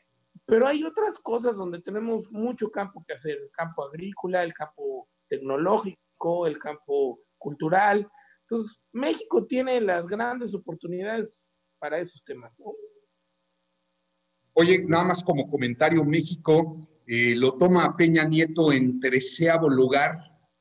pero 0.46 0.66
hay 0.66 0.86
otras 0.86 1.20
cosas 1.20 1.58
donde 1.58 1.82
tenemos 1.82 2.32
mucho 2.32 2.72
campo 2.72 3.04
que 3.06 3.16
hacer, 3.16 3.38
el 3.38 3.52
campo 3.52 3.84
agrícola, 3.84 4.46
el 4.46 4.54
campo 4.54 5.10
tecnológico, 5.28 6.48
el 6.48 6.58
campo 6.58 7.20
cultural. 7.38 8.10
Entonces, 8.50 8.80
México 8.94 9.46
tiene 9.46 9.82
las 9.82 10.08
grandes 10.08 10.54
oportunidades 10.54 11.38
para 11.80 12.00
esos 12.00 12.24
temas. 12.24 12.54
Oye, 14.54 14.86
nada 14.88 15.04
más 15.04 15.24
como 15.24 15.50
comentario, 15.50 16.04
México 16.06 16.80
eh, 17.06 17.36
lo 17.36 17.58
toma 17.58 17.96
Peña 17.98 18.24
Nieto 18.24 18.72
en 18.72 19.00
treceavo 19.00 19.70
lugar 19.70 20.18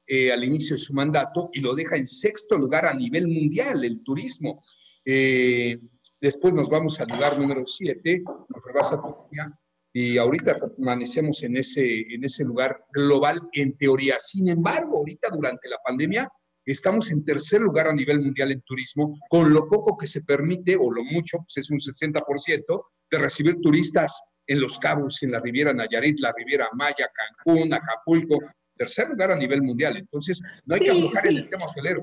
eh, 0.06 0.32
al 0.32 0.42
inicio 0.42 0.74
de 0.76 0.82
su 0.82 0.94
mandato 0.94 1.48
y 1.52 1.60
lo 1.60 1.74
deja 1.74 1.96
en 1.96 2.06
sexto 2.06 2.58
lugar 2.58 2.86
a 2.86 2.94
nivel 2.94 3.28
mundial, 3.28 3.84
el 3.84 4.02
turismo. 4.02 4.64
Eh, 5.04 5.78
después 6.20 6.52
nos 6.52 6.68
vamos 6.68 7.00
al 7.00 7.08
lugar 7.08 7.38
número 7.38 7.64
siete, 7.64 8.22
nos 8.48 8.64
rebasa 8.64 9.00
Turquía, 9.00 9.56
y 9.92 10.18
ahorita 10.18 10.58
permanecemos 10.58 11.42
en 11.44 11.56
ese, 11.56 12.00
en 12.12 12.24
ese 12.24 12.44
lugar 12.44 12.84
global 12.92 13.40
en 13.52 13.78
teoría. 13.78 14.18
Sin 14.18 14.48
embargo, 14.48 14.98
ahorita 14.98 15.30
durante 15.32 15.68
la 15.70 15.78
pandemia 15.78 16.30
estamos 16.72 17.10
en 17.10 17.24
tercer 17.24 17.60
lugar 17.60 17.88
a 17.88 17.94
nivel 17.94 18.20
mundial 18.20 18.52
en 18.52 18.62
turismo, 18.62 19.18
con 19.28 19.52
lo 19.52 19.68
poco 19.68 19.96
que 19.96 20.06
se 20.06 20.22
permite, 20.22 20.76
o 20.76 20.90
lo 20.90 21.04
mucho, 21.04 21.38
pues 21.38 21.56
es 21.58 21.70
un 21.70 21.78
60% 21.78 22.84
de 23.10 23.18
recibir 23.18 23.60
turistas 23.60 24.22
en 24.46 24.60
Los 24.60 24.78
Cabos, 24.78 25.22
en 25.22 25.32
la 25.32 25.40
Riviera 25.40 25.72
Nayarit, 25.72 26.20
la 26.20 26.32
Riviera 26.36 26.68
Maya, 26.72 27.10
Cancún, 27.12 27.72
Acapulco, 27.72 28.38
tercer 28.76 29.08
lugar 29.08 29.32
a 29.32 29.36
nivel 29.36 29.62
mundial. 29.62 29.96
Entonces, 29.96 30.40
no 30.64 30.74
hay 30.74 30.80
que 30.80 30.90
aflojar 30.90 31.26
en 31.26 31.36
el 31.36 31.50
tema 31.50 31.66
hotelero. 31.66 32.02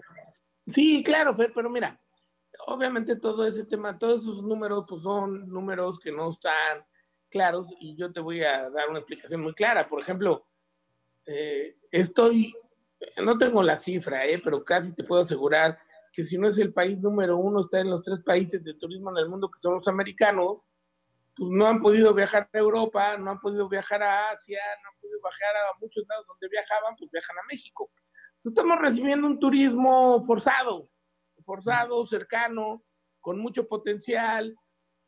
Sí, 0.68 1.04
claro, 1.04 1.36
Fer, 1.36 1.52
pero 1.54 1.70
mira, 1.70 2.00
obviamente 2.68 3.18
todo 3.18 3.46
ese 3.46 3.66
tema, 3.66 3.98
todos 3.98 4.22
esos 4.22 4.44
números, 4.44 4.86
pues 4.88 5.04
son 5.04 5.48
números 5.50 6.00
que 6.00 6.12
no 6.12 6.30
están 6.30 6.84
claros 7.30 7.68
y 7.80 7.96
yo 7.96 8.14
te 8.14 8.20
voy 8.20 8.44
a 8.44 8.70
dar 8.70 8.90
una 8.90 9.00
explicación 9.00 9.42
muy 9.42 9.54
clara. 9.54 9.90
Por 9.90 10.02
ejemplo, 10.02 10.46
eh, 11.26 11.78
estoy, 11.92 12.54
no 13.24 13.38
tengo 13.38 13.64
la 13.64 13.78
cifra, 13.78 14.26
eh, 14.26 14.42
pero 14.44 14.64
casi 14.64 14.94
te 14.94 15.04
puedo 15.04 15.24
asegurar 15.24 15.78
que 16.12 16.24
si 16.24 16.38
no 16.38 16.48
es 16.48 16.58
el 16.58 16.74
país 16.74 17.00
número 17.00 17.38
uno, 17.38 17.62
está 17.62 17.80
en 17.80 17.90
los 17.90 18.04
tres 18.04 18.20
países 18.24 18.64
de 18.64 18.76
turismo 18.76 19.10
en 19.12 19.18
el 19.18 19.30
mundo 19.30 19.50
que 19.50 19.60
son 19.60 19.76
los 19.76 19.88
americanos, 19.88 20.60
pues 21.36 21.50
no 21.50 21.68
han 21.68 21.82
podido 21.82 22.14
viajar 22.14 22.48
a 22.54 22.58
Europa, 22.58 23.18
no 23.18 23.32
han 23.32 23.40
podido 23.40 23.68
viajar 23.68 24.04
a 24.04 24.30
Asia, 24.30 24.60
no 24.84 24.90
han 24.90 25.00
podido 25.02 25.20
viajar 25.20 25.56
a 25.56 25.80
muchos 25.80 26.06
lados 26.08 26.28
donde 26.28 26.48
viajaban, 26.50 26.96
pues 26.96 27.10
viajan 27.10 27.38
a 27.40 27.48
México. 27.50 27.92
Entonces 28.38 28.58
estamos 28.58 28.80
recibiendo 28.80 29.26
un 29.26 29.40
turismo 29.40 30.24
forzado, 30.26 30.88
forzado, 31.44 32.06
cercano, 32.06 32.84
con 33.20 33.40
mucho 33.40 33.68
potencial, 33.68 34.56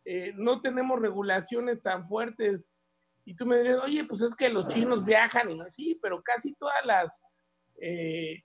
eh, 0.05 0.33
no 0.35 0.61
tenemos 0.61 0.99
regulaciones 0.99 1.81
tan 1.81 2.07
fuertes. 2.07 2.69
Y 3.25 3.35
tú 3.35 3.45
me 3.45 3.57
dirías, 3.57 3.79
oye, 3.83 4.05
pues 4.05 4.21
es 4.21 4.35
que 4.35 4.49
los 4.49 4.67
chinos 4.67 5.03
viajan 5.03 5.51
y 5.51 5.57
no, 5.57 5.65
sí, 5.71 5.99
pero 6.01 6.21
casi 6.23 6.53
todas 6.55 6.85
las, 6.85 7.19
eh, 7.81 8.43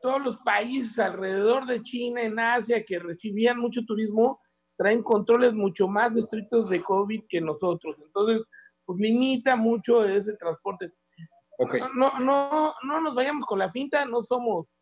todos 0.00 0.22
los 0.22 0.36
países 0.38 0.98
alrededor 0.98 1.66
de 1.66 1.82
China, 1.82 2.22
en 2.22 2.38
Asia, 2.38 2.84
que 2.84 2.98
recibían 2.98 3.58
mucho 3.58 3.84
turismo, 3.84 4.40
traen 4.76 5.02
controles 5.02 5.52
mucho 5.54 5.86
más 5.86 6.16
estrictos 6.16 6.68
de 6.68 6.82
COVID 6.82 7.24
que 7.28 7.40
nosotros. 7.40 7.96
Entonces, 8.04 8.42
pues 8.84 8.98
limita 8.98 9.54
mucho 9.56 10.04
ese 10.04 10.34
transporte. 10.36 10.92
No, 11.94 12.18
no, 12.18 12.74
no 12.82 13.00
nos 13.00 13.14
vayamos 13.14 13.46
con 13.46 13.58
la 13.58 13.70
finta, 13.70 14.04
no 14.04 14.22
somos 14.22 14.74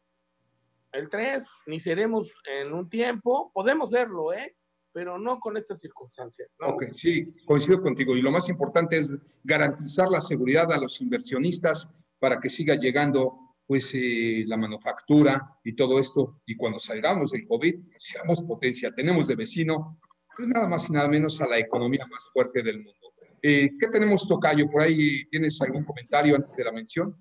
el 0.93 1.09
3, 1.09 1.47
ni 1.67 1.79
seremos 1.79 2.33
en 2.47 2.73
un 2.73 2.89
tiempo, 2.89 3.51
podemos 3.53 3.91
serlo, 3.91 4.33
¿eh? 4.33 4.57
pero 4.93 5.19
no 5.19 5.39
con 5.39 5.57
estas 5.57 5.81
circunstancias. 5.81 6.49
Ok, 6.61 6.85
sí, 6.95 7.35
coincido 7.45 7.81
contigo. 7.81 8.17
Y 8.17 8.23
lo 8.23 8.31
más 8.31 8.49
importante 8.49 8.97
es 8.97 9.17
garantizar 9.45 10.09
la 10.09 10.21
seguridad 10.21 10.73
a 10.73 10.79
los 10.79 11.01
inversionistas 11.01 11.91
para 12.21 12.39
que 12.39 12.51
siga 12.51 12.77
llegando 12.77 13.57
pues 13.67 13.93
eh, 13.95 14.45
la 14.47 14.57
manufactura 14.57 15.57
y 15.65 15.75
todo 15.75 15.99
esto. 15.99 16.41
Y 16.47 16.57
cuando 16.57 16.79
salgamos 16.79 17.31
del 17.31 17.47
COVID, 17.47 17.75
seamos 17.97 18.43
potencia. 18.43 18.93
Tenemos 18.93 19.27
de 19.27 19.37
vecino, 19.37 19.99
pues 20.37 20.49
nada 20.49 20.69
más 20.69 20.89
y 20.89 20.93
nada 20.93 21.09
menos 21.09 21.41
a 21.41 21.47
la 21.47 21.59
economía 21.59 22.07
más 22.07 22.29
fuerte 22.33 22.63
del 22.63 22.79
mundo. 22.79 23.15
Eh, 23.43 23.71
¿Qué 23.79 23.87
tenemos, 23.89 24.29
Tocayo? 24.29 24.69
¿Por 24.71 24.83
ahí 24.83 25.25
tienes 25.31 25.61
algún 25.63 25.85
comentario 25.85 26.37
antes 26.37 26.55
de 26.57 26.65
la 26.65 26.73
mención? 26.73 27.17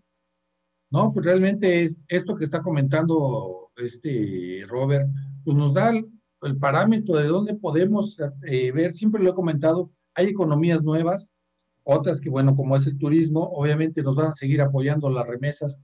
No, 0.91 1.13
pues 1.13 1.25
realmente 1.25 1.95
esto 2.07 2.35
que 2.35 2.43
está 2.43 2.61
comentando 2.61 3.71
este 3.77 4.65
Robert, 4.67 5.07
pues 5.43 5.55
nos 5.55 5.75
da 5.75 5.91
el 5.91 6.57
parámetro 6.57 7.15
de 7.15 7.27
dónde 7.27 7.53
podemos 7.55 8.17
eh, 8.47 8.71
ver, 8.71 8.93
siempre 8.93 9.21
lo 9.21 9.29
he 9.29 9.35
comentado, 9.35 9.91
hay 10.15 10.27
economías 10.27 10.83
nuevas, 10.83 11.31
otras 11.89 12.21
que, 12.21 12.29
bueno, 12.29 12.55
como 12.55 12.75
es 12.75 12.87
el 12.87 12.97
turismo, 12.97 13.43
obviamente 13.53 14.03
nos 14.03 14.15
van 14.15 14.27
a 14.27 14.33
seguir 14.33 14.61
apoyando 14.61 15.09
las 15.09 15.27
remesas, 15.27 15.79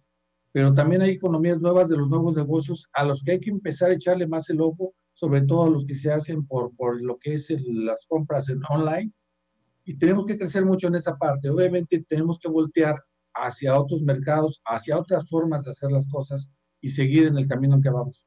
pero 0.52 0.74
también 0.74 1.02
hay 1.02 1.12
economías 1.12 1.60
nuevas 1.60 1.90
de 1.90 1.98
los 1.98 2.10
nuevos 2.10 2.38
negocios 2.38 2.88
a 2.94 3.04
los 3.04 3.24
que 3.24 3.34
hay 3.34 3.40
que 3.40 3.50
empezar 3.50 3.90
a 3.92 3.96
echarle 3.96 4.28
más 4.28 4.50
el 4.50 4.62
ojo, 4.62 4.94
sobre 5.14 5.42
todo 5.42 5.66
a 5.66 5.70
los 5.70 5.86
que 5.86 5.96
se 5.96 6.12
hacen 6.12 6.46
por, 6.46 6.76
por 6.76 7.02
lo 7.02 7.18
que 7.18 7.34
es 7.34 7.54
las 7.68 8.06
compras 8.08 8.50
en 8.50 8.62
online, 8.70 9.12
y 9.84 9.98
tenemos 9.98 10.26
que 10.26 10.38
crecer 10.38 10.66
mucho 10.66 10.88
en 10.88 10.96
esa 10.96 11.16
parte. 11.16 11.50
Obviamente 11.50 12.04
tenemos 12.08 12.40
que 12.40 12.50
voltear 12.50 12.96
hacia 13.34 13.80
otros 13.80 14.02
mercados, 14.02 14.62
hacia 14.66 14.98
otras 14.98 15.30
formas 15.30 15.64
de 15.64 15.72
hacer 15.72 15.92
las 15.92 16.08
cosas 16.08 16.50
y 16.82 16.90
seguir 16.90 17.28
en 17.28 17.38
el 17.38 17.48
camino 17.48 17.76
en 17.76 17.82
que 17.82 17.90
vamos. 17.90 18.26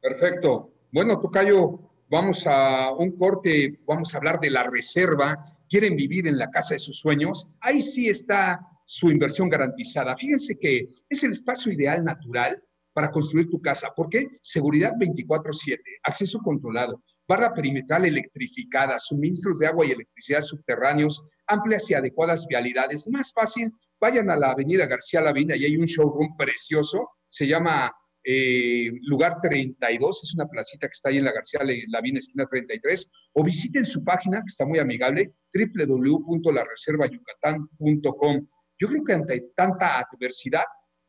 Perfecto. 0.00 0.72
Bueno, 0.92 1.18
Tocayo, 1.18 1.80
vamos 2.08 2.46
a 2.46 2.92
un 2.92 3.16
corte, 3.16 3.80
vamos 3.86 4.14
a 4.14 4.18
hablar 4.18 4.38
de 4.38 4.50
la 4.50 4.62
reserva. 4.62 5.55
¿Quieren 5.68 5.96
vivir 5.96 6.26
en 6.26 6.38
la 6.38 6.50
casa 6.50 6.74
de 6.74 6.80
sus 6.80 6.98
sueños? 6.98 7.48
Ahí 7.60 7.82
sí 7.82 8.08
está 8.08 8.60
su 8.84 9.10
inversión 9.10 9.48
garantizada. 9.48 10.16
Fíjense 10.16 10.56
que 10.58 10.88
es 11.08 11.22
el 11.24 11.32
espacio 11.32 11.72
ideal 11.72 12.04
natural 12.04 12.62
para 12.92 13.10
construir 13.10 13.50
tu 13.50 13.60
casa. 13.60 13.92
¿Por 13.94 14.08
qué? 14.08 14.26
Seguridad 14.40 14.94
24/7, 14.98 15.82
acceso 16.02 16.38
controlado, 16.38 17.02
barra 17.28 17.52
perimetral 17.52 18.06
electrificada, 18.06 18.98
suministros 18.98 19.58
de 19.58 19.66
agua 19.66 19.84
y 19.84 19.90
electricidad 19.90 20.40
subterráneos, 20.40 21.22
amplias 21.46 21.90
y 21.90 21.94
adecuadas 21.94 22.46
vialidades. 22.46 23.06
Más 23.08 23.32
fácil, 23.34 23.70
vayan 24.00 24.30
a 24.30 24.36
la 24.36 24.52
avenida 24.52 24.86
García 24.86 25.20
Lavina 25.20 25.56
y 25.56 25.64
hay 25.66 25.76
un 25.76 25.84
showroom 25.84 26.36
precioso, 26.38 27.10
se 27.28 27.46
llama 27.46 27.92
eh, 28.28 28.90
lugar 29.02 29.40
32, 29.40 30.24
es 30.24 30.34
una 30.34 30.48
placita 30.48 30.88
que 30.88 30.92
está 30.92 31.10
ahí 31.10 31.18
en 31.18 31.26
la 31.26 31.32
García 31.32 31.60
Lavín, 31.88 32.16
esquina 32.16 32.44
33, 32.44 33.08
o 33.34 33.44
visiten 33.44 33.84
su 33.84 34.02
página, 34.02 34.38
que 34.38 34.48
está 34.48 34.66
muy 34.66 34.80
amigable, 34.80 35.32
www.lareservayucatán.com. 35.54 38.46
Yo 38.78 38.88
creo 38.88 39.04
que 39.04 39.12
ante 39.12 39.52
tanta 39.54 40.00
adversidad, 40.00 40.64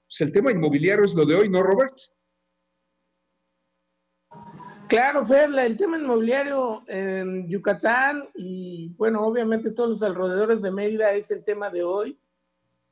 pues 0.07 0.21
el 0.21 0.31
tema 0.31 0.51
inmobiliario 0.51 1.05
es 1.05 1.15
lo 1.15 1.25
de 1.25 1.33
hoy, 1.33 1.49
¿no, 1.49 1.63
Robert? 1.63 1.95
Claro, 4.87 5.25
Fer, 5.25 5.49
el 5.57 5.75
tema 5.75 5.97
inmobiliario 5.97 6.83
en 6.87 7.49
Yucatán 7.49 8.29
y, 8.35 8.93
bueno, 8.95 9.25
obviamente 9.25 9.71
todos 9.71 9.89
los 9.89 10.03
alrededores 10.03 10.61
de 10.61 10.71
Mérida 10.71 11.13
es 11.13 11.31
el 11.31 11.43
tema 11.43 11.71
de 11.71 11.81
hoy. 11.83 12.19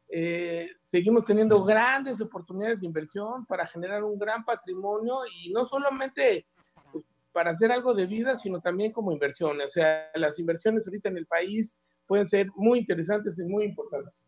Eh, 0.07 0.69
seguimos 0.81 1.25
teniendo 1.25 1.63
grandes 1.63 2.21
oportunidades 2.21 2.79
de 2.79 2.85
inversión 2.85 3.45
para 3.45 3.65
generar 3.65 4.03
un 4.03 4.17
gran 4.17 4.45
patrimonio 4.45 5.19
y 5.25 5.51
no 5.51 5.65
solamente 5.65 6.45
pues, 6.91 7.03
para 7.31 7.51
hacer 7.51 7.71
algo 7.71 7.93
de 7.93 8.05
vida, 8.05 8.37
sino 8.37 8.61
también 8.61 8.91
como 8.91 9.11
inversión. 9.11 9.59
O 9.59 9.67
sea, 9.67 10.09
las 10.15 10.37
inversiones 10.39 10.87
ahorita 10.87 11.09
en 11.09 11.17
el 11.17 11.25
país 11.25 11.79
pueden 12.05 12.27
ser 12.27 12.47
muy 12.55 12.79
interesantes 12.79 13.37
y 13.37 13.43
muy 13.43 13.65
importantes. 13.65 14.19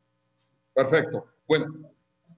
Perfecto. 0.74 1.26
Bueno, 1.48 1.74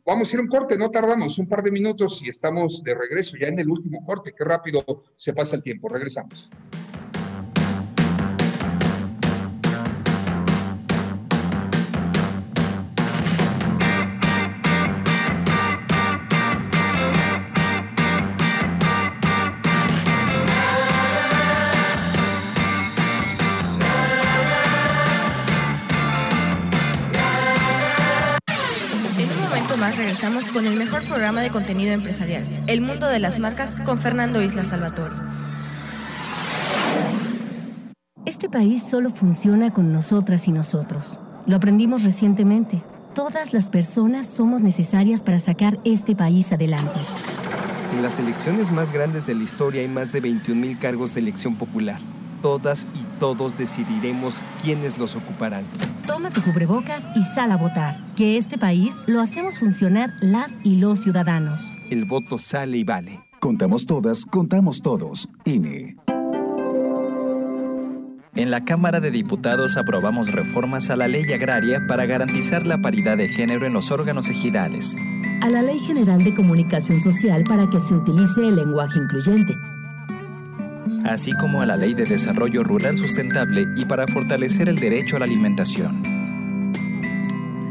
vamos 0.06 0.32
a 0.32 0.36
ir 0.36 0.42
un 0.42 0.48
corte, 0.48 0.78
no 0.78 0.92
tardamos 0.92 1.38
un 1.40 1.48
par 1.48 1.64
de 1.64 1.72
minutos 1.72 2.22
y 2.24 2.30
estamos 2.30 2.84
de 2.84 2.94
regreso 2.94 3.38
ya 3.38 3.48
en 3.48 3.60
el 3.60 3.70
último 3.70 4.06
corte. 4.06 4.34
Qué 4.38 4.44
rápido 4.44 4.84
se 5.16 5.34
pasa 5.34 5.56
el 5.56 5.64
tiempo. 5.64 5.90
Regresamos. 5.90 6.50
Con 30.60 30.68
el 30.68 30.76
mejor 30.76 31.06
programa 31.06 31.42
de 31.42 31.52
contenido 31.52 31.94
empresarial, 31.94 32.46
El 32.68 32.82
Mundo 32.82 33.08
de 33.08 33.20
las 33.20 33.40
Marcas, 33.40 33.78
con 33.86 34.02
Fernando 34.02 34.42
Isla 34.42 34.66
Salvatore. 34.66 35.16
Este 38.26 38.50
país 38.50 38.84
solo 38.84 39.10
funciona 39.10 39.72
con 39.72 39.94
nosotras 39.94 40.50
y 40.50 40.52
nosotros. 40.52 41.18
Lo 41.48 41.56
aprendimos 41.56 42.04
recientemente. 42.04 42.84
Todas 43.16 43.54
las 43.54 43.70
personas 43.70 44.26
somos 44.28 44.60
necesarias 44.60 45.22
para 45.22 45.40
sacar 45.40 45.78
este 45.86 46.14
país 46.14 46.52
adelante. 46.52 47.00
En 47.94 48.02
las 48.02 48.20
elecciones 48.20 48.70
más 48.70 48.92
grandes 48.92 49.28
de 49.28 49.36
la 49.36 49.44
historia 49.44 49.80
hay 49.80 49.88
más 49.88 50.12
de 50.12 50.22
21.000 50.22 50.78
cargos 50.78 51.14
de 51.14 51.22
elección 51.22 51.56
popular. 51.56 52.02
Todas 52.42 52.88
y 52.96 53.04
todos 53.20 53.58
decidiremos 53.58 54.42
quiénes 54.64 54.98
los 54.98 55.16
ocuparán. 55.16 55.66
Toma 56.08 56.30
tu 56.30 56.42
cubrebocas 56.42 57.04
y 57.16 57.24
sal 57.24 57.52
a 57.52 57.58
votar. 57.58 57.96
Que 58.16 58.38
este 58.38 58.58
país 58.58 58.96
lo 59.08 59.22
hacemos 59.22 59.60
funcionar 59.60 60.14
las 60.22 60.54
y 60.64 60.78
los 60.78 61.02
ciudadanos. 61.02 61.60
El 61.92 62.06
voto 62.06 62.38
sale 62.38 62.78
y 62.78 62.84
vale. 62.84 63.20
Contamos 63.40 63.86
todas, 63.86 64.26
contamos 64.26 64.82
todos. 64.82 65.28
INE. 65.46 65.98
En 68.36 68.52
la 68.52 68.64
Cámara 68.64 69.02
de 69.02 69.12
Diputados 69.12 69.76
aprobamos 69.76 70.32
reformas 70.32 70.90
a 70.90 70.96
la 70.96 71.10
ley 71.10 71.32
agraria 71.34 71.86
para 71.88 72.06
garantizar 72.06 72.66
la 72.66 72.78
paridad 72.78 73.18
de 73.18 73.28
género 73.28 73.66
en 73.66 73.74
los 73.74 73.92
órganos 73.92 74.30
ejidales. 74.30 74.96
A 75.42 75.50
la 75.50 75.62
Ley 75.62 75.80
General 75.80 76.24
de 76.24 76.34
Comunicación 76.34 77.02
Social 77.02 77.44
para 77.44 77.70
que 77.70 77.82
se 77.82 77.94
utilice 77.94 78.42
el 78.42 78.56
lenguaje 78.56 79.00
incluyente 79.00 79.56
así 81.06 81.32
como 81.34 81.62
a 81.62 81.66
la 81.66 81.78
Ley 81.78 81.94
de 81.94 82.06
Desarrollo 82.06 82.64
Rural 82.64 82.98
Sustentable 82.98 83.66
y 83.76 83.86
para 83.86 84.08
fortalecer 84.08 84.70
el 84.70 84.78
derecho 84.78 85.16
a 85.16 85.20
la 85.20 85.26
alimentación. 85.26 86.02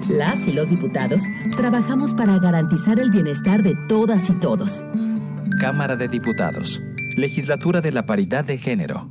Las 0.08 0.46
y 0.46 0.52
los 0.52 0.70
diputados 0.70 1.22
trabajamos 1.56 2.14
para 2.14 2.38
garantizar 2.38 2.98
el 2.98 3.10
bienestar 3.10 3.62
de 3.62 3.76
todas 3.88 4.30
y 4.30 4.34
todos. 4.34 4.84
Cámara 5.60 5.96
de 5.96 6.08
Diputados. 6.08 6.80
Legislatura 7.16 7.80
de 7.80 7.92
la 7.92 8.06
Paridad 8.06 8.44
de 8.44 8.58
Género. 8.58 9.10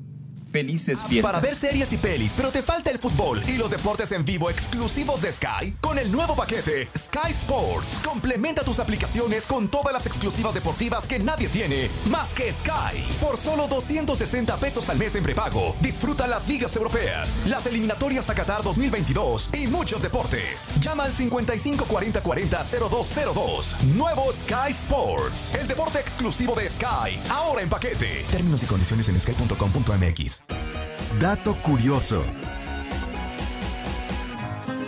Felices 0.58 1.03
fiestas. 1.03 1.32
Para 1.32 1.39
ver 1.39 1.53
series 1.53 1.93
y 1.93 1.97
pelis, 1.99 2.34
pero 2.36 2.49
te 2.49 2.64
falta 2.64 2.89
el 2.89 2.97
fútbol 2.97 3.43
y 3.47 3.58
los 3.58 3.70
deportes 3.70 4.12
en 4.12 4.26
vivo 4.26 4.49
exclusivos 4.49 5.22
de 5.22 5.32
Sky, 5.32 5.74
con 5.80 5.99
el 5.99 6.12
nuevo 6.12 6.36
paquete 6.36 6.89
Sky 6.97 7.30
Sports. 7.30 7.99
Complementa 8.03 8.64
tus 8.64 8.80
aplicaciones 8.80 9.45
con 9.45 9.68
todas 9.68 9.93
las 9.93 10.08
exclusivas 10.08 10.55
deportivas 10.55 11.05
que 11.05 11.20
nadie 11.20 11.47
tiene, 11.47 11.91
más 12.10 12.34
que 12.34 12.51
Sky. 12.51 13.05
Por 13.22 13.38
solo 13.38 13.68
260 13.68 14.58
pesos 14.58 14.89
al 14.89 14.97
mes 14.97 15.14
en 15.14 15.22
prepago, 15.22 15.76
disfruta 15.80 16.26
las 16.26 16.47
ligas 16.47 16.76
europeas, 16.76 17.38
las 17.45 17.68
eliminatorias 17.68 18.28
a 18.32 18.34
Qatar 18.34 18.64
2022 18.64 19.51
y 19.53 19.68
muchos 19.68 20.01
deportes. 20.01 20.74
Llama 20.80 21.03
al 21.03 21.14
55 21.14 21.86
40 21.86 22.24
40 22.24 22.64
0202. 22.64 23.76
Nuevo 23.93 24.32
Sky 24.32 24.72
Sports. 24.72 25.53
El 25.53 25.68
deporte 25.68 25.99
exclusivo 25.99 26.55
de 26.55 26.68
Sky, 26.68 27.22
ahora 27.30 27.62
en 27.62 27.70
paquete. 27.70 28.26
Términos 28.32 28.64
y 28.64 28.66
condiciones 28.66 29.08
en 29.08 29.20
sky.com.mx. 29.20 30.47
Dato 31.20 31.55
curioso. 31.63 32.24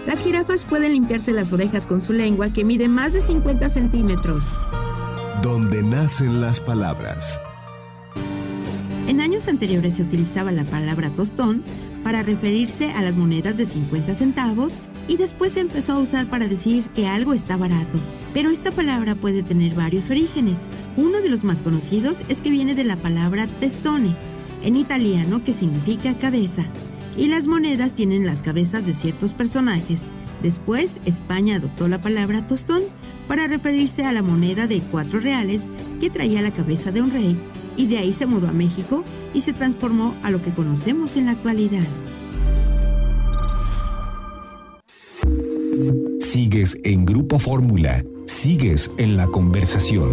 Las 0.06 0.22
jirafas 0.24 0.64
pueden 0.64 0.92
limpiarse 0.92 1.32
las 1.32 1.52
orejas 1.52 1.88
con 1.88 2.04
su 2.04 2.14
lengua 2.14 2.54
que 2.54 2.64
mide 2.64 2.88
más 2.88 3.14
de 3.14 3.22
50 3.22 3.68
centímetros. 3.70 4.46
Donde 5.42 5.82
nacen 5.82 6.40
las 6.40 6.60
palabras. 6.60 7.42
En 9.08 9.22
años 9.22 9.48
anteriores 9.48 9.96
se 9.96 10.04
utilizaba 10.04 10.52
la 10.52 10.66
palabra 10.66 11.10
tostón 11.10 11.64
para 12.04 12.22
referirse 12.22 12.92
a 12.92 13.02
las 13.02 13.16
monedas 13.16 13.58
de 13.58 13.66
50 13.66 14.14
centavos 14.14 14.82
y 15.08 15.18
después 15.18 15.54
se 15.54 15.62
empezó 15.62 15.94
a 15.94 16.00
usar 16.00 16.28
para 16.28 16.48
decir 16.48 16.86
que 16.94 17.08
algo 17.08 17.34
está 17.34 17.58
barato. 17.58 17.98
Pero 18.36 18.52
esta 18.52 18.70
palabra 18.70 19.16
puede 19.16 19.42
tener 19.42 19.74
varios 19.74 20.12
orígenes. 20.12 20.68
Uno 20.96 21.22
de 21.22 21.30
los 21.30 21.44
más 21.44 21.64
conocidos 21.64 22.24
es 22.30 22.42
que 22.42 22.52
viene 22.52 22.76
de 22.76 22.84
la 22.84 22.98
palabra 22.98 23.48
testone, 23.60 24.16
en 24.64 24.76
italiano 24.76 25.44
que 25.44 25.54
significa 25.54 26.18
cabeza, 26.18 26.64
y 27.18 27.28
las 27.28 27.48
monedas 27.48 27.94
tienen 27.94 28.26
las 28.26 28.42
cabezas 28.42 28.86
de 28.86 28.96
ciertos 28.96 29.34
personajes. 29.34 30.04
Después, 30.42 31.02
España 31.06 31.58
adoptó 31.58 31.88
la 31.88 32.02
palabra 32.02 32.48
tostón 32.48 32.82
para 33.28 33.48
referirse 33.48 34.06
a 34.06 34.14
la 34.14 34.22
moneda 34.22 34.68
de 34.68 34.80
cuatro 34.80 35.20
reales 35.20 35.72
que 36.00 36.10
traía 36.10 36.42
la 36.42 36.52
cabeza 36.52 36.92
de 36.92 37.02
un 37.02 37.12
rey, 37.12 37.38
y 37.76 37.88
de 37.88 37.98
ahí 37.98 38.14
se 38.14 38.26
mudó 38.26 38.48
a 38.48 38.54
México 38.54 39.04
y 39.34 39.42
se 39.42 39.54
transformó 39.54 40.16
a 40.24 40.32
lo 40.32 40.42
que 40.42 40.54
conocemos 40.54 41.16
en 41.16 41.26
la 41.26 41.32
actualidad. 41.32 41.88
Sigues 46.20 46.80
en 46.84 47.06
Grupo 47.06 47.40
Fórmula, 47.40 48.04
sigues 48.26 48.92
en 48.98 49.18
la 49.18 49.28
conversación. 49.28 50.10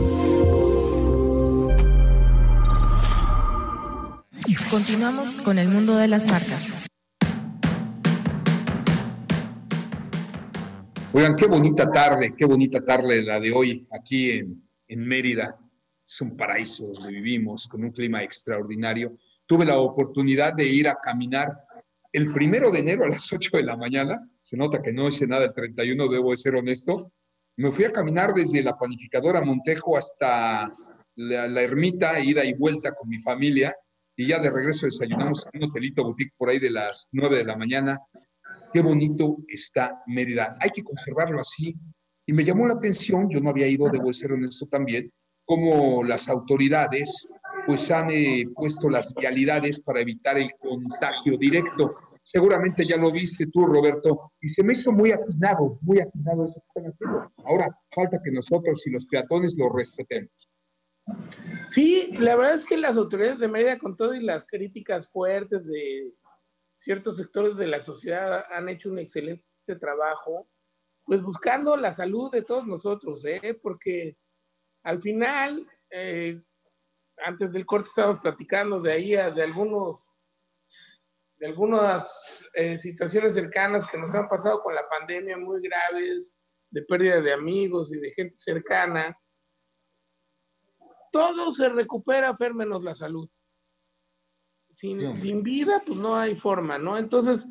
Continuamos 4.77 5.37
con 5.37 5.59
el 5.59 5.69
mundo 5.69 5.97
de 5.97 6.07
las 6.07 6.27
marcas. 6.27 6.87
Oigan, 11.15 11.35
qué 11.35 11.47
bonita 11.47 11.91
tarde, 11.91 12.35
qué 12.37 12.45
bonita 12.45 12.85
tarde 12.85 13.23
la 13.23 13.41
de 13.41 13.53
hoy 13.53 13.89
aquí 13.91 14.33
en, 14.33 14.69
en 14.87 15.09
Mérida. 15.09 15.59
Es 16.07 16.21
un 16.21 16.37
paraíso 16.37 16.89
donde 16.89 17.11
vivimos, 17.11 17.67
con 17.67 17.85
un 17.85 17.91
clima 17.91 18.23
extraordinario. 18.23 19.17
Tuve 19.47 19.65
la 19.65 19.79
oportunidad 19.79 20.53
de 20.53 20.67
ir 20.67 20.91
a 20.91 20.99
caminar 21.03 21.57
el 22.13 22.31
primero 22.31 22.71
de 22.71 22.81
enero 22.81 23.05
a 23.05 23.09
las 23.09 23.33
8 23.33 23.57
de 23.57 23.63
la 23.63 23.79
mañana. 23.79 24.29
Se 24.43 24.59
nota 24.59 24.83
que 24.83 24.93
no 24.93 25.09
hice 25.09 25.27
nada 25.27 25.47
el 25.47 25.55
31, 25.55 26.07
debo 26.09 26.33
de 26.33 26.37
ser 26.37 26.55
honesto. 26.55 27.15
Me 27.57 27.73
fui 27.73 27.87
a 27.87 27.93
caminar 27.93 28.35
desde 28.35 28.63
la 28.63 28.77
panificadora 28.77 29.41
Montejo 29.41 29.97
hasta 29.97 30.71
la, 31.15 31.49
la 31.49 31.63
ermita, 31.63 32.21
ida 32.21 32.45
y 32.45 32.53
vuelta 32.53 32.93
con 32.93 33.09
mi 33.09 33.19
familia 33.19 33.75
y 34.17 34.27
ya 34.27 34.39
de 34.39 34.51
regreso 34.51 34.87
desayunamos 34.87 35.47
en 35.53 35.63
un 35.63 35.71
hotelito 35.71 36.03
boutique 36.03 36.35
por 36.37 36.49
ahí 36.49 36.59
de 36.59 36.71
las 36.71 37.09
9 37.13 37.37
de 37.37 37.45
la 37.45 37.57
mañana. 37.57 38.01
Qué 38.73 38.81
bonito 38.81 39.39
está 39.47 40.03
Mérida. 40.07 40.57
Hay 40.61 40.71
que 40.71 40.83
conservarlo 40.83 41.41
así. 41.41 41.75
Y 42.25 42.33
me 42.33 42.45
llamó 42.45 42.67
la 42.67 42.75
atención, 42.75 43.29
yo 43.31 43.41
no 43.41 43.51
había 43.51 43.69
ido, 43.69 43.89
debo 43.89 44.13
ser 44.13 44.33
honesto 44.33 44.67
también, 44.67 45.13
cómo 45.45 46.03
las 46.03 46.29
autoridades 46.29 47.29
pues 47.67 47.91
han 47.91 48.11
eh, 48.11 48.45
puesto 48.55 48.89
las 48.89 49.15
vialidades 49.15 49.81
para 49.81 50.01
evitar 50.01 50.37
el 50.39 50.51
contagio 50.59 51.37
directo. 51.37 51.95
Seguramente 52.23 52.85
ya 52.85 52.97
lo 52.97 53.13
viste 53.13 53.47
tú, 53.47 53.67
Roberto, 53.67 54.33
y 54.41 54.49
se 54.49 54.65
me 54.65 54.73
hizo 54.73 54.91
muy 54.91 55.13
afinado, 55.13 55.79
muy 55.83 56.01
afinado 56.01 56.47
eso 56.47 56.55
que 56.55 56.81
están 56.81 56.93
haciendo. 56.93 57.33
Ahora, 57.45 57.69
falta 57.95 58.21
que 58.23 58.33
nosotros 58.33 58.85
y 58.87 58.91
los 58.91 59.07
peatones 59.07 59.57
lo 59.57 59.69
respetemos. 59.69 60.31
Sí, 61.69 62.13
la 62.19 62.37
verdad 62.37 62.55
es 62.55 62.65
que 62.65 62.77
las 62.77 62.97
autoridades 62.97 63.39
de 63.39 63.49
Mérida, 63.49 63.79
con 63.79 63.97
todo 63.97 64.15
y 64.15 64.23
las 64.23 64.45
críticas 64.47 65.09
fuertes 65.09 65.67
de 65.67 66.13
ciertos 66.77 67.17
sectores 67.17 67.57
de 67.57 67.67
la 67.67 67.83
sociedad, 67.83 68.45
han 68.51 68.69
hecho 68.69 68.91
un 68.91 68.99
excelente 68.99 69.45
trabajo, 69.81 70.49
pues 71.05 71.23
buscando 71.23 71.77
la 71.77 71.93
salud 71.93 72.31
de 72.31 72.43
todos 72.43 72.67
nosotros, 72.67 73.25
¿eh? 73.25 73.59
porque 73.63 74.17
al 74.85 75.01
final, 75.01 75.67
eh, 75.91 76.41
antes 77.19 77.53
del 77.53 77.67
corte 77.67 77.89
estábamos 77.89 78.21
platicando 78.21 78.81
de 78.81 78.93
ahí, 78.93 79.11
de 79.11 79.43
algunos, 79.43 80.01
de 81.39 81.47
algunas 81.47 82.09
eh, 82.55 82.79
situaciones 82.79 83.35
cercanas 83.35 83.87
que 83.87 83.99
nos 83.99 84.15
han 84.15 84.29
pasado 84.29 84.63
con 84.63 84.75
la 84.75 84.89
pandemia 84.89 85.37
muy 85.37 85.61
graves, 85.61 86.37
de 86.71 86.83
pérdida 86.83 87.21
de 87.21 87.33
amigos 87.33 87.93
y 87.93 87.99
de 87.99 88.11
gente 88.13 88.37
cercana 88.37 89.17
todo 91.17 91.53
se 91.53 91.69
recupera, 91.69 92.37
Fer, 92.37 92.55
menos 92.55 92.83
la 92.83 92.95
salud. 92.95 93.29
Sin, 94.75 95.17
sin, 95.17 95.43
vida, 95.43 95.83
pues 95.87 95.99
no 95.99 96.17
hay 96.17 96.37
forma, 96.37 96.77
¿no? 96.77 96.99
Entonces, 96.99 97.47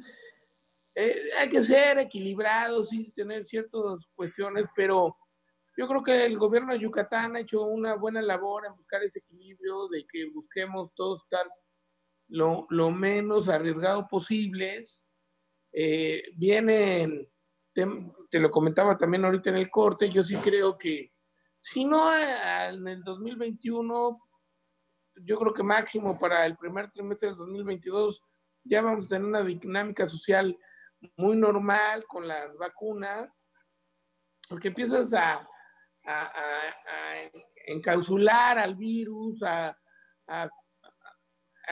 eh, 0.94 1.16
hay 1.40 1.50
que 1.50 1.64
ser 1.64 1.98
equilibrados 1.98 2.94
y 2.94 3.12
tener 3.12 3.46
ciertas 3.48 4.08
cuestiones, 4.14 4.68
pero 4.76 5.18
yo 5.76 5.88
creo 5.88 6.04
que 6.04 6.26
el 6.26 6.38
gobierno 6.38 6.74
de 6.74 6.80
Yucatán 6.80 7.36
ha 7.36 7.40
hecho 7.40 7.64
una 7.64 7.96
buena 7.96 8.22
labor 8.22 8.66
en 8.66 8.76
buscar 8.76 9.02
ese 9.04 9.20
equilibrio, 9.20 9.88
de 9.88 10.06
que 10.06 10.30
busquemos 10.30 10.94
todos 10.94 11.24
estar 11.24 11.48
lo, 12.28 12.68
lo 12.70 12.92
menos 12.92 13.50
arriesgado 13.50 14.08
posibles. 14.08 15.04
Eh, 15.74 16.24
vienen, 16.36 17.28
te, 17.74 17.88
te, 18.30 18.40
lo 18.40 18.52
comentaba 18.52 18.98
también 18.98 19.26
ahorita 19.26 19.50
en 19.50 19.58
el 19.58 19.70
corte, 19.72 20.10
yo 20.10 20.24
sí 20.24 20.36
creo 20.38 20.78
que 20.78 21.15
si 21.66 21.84
no 21.84 22.16
en 22.16 22.88
el 22.88 23.04
2021, 23.04 24.22
yo 25.16 25.40
creo 25.40 25.52
que 25.52 25.64
máximo 25.64 26.20
para 26.20 26.46
el 26.46 26.56
primer 26.58 26.92
trimestre 26.92 27.30
del 27.30 27.38
2022 27.38 28.22
ya 28.66 28.84
vamos 28.84 29.06
a 29.06 29.10
tener 29.10 29.26
una 29.26 29.42
dinámica 29.42 30.08
social 30.08 30.56
muy 31.18 31.36
normal 31.36 32.06
con 32.06 32.28
las 32.28 32.56
vacunas, 32.58 33.32
porque 34.48 34.68
empiezas 34.68 35.12
a, 35.16 35.50
a, 36.06 36.26
a, 36.28 37.32
encapsular 37.66 38.60
al 38.60 38.76
virus, 38.76 39.42
a, 39.42 39.76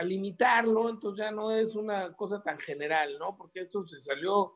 limitarlo, 0.03 0.89
entonces 0.89 1.23
ya 1.23 1.29
no 1.29 1.51
es 1.51 1.75
una 1.75 2.15
cosa 2.15 2.41
tan 2.41 2.57
general, 2.57 3.19
¿no? 3.19 3.37
Porque 3.37 3.61
esto 3.61 3.85
se 3.85 3.99
salió 3.99 4.53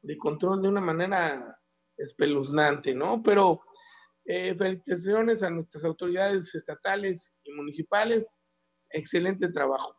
de 0.00 0.16
control 0.16 0.62
de 0.62 0.68
una 0.68 0.80
manera 0.80 1.60
espeluznante, 1.98 2.94
¿no? 2.94 3.22
Pero 3.22 3.60
eh, 4.32 4.54
felicitaciones 4.54 5.42
a 5.42 5.50
nuestras 5.50 5.82
autoridades 5.84 6.54
estatales 6.54 7.32
y 7.42 7.50
municipales, 7.50 8.24
excelente 8.88 9.48
trabajo. 9.48 9.96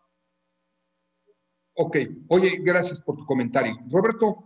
Ok, 1.74 1.98
oye, 2.30 2.60
gracias 2.62 3.02
por 3.02 3.18
tu 3.18 3.26
comentario. 3.26 3.74
Roberto, 3.92 4.46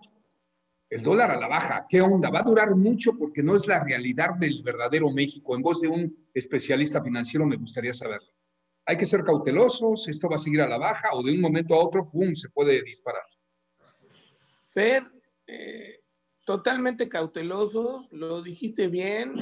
el 0.89 1.03
dólar 1.03 1.29
a 1.29 1.39
la 1.39 1.47
baja, 1.47 1.85
¿qué 1.87 2.01
onda? 2.01 2.31
Va 2.31 2.39
a 2.39 2.49
durar 2.49 2.75
mucho 2.75 3.15
porque 3.15 3.43
no 3.43 3.55
es 3.55 3.67
la 3.67 3.83
realidad 3.83 4.33
del 4.39 4.63
verdadero 4.63 5.11
México. 5.11 5.55
En 5.55 5.61
voz 5.61 5.81
de 5.81 5.87
un 5.87 6.29
especialista 6.33 7.03
financiero 7.03 7.45
me 7.45 7.57
gustaría 7.57 7.93
saberlo. 7.93 8.33
Hay 8.87 8.97
que 8.97 9.05
ser 9.05 9.23
cautelosos, 9.23 10.07
esto 10.07 10.27
va 10.27 10.37
a 10.37 10.39
seguir 10.39 10.61
a 10.61 10.67
la 10.67 10.79
baja 10.79 11.09
o 11.13 11.21
de 11.21 11.31
un 11.31 11.41
momento 11.41 11.75
a 11.75 11.83
otro, 11.85 12.09
¡pum!, 12.09 12.33
se 12.33 12.49
puede 12.49 12.81
disparar. 12.81 13.25
Fer, 14.73 15.03
eh, 15.45 15.99
totalmente 16.43 17.09
cautelosos, 17.09 18.07
lo 18.11 18.41
dijiste 18.41 18.87
bien. 18.87 19.35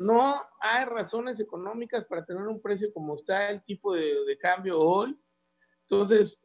No 0.00 0.42
hay 0.62 0.86
razones 0.86 1.38
económicas 1.40 2.06
para 2.06 2.24
tener 2.24 2.44
un 2.44 2.62
precio 2.62 2.90
como 2.90 3.16
está 3.16 3.50
el 3.50 3.62
tipo 3.62 3.92
de, 3.92 4.38
cambio 4.40 4.80
hoy. 4.80 5.14
Entonces, 5.82 6.40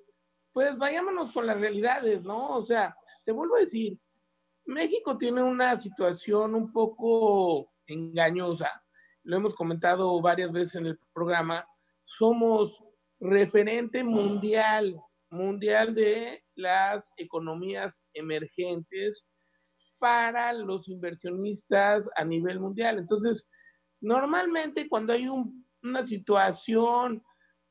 pues 0.52 0.78
vayámonos 0.78 1.32
con 1.34 1.48
las 1.48 1.58
realidades, 1.58 2.22
¿no? 2.22 2.50
O 2.58 2.66
sea, 2.66 2.94
te 3.24 3.32
vuelvo 3.32 3.56
a 3.56 3.62
decir, 3.62 3.98
México 4.66 5.18
tiene 5.18 5.42
una 5.42 5.80
situación 5.80 6.54
un 6.54 6.74
poco 6.74 7.72
engañosa, 7.88 8.84
lo 9.24 9.38
hemos 9.38 9.56
comentado 9.56 10.20
varias 10.20 10.52
veces 10.52 10.76
en 10.76 10.88
el 10.88 11.00
programa, 11.14 11.66
somos 12.04 12.84
referente 13.22 14.04
mundial, 14.04 15.00
mundial 15.30 15.96
de 15.96 16.44
las 16.56 17.10
economías 17.16 18.04
emergentes 18.14 19.26
para 20.00 20.54
los 20.54 20.88
inversionistas 20.88 22.10
a 22.16 22.24
nivel 22.24 22.60
mundial. 22.60 23.00
Entonces, 23.00 23.50
normalmente 24.02 24.88
cuando 24.90 25.14
hay 25.14 25.28
una 25.84 26.06
situación 26.06 27.24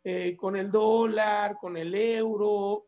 eh, 0.02 0.36
con 0.36 0.56
el 0.56 0.70
dólar, 0.70 1.56
con 1.60 1.76
el 1.76 1.94
euro, 1.94 2.86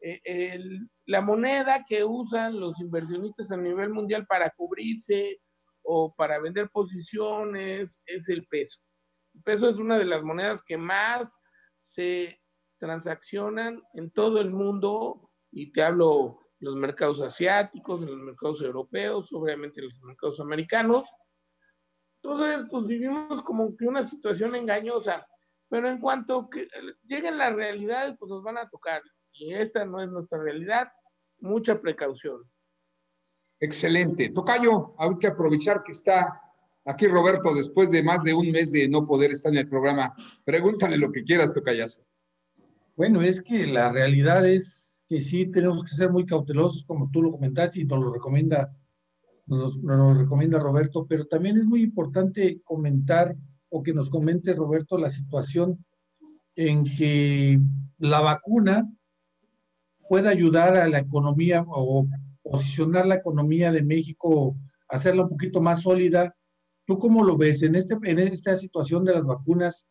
eh, 0.00 0.60
la 1.06 1.20
moneda 1.20 1.84
que 1.88 2.04
usan 2.04 2.60
los 2.60 2.78
inversionistas 2.80 3.50
a 3.50 3.56
nivel 3.56 3.90
mundial 3.90 4.26
para 4.26 4.50
cubrirse 4.50 5.40
o 5.82 6.14
para 6.14 6.38
vender 6.38 6.68
posiciones 6.70 8.02
es 8.04 8.28
el 8.28 8.46
peso. 8.46 8.80
El 9.34 9.42
peso 9.42 9.68
es 9.68 9.78
una 9.78 9.98
de 9.98 10.04
las 10.04 10.22
monedas 10.22 10.62
que 10.62 10.76
más 10.76 11.32
se 11.80 12.40
transaccionan 12.78 13.82
en 13.94 14.10
todo 14.10 14.40
el 14.40 14.50
mundo 14.50 15.30
y 15.50 15.72
te 15.72 15.82
hablo 15.82 16.47
los 16.60 16.76
mercados 16.76 17.20
asiáticos, 17.20 18.02
en 18.02 18.08
los 18.08 18.18
mercados 18.18 18.60
europeos, 18.62 19.32
obviamente 19.32 19.82
los 19.82 20.00
mercados 20.02 20.40
americanos. 20.40 21.08
Entonces, 22.22 22.66
pues 22.70 22.86
vivimos 22.86 23.42
como 23.42 23.76
que 23.76 23.86
una 23.86 24.04
situación 24.04 24.54
engañosa, 24.54 25.26
pero 25.68 25.88
en 25.88 26.00
cuanto 26.00 26.48
que 26.50 26.68
lleguen 27.04 27.38
las 27.38 27.54
realidades, 27.54 28.16
pues 28.18 28.28
nos 28.30 28.42
van 28.42 28.58
a 28.58 28.68
tocar 28.68 29.02
y 29.38 29.54
esta 29.54 29.84
no 29.84 30.00
es 30.00 30.08
nuestra 30.10 30.38
realidad, 30.38 30.88
mucha 31.40 31.80
precaución. 31.80 32.42
Excelente. 33.60 34.30
Tocayo, 34.30 34.94
hay 34.98 35.16
que 35.18 35.26
aprovechar 35.26 35.82
que 35.82 35.92
está 35.92 36.40
aquí 36.84 37.06
Roberto 37.06 37.54
después 37.54 37.90
de 37.90 38.02
más 38.02 38.22
de 38.24 38.34
un 38.34 38.48
mes 38.50 38.72
de 38.72 38.88
no 38.88 39.06
poder 39.06 39.32
estar 39.32 39.52
en 39.52 39.58
el 39.58 39.68
programa. 39.68 40.14
Pregúntale 40.44 40.96
lo 40.96 41.10
que 41.10 41.22
quieras, 41.22 41.52
Tocayazo. 41.52 42.02
Bueno, 42.96 43.20
es 43.22 43.42
que 43.42 43.66
la 43.66 43.92
realidad 43.92 44.46
es 44.46 44.97
que 45.08 45.20
sí 45.20 45.50
tenemos 45.50 45.82
que 45.82 45.94
ser 45.94 46.10
muy 46.12 46.26
cautelosos, 46.26 46.84
como 46.84 47.10
tú 47.10 47.22
lo 47.22 47.32
comentaste 47.32 47.80
y 47.80 47.84
nos 47.84 48.00
lo 48.00 48.12
recomienda, 48.12 48.74
nos, 49.46 49.78
nos 49.78 50.18
recomienda 50.18 50.58
Roberto, 50.58 51.06
pero 51.08 51.26
también 51.26 51.56
es 51.56 51.64
muy 51.64 51.82
importante 51.82 52.60
comentar 52.62 53.34
o 53.70 53.82
que 53.82 53.94
nos 53.94 54.10
comente 54.10 54.52
Roberto 54.52 54.98
la 54.98 55.10
situación 55.10 55.84
en 56.54 56.84
que 56.84 57.58
la 57.98 58.20
vacuna 58.20 58.90
pueda 60.08 60.30
ayudar 60.30 60.76
a 60.76 60.88
la 60.88 60.98
economía 60.98 61.64
o 61.66 62.06
posicionar 62.42 63.06
la 63.06 63.16
economía 63.16 63.70
de 63.72 63.82
México, 63.82 64.56
hacerla 64.88 65.22
un 65.22 65.30
poquito 65.30 65.60
más 65.60 65.82
sólida. 65.82 66.34
¿Tú 66.86 66.98
cómo 66.98 67.22
lo 67.22 67.36
ves 67.36 67.62
en, 67.62 67.74
este, 67.74 67.96
en 68.02 68.18
esta 68.18 68.56
situación 68.56 69.04
de 69.04 69.12
las 69.12 69.26
vacunas? 69.26 69.86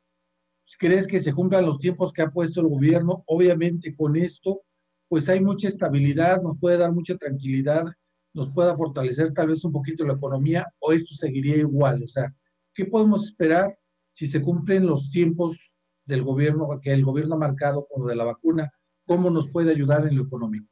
¿Crees 0.79 1.07
que 1.07 1.19
se 1.19 1.33
cumplan 1.33 1.65
los 1.65 1.77
tiempos 1.77 2.11
que 2.11 2.23
ha 2.23 2.31
puesto 2.31 2.61
el 2.61 2.67
gobierno? 2.67 3.23
Obviamente 3.27 3.95
con 3.95 4.15
esto, 4.15 4.63
pues 5.07 5.29
hay 5.29 5.41
mucha 5.41 5.67
estabilidad, 5.67 6.41
nos 6.41 6.57
puede 6.59 6.77
dar 6.77 6.91
mucha 6.91 7.15
tranquilidad, 7.15 7.85
nos 8.33 8.51
pueda 8.51 8.75
fortalecer 8.75 9.33
tal 9.33 9.47
vez 9.47 9.63
un 9.63 9.71
poquito 9.71 10.05
la 10.05 10.13
economía 10.13 10.65
o 10.79 10.91
esto 10.91 11.13
seguiría 11.13 11.57
igual. 11.57 12.03
O 12.03 12.07
sea, 12.07 12.33
¿qué 12.73 12.85
podemos 12.85 13.25
esperar 13.25 13.77
si 14.11 14.27
se 14.27 14.41
cumplen 14.41 14.85
los 14.85 15.09
tiempos 15.09 15.73
del 16.05 16.23
gobierno, 16.23 16.67
que 16.81 16.93
el 16.93 17.03
gobierno 17.03 17.35
ha 17.35 17.39
marcado 17.39 17.87
con 17.89 18.03
lo 18.03 18.09
de 18.09 18.15
la 18.15 18.25
vacuna? 18.25 18.71
¿Cómo 19.05 19.29
nos 19.29 19.49
puede 19.49 19.71
ayudar 19.71 20.05
en 20.05 20.17
lo 20.17 20.23
económico? 20.23 20.67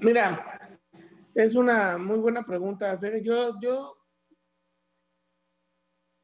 Mira, 0.00 0.80
es 1.34 1.54
una 1.54 1.98
muy 1.98 2.18
buena 2.18 2.44
pregunta. 2.44 2.98
Yo, 3.22 3.60
yo, 3.60 3.96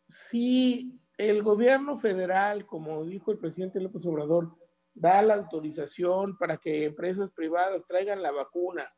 si 0.09 0.99
el 1.19 1.43
gobierno 1.43 1.99
federal, 1.99 2.67
como 2.67 3.05
dijo 3.05 3.31
el 3.31 3.39
presidente 3.39 3.81
López 3.81 4.05
Obrador, 4.07 4.57
da 4.95 5.23
la 5.23 5.35
autorización 5.35 6.37
para 6.39 6.59
que 6.59 6.85
empresas 6.85 7.31
privadas 7.33 7.87
traigan 7.87 8.23
la 8.23 8.31
vacuna 8.31 8.89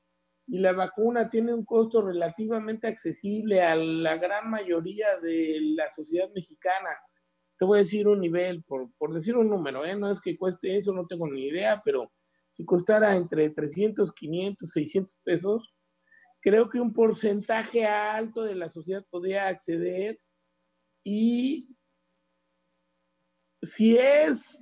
y 0.46 0.58
la 0.58 0.72
vacuna 0.72 1.30
tiene 1.30 1.54
un 1.54 1.64
costo 1.64 2.02
relativamente 2.02 2.86
accesible 2.86 3.62
a 3.62 3.74
la 3.76 4.16
gran 4.16 4.50
mayoría 4.50 5.18
de 5.22 5.58
la 5.76 5.90
sociedad 5.90 6.28
mexicana, 6.34 6.90
te 7.58 7.64
voy 7.64 7.78
a 7.78 7.82
decir 7.82 8.06
un 8.08 8.20
nivel, 8.20 8.62
por, 8.64 8.90
por 8.98 9.14
decir 9.14 9.36
un 9.36 9.48
número, 9.48 9.84
¿eh? 9.84 9.96
no 9.96 10.10
es 10.10 10.20
que 10.20 10.36
cueste 10.36 10.76
eso, 10.76 10.92
no 10.92 11.06
tengo 11.06 11.28
ni 11.28 11.46
idea, 11.46 11.80
pero 11.84 12.12
si 12.50 12.64
costara 12.64 13.16
entre 13.16 13.50
300, 13.50 14.12
500, 14.12 14.70
600 14.70 15.16
pesos, 15.24 15.74
creo 16.40 16.68
que 16.68 16.80
un 16.80 16.92
porcentaje 16.92 17.86
alto 17.86 18.42
de 18.42 18.54
la 18.54 18.68
sociedad 18.68 19.04
podría 19.08 19.48
acceder 19.48 20.20
y 21.02 21.74
si 23.62 23.96
es, 23.96 24.60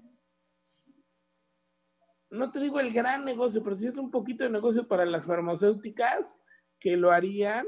no 2.33 2.51
te 2.51 2.61
digo 2.61 2.81
el 2.81 2.93
gran 2.93 3.25
negocio, 3.25 3.63
pero 3.63 3.77
si 3.77 3.87
es 3.87 3.97
un 3.97 4.11
poquito 4.11 4.43
de 4.43 4.51
negocio 4.51 4.89
para 4.89 5.05
las 5.05 5.27
farmacéuticas 5.27 6.25
que 6.81 6.97
lo 6.97 7.11
harían, 7.11 7.67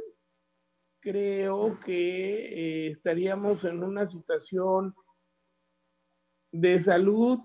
creo 1.01 1.79
que 1.81 2.87
eh, 2.87 2.91
estaríamos 2.93 3.63
en 3.65 3.85
una 3.85 4.07
situación 4.07 4.95
de 6.51 6.81
salud 6.81 7.41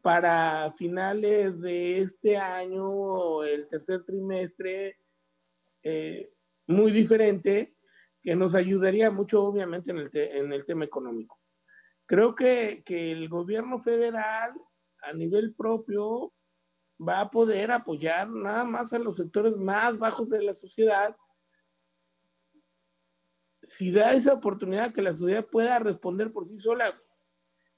para 0.00 0.72
finales 0.72 1.60
de 1.60 2.00
este 2.00 2.38
año, 2.38 3.44
el 3.44 3.68
tercer 3.68 4.02
trimestre, 4.04 4.96
eh, 5.82 6.32
muy 6.66 6.92
diferente, 6.92 7.76
que 8.22 8.34
nos 8.34 8.54
ayudaría 8.54 9.10
mucho, 9.10 9.44
obviamente, 9.44 9.90
en 9.90 9.98
el, 9.98 10.10
en 10.14 10.52
el 10.54 10.64
tema 10.64 10.86
económico. 10.86 11.38
Creo 12.06 12.34
que, 12.34 12.82
que 12.86 13.12
el 13.12 13.28
gobierno 13.28 13.80
federal, 13.80 14.54
a 15.02 15.12
nivel 15.12 15.54
propio, 15.54 16.32
va 17.00 17.20
a 17.20 17.30
poder 17.30 17.70
apoyar 17.70 18.28
nada 18.28 18.64
más 18.64 18.92
a 18.92 18.98
los 18.98 19.16
sectores 19.16 19.56
más 19.56 19.98
bajos 19.98 20.28
de 20.28 20.42
la 20.42 20.54
sociedad 20.54 21.16
si 23.66 23.90
da 23.90 24.12
esa 24.12 24.34
oportunidad 24.34 24.92
que 24.92 25.02
la 25.02 25.14
sociedad 25.14 25.46
pueda 25.46 25.78
responder 25.78 26.30
por 26.32 26.46
sí 26.46 26.58
sola 26.58 26.94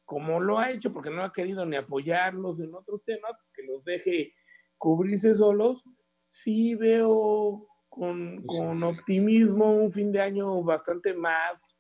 como 0.06 0.40
lo 0.40 0.58
ha 0.58 0.70
hecho, 0.70 0.92
porque 0.92 1.10
no 1.10 1.22
ha 1.22 1.32
querido 1.32 1.66
ni 1.66 1.76
apoyarlos 1.76 2.60
en 2.60 2.72
otros 2.74 3.02
temas, 3.04 3.32
pues 3.32 3.52
que 3.52 3.62
los 3.64 3.84
deje 3.84 4.34
cubrirse 4.78 5.34
solos, 5.34 5.82
sí 6.28 6.76
veo 6.76 7.66
con, 7.88 8.44
con 8.46 8.82
optimismo 8.84 9.74
un 9.76 9.92
fin 9.92 10.12
de 10.12 10.20
año 10.20 10.62
bastante 10.62 11.12
más 11.12 11.76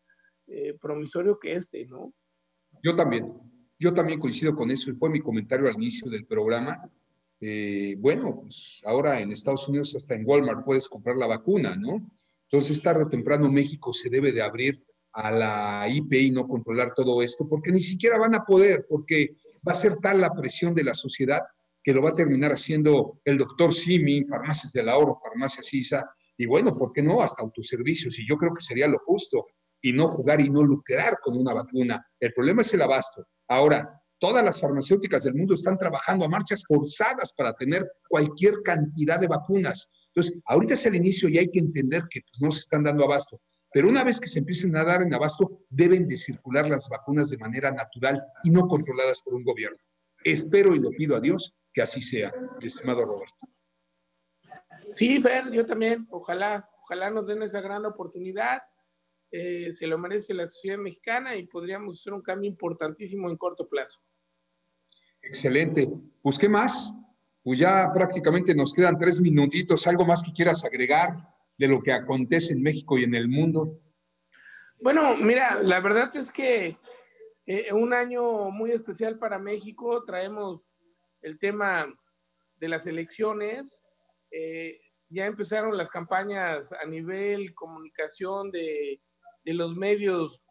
eh, 0.48 0.76
promisorio 0.80 1.38
que 1.38 1.54
este, 1.54 1.86
¿no? 1.86 2.12
Yo 2.82 2.96
también, 2.96 3.32
yo 3.78 3.94
también 3.94 4.18
coincido 4.18 4.56
con 4.56 4.70
eso 4.72 4.90
y 4.90 4.94
fue 4.94 5.08
mi 5.08 5.20
comentario 5.20 5.68
al 5.68 5.74
inicio 5.74 6.10
del 6.10 6.26
programa. 6.26 6.82
Eh, 7.40 7.96
bueno, 7.98 8.40
pues 8.40 8.80
ahora 8.84 9.20
en 9.20 9.32
Estados 9.32 9.68
Unidos 9.68 9.94
hasta 9.94 10.14
en 10.14 10.24
Walmart 10.26 10.64
puedes 10.64 10.88
comprar 10.88 11.16
la 11.16 11.26
vacuna, 11.26 11.76
¿no? 11.76 12.06
Entonces 12.50 12.80
tarde 12.80 13.04
o 13.04 13.08
temprano 13.08 13.50
México 13.50 13.92
se 13.92 14.08
debe 14.08 14.32
de 14.32 14.42
abrir 14.42 14.82
a 15.12 15.30
la 15.30 15.86
IP 15.88 16.12
y 16.12 16.30
no 16.30 16.46
controlar 16.46 16.92
todo 16.94 17.22
esto, 17.22 17.48
porque 17.48 17.72
ni 17.72 17.80
siquiera 17.80 18.18
van 18.18 18.34
a 18.34 18.44
poder, 18.44 18.84
porque 18.88 19.36
va 19.66 19.72
a 19.72 19.74
ser 19.74 19.96
tal 19.96 20.20
la 20.20 20.32
presión 20.32 20.74
de 20.74 20.84
la 20.84 20.94
sociedad 20.94 21.40
que 21.82 21.92
lo 21.92 22.02
va 22.02 22.10
a 22.10 22.14
terminar 22.14 22.52
haciendo 22.52 23.20
el 23.24 23.38
doctor 23.38 23.72
Simi, 23.72 24.24
Farmacias 24.24 24.72
del 24.72 24.88
Ahorro, 24.88 25.20
Farmacias 25.22 25.72
ISA, 25.72 26.04
y 26.36 26.44
bueno, 26.44 26.76
¿por 26.76 26.92
qué 26.92 27.02
no? 27.02 27.22
Hasta 27.22 27.42
autoservicios, 27.42 28.18
y 28.18 28.28
yo 28.28 28.36
creo 28.36 28.52
que 28.52 28.60
sería 28.60 28.88
lo 28.88 28.98
justo, 28.98 29.46
y 29.80 29.92
no 29.92 30.08
jugar 30.08 30.40
y 30.40 30.50
no 30.50 30.62
lucrar 30.62 31.18
con 31.22 31.36
una 31.36 31.54
vacuna. 31.54 32.04
El 32.18 32.32
problema 32.32 32.62
es 32.62 32.74
el 32.74 32.82
abasto. 32.82 33.26
Ahora, 33.48 33.88
todas 34.18 34.44
las 34.44 34.60
farmacéuticas 34.60 35.24
del 35.24 35.34
mundo 35.34 35.54
están 35.54 35.78
trabajando 35.78 36.24
a 36.24 36.28
marchas 36.28 36.62
forzadas 36.66 37.32
para 37.36 37.54
tener 37.54 37.82
cualquier 38.08 38.62
cantidad 38.62 39.18
de 39.18 39.26
vacunas. 39.26 39.90
Entonces, 40.08 40.38
ahorita 40.46 40.74
es 40.74 40.86
el 40.86 40.94
inicio 40.94 41.28
y 41.28 41.38
hay 41.38 41.50
que 41.50 41.58
entender 41.58 42.04
que 42.08 42.20
pues, 42.22 42.40
no 42.40 42.50
se 42.50 42.60
están 42.60 42.84
dando 42.84 43.04
abasto. 43.04 43.40
Pero 43.72 43.88
una 43.88 44.04
vez 44.04 44.18
que 44.18 44.28
se 44.28 44.38
empiecen 44.38 44.74
a 44.76 44.84
dar 44.84 45.02
en 45.02 45.12
abasto, 45.12 45.60
deben 45.68 46.08
de 46.08 46.16
circular 46.16 46.68
las 46.68 46.88
vacunas 46.88 47.28
de 47.28 47.36
manera 47.36 47.70
natural 47.70 48.22
y 48.42 48.50
no 48.50 48.66
controladas 48.66 49.20
por 49.20 49.34
un 49.34 49.44
gobierno. 49.44 49.78
Espero 50.24 50.74
y 50.74 50.80
lo 50.80 50.90
pido 50.90 51.14
a 51.14 51.20
Dios 51.20 51.54
que 51.72 51.82
así 51.82 52.00
sea, 52.00 52.32
estimado 52.60 53.04
Roberto. 53.04 53.36
Sí, 54.92 55.20
Fer, 55.20 55.50
yo 55.52 55.66
también. 55.66 56.06
Ojalá, 56.10 56.68
ojalá 56.84 57.10
nos 57.10 57.26
den 57.26 57.42
esa 57.42 57.60
gran 57.60 57.84
oportunidad. 57.84 58.62
Eh, 59.30 59.74
se 59.74 59.86
lo 59.86 59.98
merece 59.98 60.34
la 60.34 60.48
sociedad 60.48 60.78
mexicana 60.78 61.36
y 61.36 61.46
podríamos 61.46 62.00
hacer 62.00 62.12
un 62.12 62.22
cambio 62.22 62.48
importantísimo 62.48 63.28
en 63.28 63.36
corto 63.36 63.68
plazo. 63.68 64.00
Excelente. 65.22 65.88
Pues, 66.22 66.38
¿qué 66.38 66.48
más? 66.48 66.92
Pues 67.42 67.58
ya 67.58 67.90
prácticamente 67.92 68.54
nos 68.54 68.72
quedan 68.72 68.98
tres 68.98 69.20
minutitos. 69.20 69.86
¿Algo 69.86 70.04
más 70.04 70.22
que 70.22 70.32
quieras 70.32 70.64
agregar? 70.64 71.16
de 71.58 71.68
lo 71.68 71.82
que 71.82 71.92
acontece 71.92 72.52
en 72.52 72.62
México 72.62 72.98
y 72.98 73.04
en 73.04 73.14
el 73.14 73.28
mundo? 73.28 73.80
Bueno, 74.80 75.16
mira, 75.16 75.62
la 75.62 75.80
verdad 75.80 76.14
es 76.16 76.30
que 76.30 76.76
eh, 77.46 77.72
un 77.72 77.94
año 77.94 78.50
muy 78.50 78.72
especial 78.72 79.18
para 79.18 79.38
México. 79.38 80.04
Traemos 80.04 80.62
el 81.22 81.38
tema 81.38 81.86
de 82.56 82.68
las 82.68 82.86
elecciones. 82.86 83.82
Eh, 84.30 84.80
ya 85.08 85.26
empezaron 85.26 85.76
las 85.76 85.88
campañas 85.88 86.72
a 86.72 86.84
nivel 86.84 87.54
comunicación 87.54 88.50
de, 88.50 89.00
de 89.46 89.54
los 89.54 89.74
medios 89.74 90.42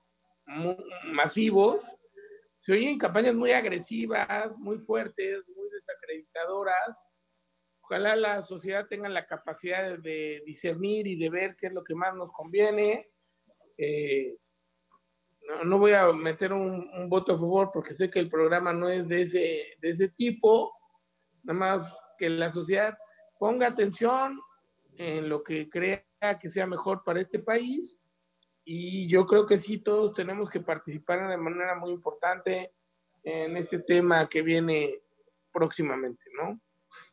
masivos. 1.06 1.82
Se 2.58 2.74
oyen 2.74 2.98
campañas 2.98 3.36
muy 3.36 3.52
agresivas, 3.52 4.58
muy 4.58 4.80
fuertes, 4.80 5.48
muy 5.56 5.70
desacreditadoras 5.70 6.98
Ojalá 7.88 8.16
la 8.16 8.43
sociedad 8.43 8.88
tenga 8.88 9.08
la 9.10 9.28
capacidad 9.28 10.00
de 10.00 10.41
discernir 10.43 11.06
y 11.06 11.16
de 11.18 11.30
ver 11.30 11.56
qué 11.56 11.68
es 11.68 11.74
lo 11.74 11.84
que 11.84 11.93
más 11.93 12.16
nos 12.16 12.32
conviene. 12.32 13.12
Eh, 13.78 14.36
no, 15.64 15.78
voy 15.78 15.93
a 15.93 16.12
meter 16.12 16.52
un, 16.52 17.08
voto 17.08 17.34
a 17.34 17.38
favor 17.38 17.70
porque 17.72 17.93
sé 17.93 18.10
que 18.10 18.18
el 18.18 18.28
programa 18.28 18.74
no 18.74 18.89
es 18.89 19.08
de 19.08 19.22
ese, 19.22 19.78
de 19.80 19.89
ese 19.91 20.10
tipo. 20.10 20.74
Nada 21.43 21.60
más 21.60 21.93
que 22.18 22.28
la 22.28 22.52
sociedad 22.52 22.98
ponga 23.38 23.68
atención 23.68 24.39
en 24.98 25.30
lo 25.30 25.43
que 25.43 25.70
crea 25.70 26.04
que 26.41 26.50
sea 26.50 26.66
mejor 26.66 27.04
para 27.04 27.22
este 27.22 27.38
país. 27.38 28.00
Y 28.66 29.07
yo 29.07 29.26
creo 29.26 29.45
que 29.45 29.59
sí, 29.59 29.78
todos 29.78 30.13
tenemos 30.13 30.49
que 30.49 30.59
participar 30.59 31.30
de 31.30 31.38
manera 31.38 31.76
muy 31.76 31.91
importante 31.91 32.74
en 33.24 33.55
este 33.55 33.80
tema 33.80 34.28
que 34.28 34.41
viene 34.41 35.01
próximamente, 35.51 36.24
¿no? 36.36 36.59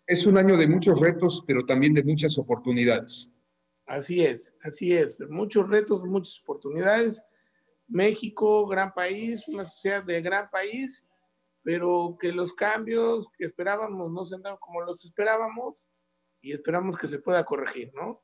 es 0.06 0.26
un 0.26 0.36
año 0.36 0.56
de 0.56 0.66
muchos 0.66 1.00
retos, 1.00 1.42
pero 1.46 1.64
también 1.64 1.94
de 1.94 2.02
muchas 2.02 2.38
oportunidades. 2.38 3.32
Así 3.86 4.24
es, 4.24 4.54
así 4.62 4.92
es. 4.92 5.18
Muchos 5.28 5.68
retos, 5.68 6.04
muchas 6.04 6.40
oportunidades. 6.42 7.22
México, 7.88 8.66
gran 8.66 8.92
país, 8.92 9.46
una 9.48 9.64
sociedad 9.64 10.02
de 10.02 10.20
gran 10.22 10.48
país, 10.50 11.06
pero 11.62 12.16
que 12.20 12.32
los 12.32 12.52
cambios 12.52 13.26
que 13.36 13.44
esperábamos 13.44 14.10
no 14.10 14.24
se 14.24 14.38
dan 14.38 14.56
como 14.56 14.80
los 14.82 15.04
esperábamos 15.04 15.86
y 16.40 16.52
esperamos 16.52 16.96
que 16.96 17.08
se 17.08 17.18
pueda 17.18 17.44
corregir, 17.44 17.92
¿no? 17.94 18.22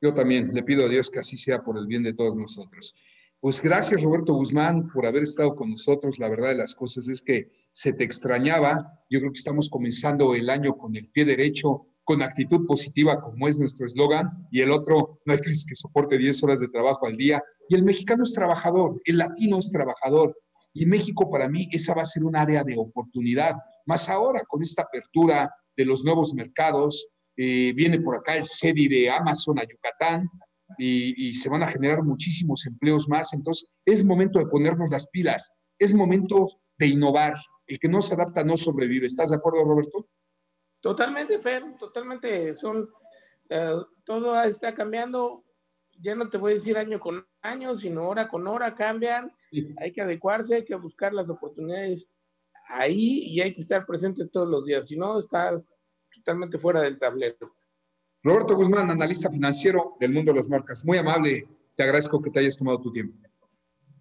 Yo 0.00 0.14
también 0.14 0.50
le 0.52 0.62
pido 0.62 0.86
a 0.86 0.88
Dios 0.88 1.10
que 1.10 1.18
así 1.18 1.36
sea 1.36 1.62
por 1.62 1.76
el 1.78 1.86
bien 1.86 2.02
de 2.02 2.14
todos 2.14 2.36
nosotros. 2.36 2.94
Pues 3.40 3.62
gracias 3.62 4.02
Roberto 4.02 4.34
Guzmán 4.34 4.88
por 4.92 5.06
haber 5.06 5.22
estado 5.22 5.54
con 5.54 5.70
nosotros. 5.70 6.18
La 6.18 6.28
verdad 6.28 6.48
de 6.48 6.56
las 6.56 6.74
cosas 6.74 7.08
es 7.08 7.22
que 7.22 7.50
se 7.70 7.92
te 7.92 8.02
extrañaba. 8.02 9.04
Yo 9.08 9.20
creo 9.20 9.30
que 9.32 9.38
estamos 9.38 9.68
comenzando 9.68 10.34
el 10.34 10.50
año 10.50 10.76
con 10.76 10.96
el 10.96 11.08
pie 11.08 11.24
derecho, 11.24 11.86
con 12.02 12.22
actitud 12.22 12.66
positiva, 12.66 13.20
como 13.20 13.46
es 13.46 13.58
nuestro 13.58 13.86
eslogan, 13.86 14.30
y 14.50 14.60
el 14.60 14.70
otro, 14.70 15.20
no 15.24 15.32
hay 15.32 15.38
crisis 15.38 15.66
que 15.66 15.74
soporte 15.74 16.18
10 16.18 16.42
horas 16.42 16.60
de 16.60 16.68
trabajo 16.68 17.06
al 17.06 17.16
día. 17.16 17.42
Y 17.68 17.74
el 17.74 17.82
mexicano 17.82 18.24
es 18.24 18.32
trabajador, 18.32 19.00
el 19.04 19.18
latino 19.18 19.58
es 19.58 19.70
trabajador. 19.70 20.36
Y 20.72 20.86
México 20.86 21.30
para 21.30 21.48
mí 21.48 21.68
esa 21.70 21.94
va 21.94 22.02
a 22.02 22.06
ser 22.06 22.24
un 22.24 22.34
área 22.34 22.64
de 22.64 22.76
oportunidad. 22.76 23.56
Más 23.86 24.08
ahora 24.08 24.42
con 24.48 24.62
esta 24.62 24.82
apertura 24.82 25.52
de 25.76 25.84
los 25.84 26.04
nuevos 26.04 26.34
mercados, 26.34 27.08
eh, 27.40 27.72
viene 27.72 28.00
por 28.00 28.16
acá 28.16 28.36
el 28.36 28.44
CEDI 28.44 28.88
de 28.88 29.10
Amazon 29.10 29.60
a 29.60 29.62
Yucatán, 29.62 30.28
y, 30.76 31.34
se 31.34 31.48
van 31.48 31.62
a 31.62 31.68
generar 31.68 32.02
muchísimos 32.02 32.66
empleos 32.66 33.08
más. 33.08 33.32
Entonces, 33.32 33.70
es 33.84 34.04
momento 34.04 34.38
de 34.38 34.46
ponernos 34.46 34.90
las 34.90 35.08
pilas, 35.08 35.52
es 35.78 35.94
momento 35.94 36.46
de 36.76 36.88
innovar. 36.88 37.34
El 37.66 37.78
que 37.78 37.88
no 37.88 38.02
se 38.02 38.14
adapta 38.14 38.44
no 38.44 38.56
sobrevive. 38.56 39.06
¿Estás 39.06 39.30
de 39.30 39.36
acuerdo, 39.36 39.64
Roberto? 39.64 40.08
Totalmente, 40.80 41.38
Fer, 41.38 41.76
totalmente. 41.78 42.54
Son, 42.54 42.88
eh, 43.48 43.76
todo 44.04 44.40
está 44.42 44.74
cambiando. 44.74 45.44
Ya 46.00 46.14
no 46.14 46.28
te 46.28 46.38
voy 46.38 46.52
a 46.52 46.54
decir 46.54 46.78
año 46.78 46.98
con 47.00 47.26
año, 47.42 47.76
sino 47.76 48.08
hora 48.08 48.28
con 48.28 48.46
hora 48.46 48.74
cambian. 48.74 49.32
Hay 49.78 49.92
que 49.92 50.00
adecuarse, 50.00 50.56
hay 50.56 50.64
que 50.64 50.76
buscar 50.76 51.12
las 51.12 51.28
oportunidades 51.28 52.08
ahí 52.68 53.24
y 53.24 53.40
hay 53.40 53.52
que 53.52 53.60
estar 53.60 53.84
presente 53.84 54.28
todos 54.28 54.48
los 54.48 54.64
días. 54.64 54.88
Si 54.88 54.96
no, 54.96 55.18
estás 55.18 55.64
totalmente 56.18 56.58
fuera 56.58 56.80
del 56.80 56.98
tablero. 56.98 57.54
Roberto 58.22 58.56
Guzmán, 58.56 58.90
analista 58.90 59.30
financiero 59.30 59.96
del 60.00 60.12
mundo 60.12 60.32
de 60.32 60.38
las 60.38 60.48
marcas. 60.48 60.84
Muy 60.84 60.98
amable, 60.98 61.48
te 61.74 61.82
agradezco 61.84 62.20
que 62.20 62.30
te 62.30 62.40
hayas 62.40 62.58
tomado 62.58 62.80
tu 62.80 62.90
tiempo. 62.90 63.16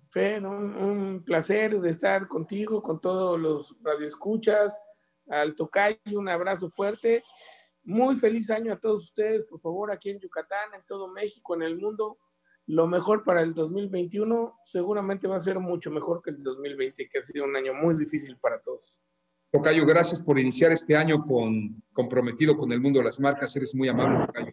Fer, 0.09 0.45
un, 0.45 1.24
placer 1.24 1.80
de 1.80 1.89
estar 1.91 2.28
contigo, 2.28 2.82
con 2.82 2.99
todos 2.99 3.39
los 3.39 3.76
radioescuchas, 3.82 4.82
al 5.30 5.55
tocayo, 5.55 6.20
un 6.20 6.30
abrazo 6.30 6.70
fuerte. 6.70 7.22
Muy 7.84 8.15
feliz 8.15 8.49
año 8.49 8.74
a 8.74 8.80
todos 8.80 9.05
ustedes, 9.05 9.43
por 9.43 9.61
favor, 9.61 9.91
aquí 9.91 10.09
en 10.09 10.20
Yucatán, 10.20 10.74
en 10.74 10.82
todo 10.88 11.09
México, 11.09 11.55
en 11.55 11.61
el 11.61 11.78
mundo. 11.78 12.18
Lo 12.65 12.88
mejor 12.88 13.24
para 13.24 13.41
el 13.41 13.53
2021 13.53 14.59
seguramente 14.65 15.28
va 15.28 15.38
a 15.38 15.41
ser 15.41 15.59
mucho 15.59 15.91
mejor 15.91 16.22
que 16.22 16.32
el 16.32 16.43
2020, 16.43 17.07
que 17.07 17.20
ha 17.20 17.24
sido 17.24 17.45
un 17.45 17.55
año 17.55 17.74
muy 17.74 17.95
difícil 17.95 18.38
para 18.38 18.59
todos. 18.59 18.99
Tocayo, 19.52 19.86
gracias 19.86 20.22
por 20.22 20.38
iniciar 20.39 20.72
este 20.74 20.95
año 20.98 21.26
con, 21.26 21.82
comprometido 21.93 22.58
con 22.58 22.72
el 22.74 22.82
mundo 22.82 23.00
de 23.00 23.06
las 23.06 23.20
marcas. 23.20 23.56
Eres 23.56 23.74
muy 23.74 23.88
amable, 23.88 24.26
Tocayo. 24.26 24.52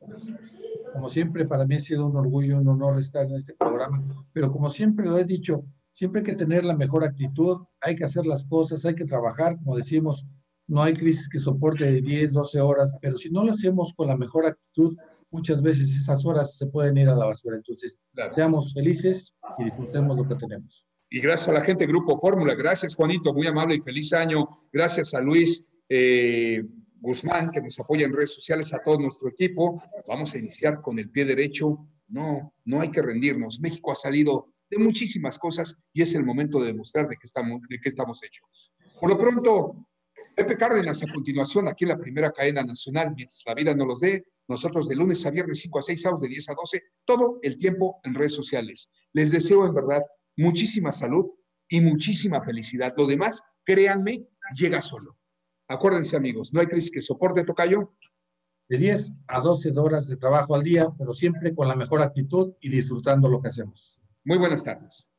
Como 0.92 1.10
siempre, 1.10 1.44
para 1.46 1.66
mí 1.66 1.74
ha 1.74 1.80
sido 1.80 2.06
un 2.06 2.16
orgullo, 2.16 2.58
un 2.58 2.68
honor 2.68 2.98
estar 2.98 3.26
en 3.26 3.34
este 3.34 3.54
programa. 3.54 4.02
Pero 4.32 4.52
como 4.52 4.70
siempre 4.70 5.06
lo 5.06 5.18
he 5.18 5.24
dicho, 5.24 5.64
siempre 5.90 6.20
hay 6.20 6.26
que 6.26 6.36
tener 6.36 6.64
la 6.64 6.76
mejor 6.76 7.02
actitud, 7.02 7.58
hay 7.80 7.96
que 7.96 8.04
hacer 8.04 8.24
las 8.24 8.46
cosas, 8.46 8.84
hay 8.84 8.94
que 8.94 9.04
trabajar. 9.04 9.56
Como 9.58 9.76
decimos, 9.76 10.24
no 10.68 10.82
hay 10.82 10.94
crisis 10.94 11.28
que 11.28 11.40
soporte 11.40 11.84
de 11.84 12.00
10, 12.00 12.32
12 12.32 12.60
horas, 12.60 12.94
pero 13.00 13.18
si 13.18 13.30
no 13.30 13.44
lo 13.44 13.50
hacemos 13.50 13.92
con 13.94 14.06
la 14.06 14.16
mejor 14.16 14.46
actitud, 14.46 14.96
muchas 15.30 15.60
veces 15.60 15.92
esas 15.92 16.24
horas 16.24 16.56
se 16.56 16.66
pueden 16.66 16.96
ir 16.96 17.08
a 17.08 17.16
la 17.16 17.26
basura. 17.26 17.56
Entonces, 17.56 18.00
seamos 18.30 18.72
felices 18.72 19.34
y 19.58 19.64
disfrutemos 19.64 20.16
lo 20.16 20.28
que 20.28 20.36
tenemos. 20.36 20.86
Y 21.14 21.20
gracias 21.20 21.48
a 21.48 21.52
la 21.52 21.64
gente 21.64 21.86
Grupo 21.86 22.18
Fórmula, 22.18 22.56
gracias 22.56 22.96
Juanito, 22.96 23.32
muy 23.32 23.46
amable 23.46 23.76
y 23.76 23.80
feliz 23.80 24.12
año. 24.12 24.48
Gracias 24.72 25.14
a 25.14 25.20
Luis 25.20 25.64
eh, 25.88 26.64
Guzmán, 26.96 27.52
que 27.52 27.60
nos 27.60 27.78
apoya 27.78 28.04
en 28.04 28.12
redes 28.12 28.34
sociales, 28.34 28.74
a 28.74 28.82
todo 28.82 28.98
nuestro 28.98 29.28
equipo. 29.28 29.80
Vamos 30.08 30.34
a 30.34 30.38
iniciar 30.38 30.80
con 30.80 30.98
el 30.98 31.10
pie 31.10 31.24
derecho. 31.24 31.86
No, 32.08 32.52
no 32.64 32.80
hay 32.80 32.90
que 32.90 33.00
rendirnos. 33.00 33.60
México 33.60 33.92
ha 33.92 33.94
salido 33.94 34.54
de 34.68 34.78
muchísimas 34.78 35.38
cosas 35.38 35.78
y 35.92 36.02
es 36.02 36.16
el 36.16 36.24
momento 36.24 36.58
de 36.58 36.72
demostrar 36.72 37.06
de 37.06 37.14
qué 37.14 37.28
estamos, 37.28 37.60
de 37.68 37.78
qué 37.78 37.88
estamos 37.88 38.20
hechos. 38.24 38.72
Por 39.00 39.08
lo 39.08 39.16
pronto, 39.16 39.86
Pepe 40.34 40.56
Cárdenas 40.56 41.00
a 41.04 41.12
continuación 41.12 41.68
aquí 41.68 41.84
en 41.84 41.90
la 41.90 41.98
primera 41.98 42.32
cadena 42.32 42.64
nacional, 42.64 43.14
mientras 43.14 43.40
la 43.46 43.54
vida 43.54 43.72
no 43.72 43.86
los 43.86 44.00
dé, 44.00 44.24
nosotros 44.48 44.88
de 44.88 44.96
lunes 44.96 45.24
a 45.24 45.30
viernes 45.30 45.60
5 45.60 45.78
a 45.78 45.82
6, 45.82 46.02
sábados 46.02 46.22
de 46.22 46.28
10 46.30 46.48
a 46.50 46.54
12, 46.54 46.82
todo 47.04 47.38
el 47.42 47.56
tiempo 47.56 48.00
en 48.02 48.16
redes 48.16 48.34
sociales. 48.34 48.90
Les 49.12 49.30
deseo 49.30 49.64
en 49.64 49.74
verdad 49.74 50.02
muchísima 50.36 50.92
salud 50.92 51.26
y 51.68 51.80
muchísima 51.80 52.42
felicidad. 52.42 52.94
Lo 52.96 53.06
demás, 53.06 53.42
créanme, 53.64 54.26
llega 54.54 54.82
solo. 54.82 55.18
Acuérdense 55.68 56.16
amigos, 56.16 56.52
no 56.52 56.60
hay 56.60 56.66
crisis 56.66 56.90
que 56.90 57.00
soporte, 57.00 57.44
Tocayo. 57.44 57.94
de 58.68 58.78
10 58.78 59.14
a 59.28 59.40
12 59.40 59.72
horas 59.78 60.08
de 60.08 60.16
trabajo 60.16 60.54
al 60.54 60.62
día, 60.62 60.88
pero 60.98 61.12
siempre 61.12 61.54
con 61.54 61.68
la 61.68 61.76
mejor 61.76 62.02
actitud 62.02 62.54
y 62.60 62.70
disfrutando 62.70 63.28
lo 63.28 63.40
que 63.40 63.48
hacemos. 63.48 64.00
Muy 64.24 64.38
buenas 64.38 64.64
tardes. 64.64 65.10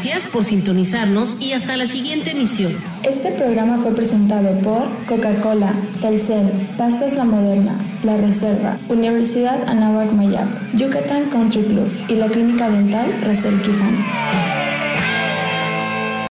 Gracias 0.00 0.28
por 0.28 0.44
sintonizarnos 0.44 1.42
y 1.42 1.54
hasta 1.54 1.76
la 1.76 1.88
siguiente 1.88 2.30
emisión. 2.30 2.72
Este 3.02 3.32
programa 3.32 3.78
fue 3.78 3.90
presentado 3.96 4.56
por 4.60 4.86
Coca-Cola, 5.08 5.74
Telcel, 6.00 6.52
Pastas 6.76 7.16
La 7.16 7.24
Moderna, 7.24 7.76
La 8.04 8.16
Reserva, 8.16 8.76
Universidad 8.88 9.68
Anáhuac 9.68 10.12
Mayap, 10.12 10.46
Yucatán 10.76 11.24
Country 11.30 11.64
Club 11.64 11.90
y 12.06 12.14
la 12.14 12.28
Clínica 12.28 12.70
Dental 12.70 13.12
Rosel 13.24 13.60
Quijano. 13.60 14.57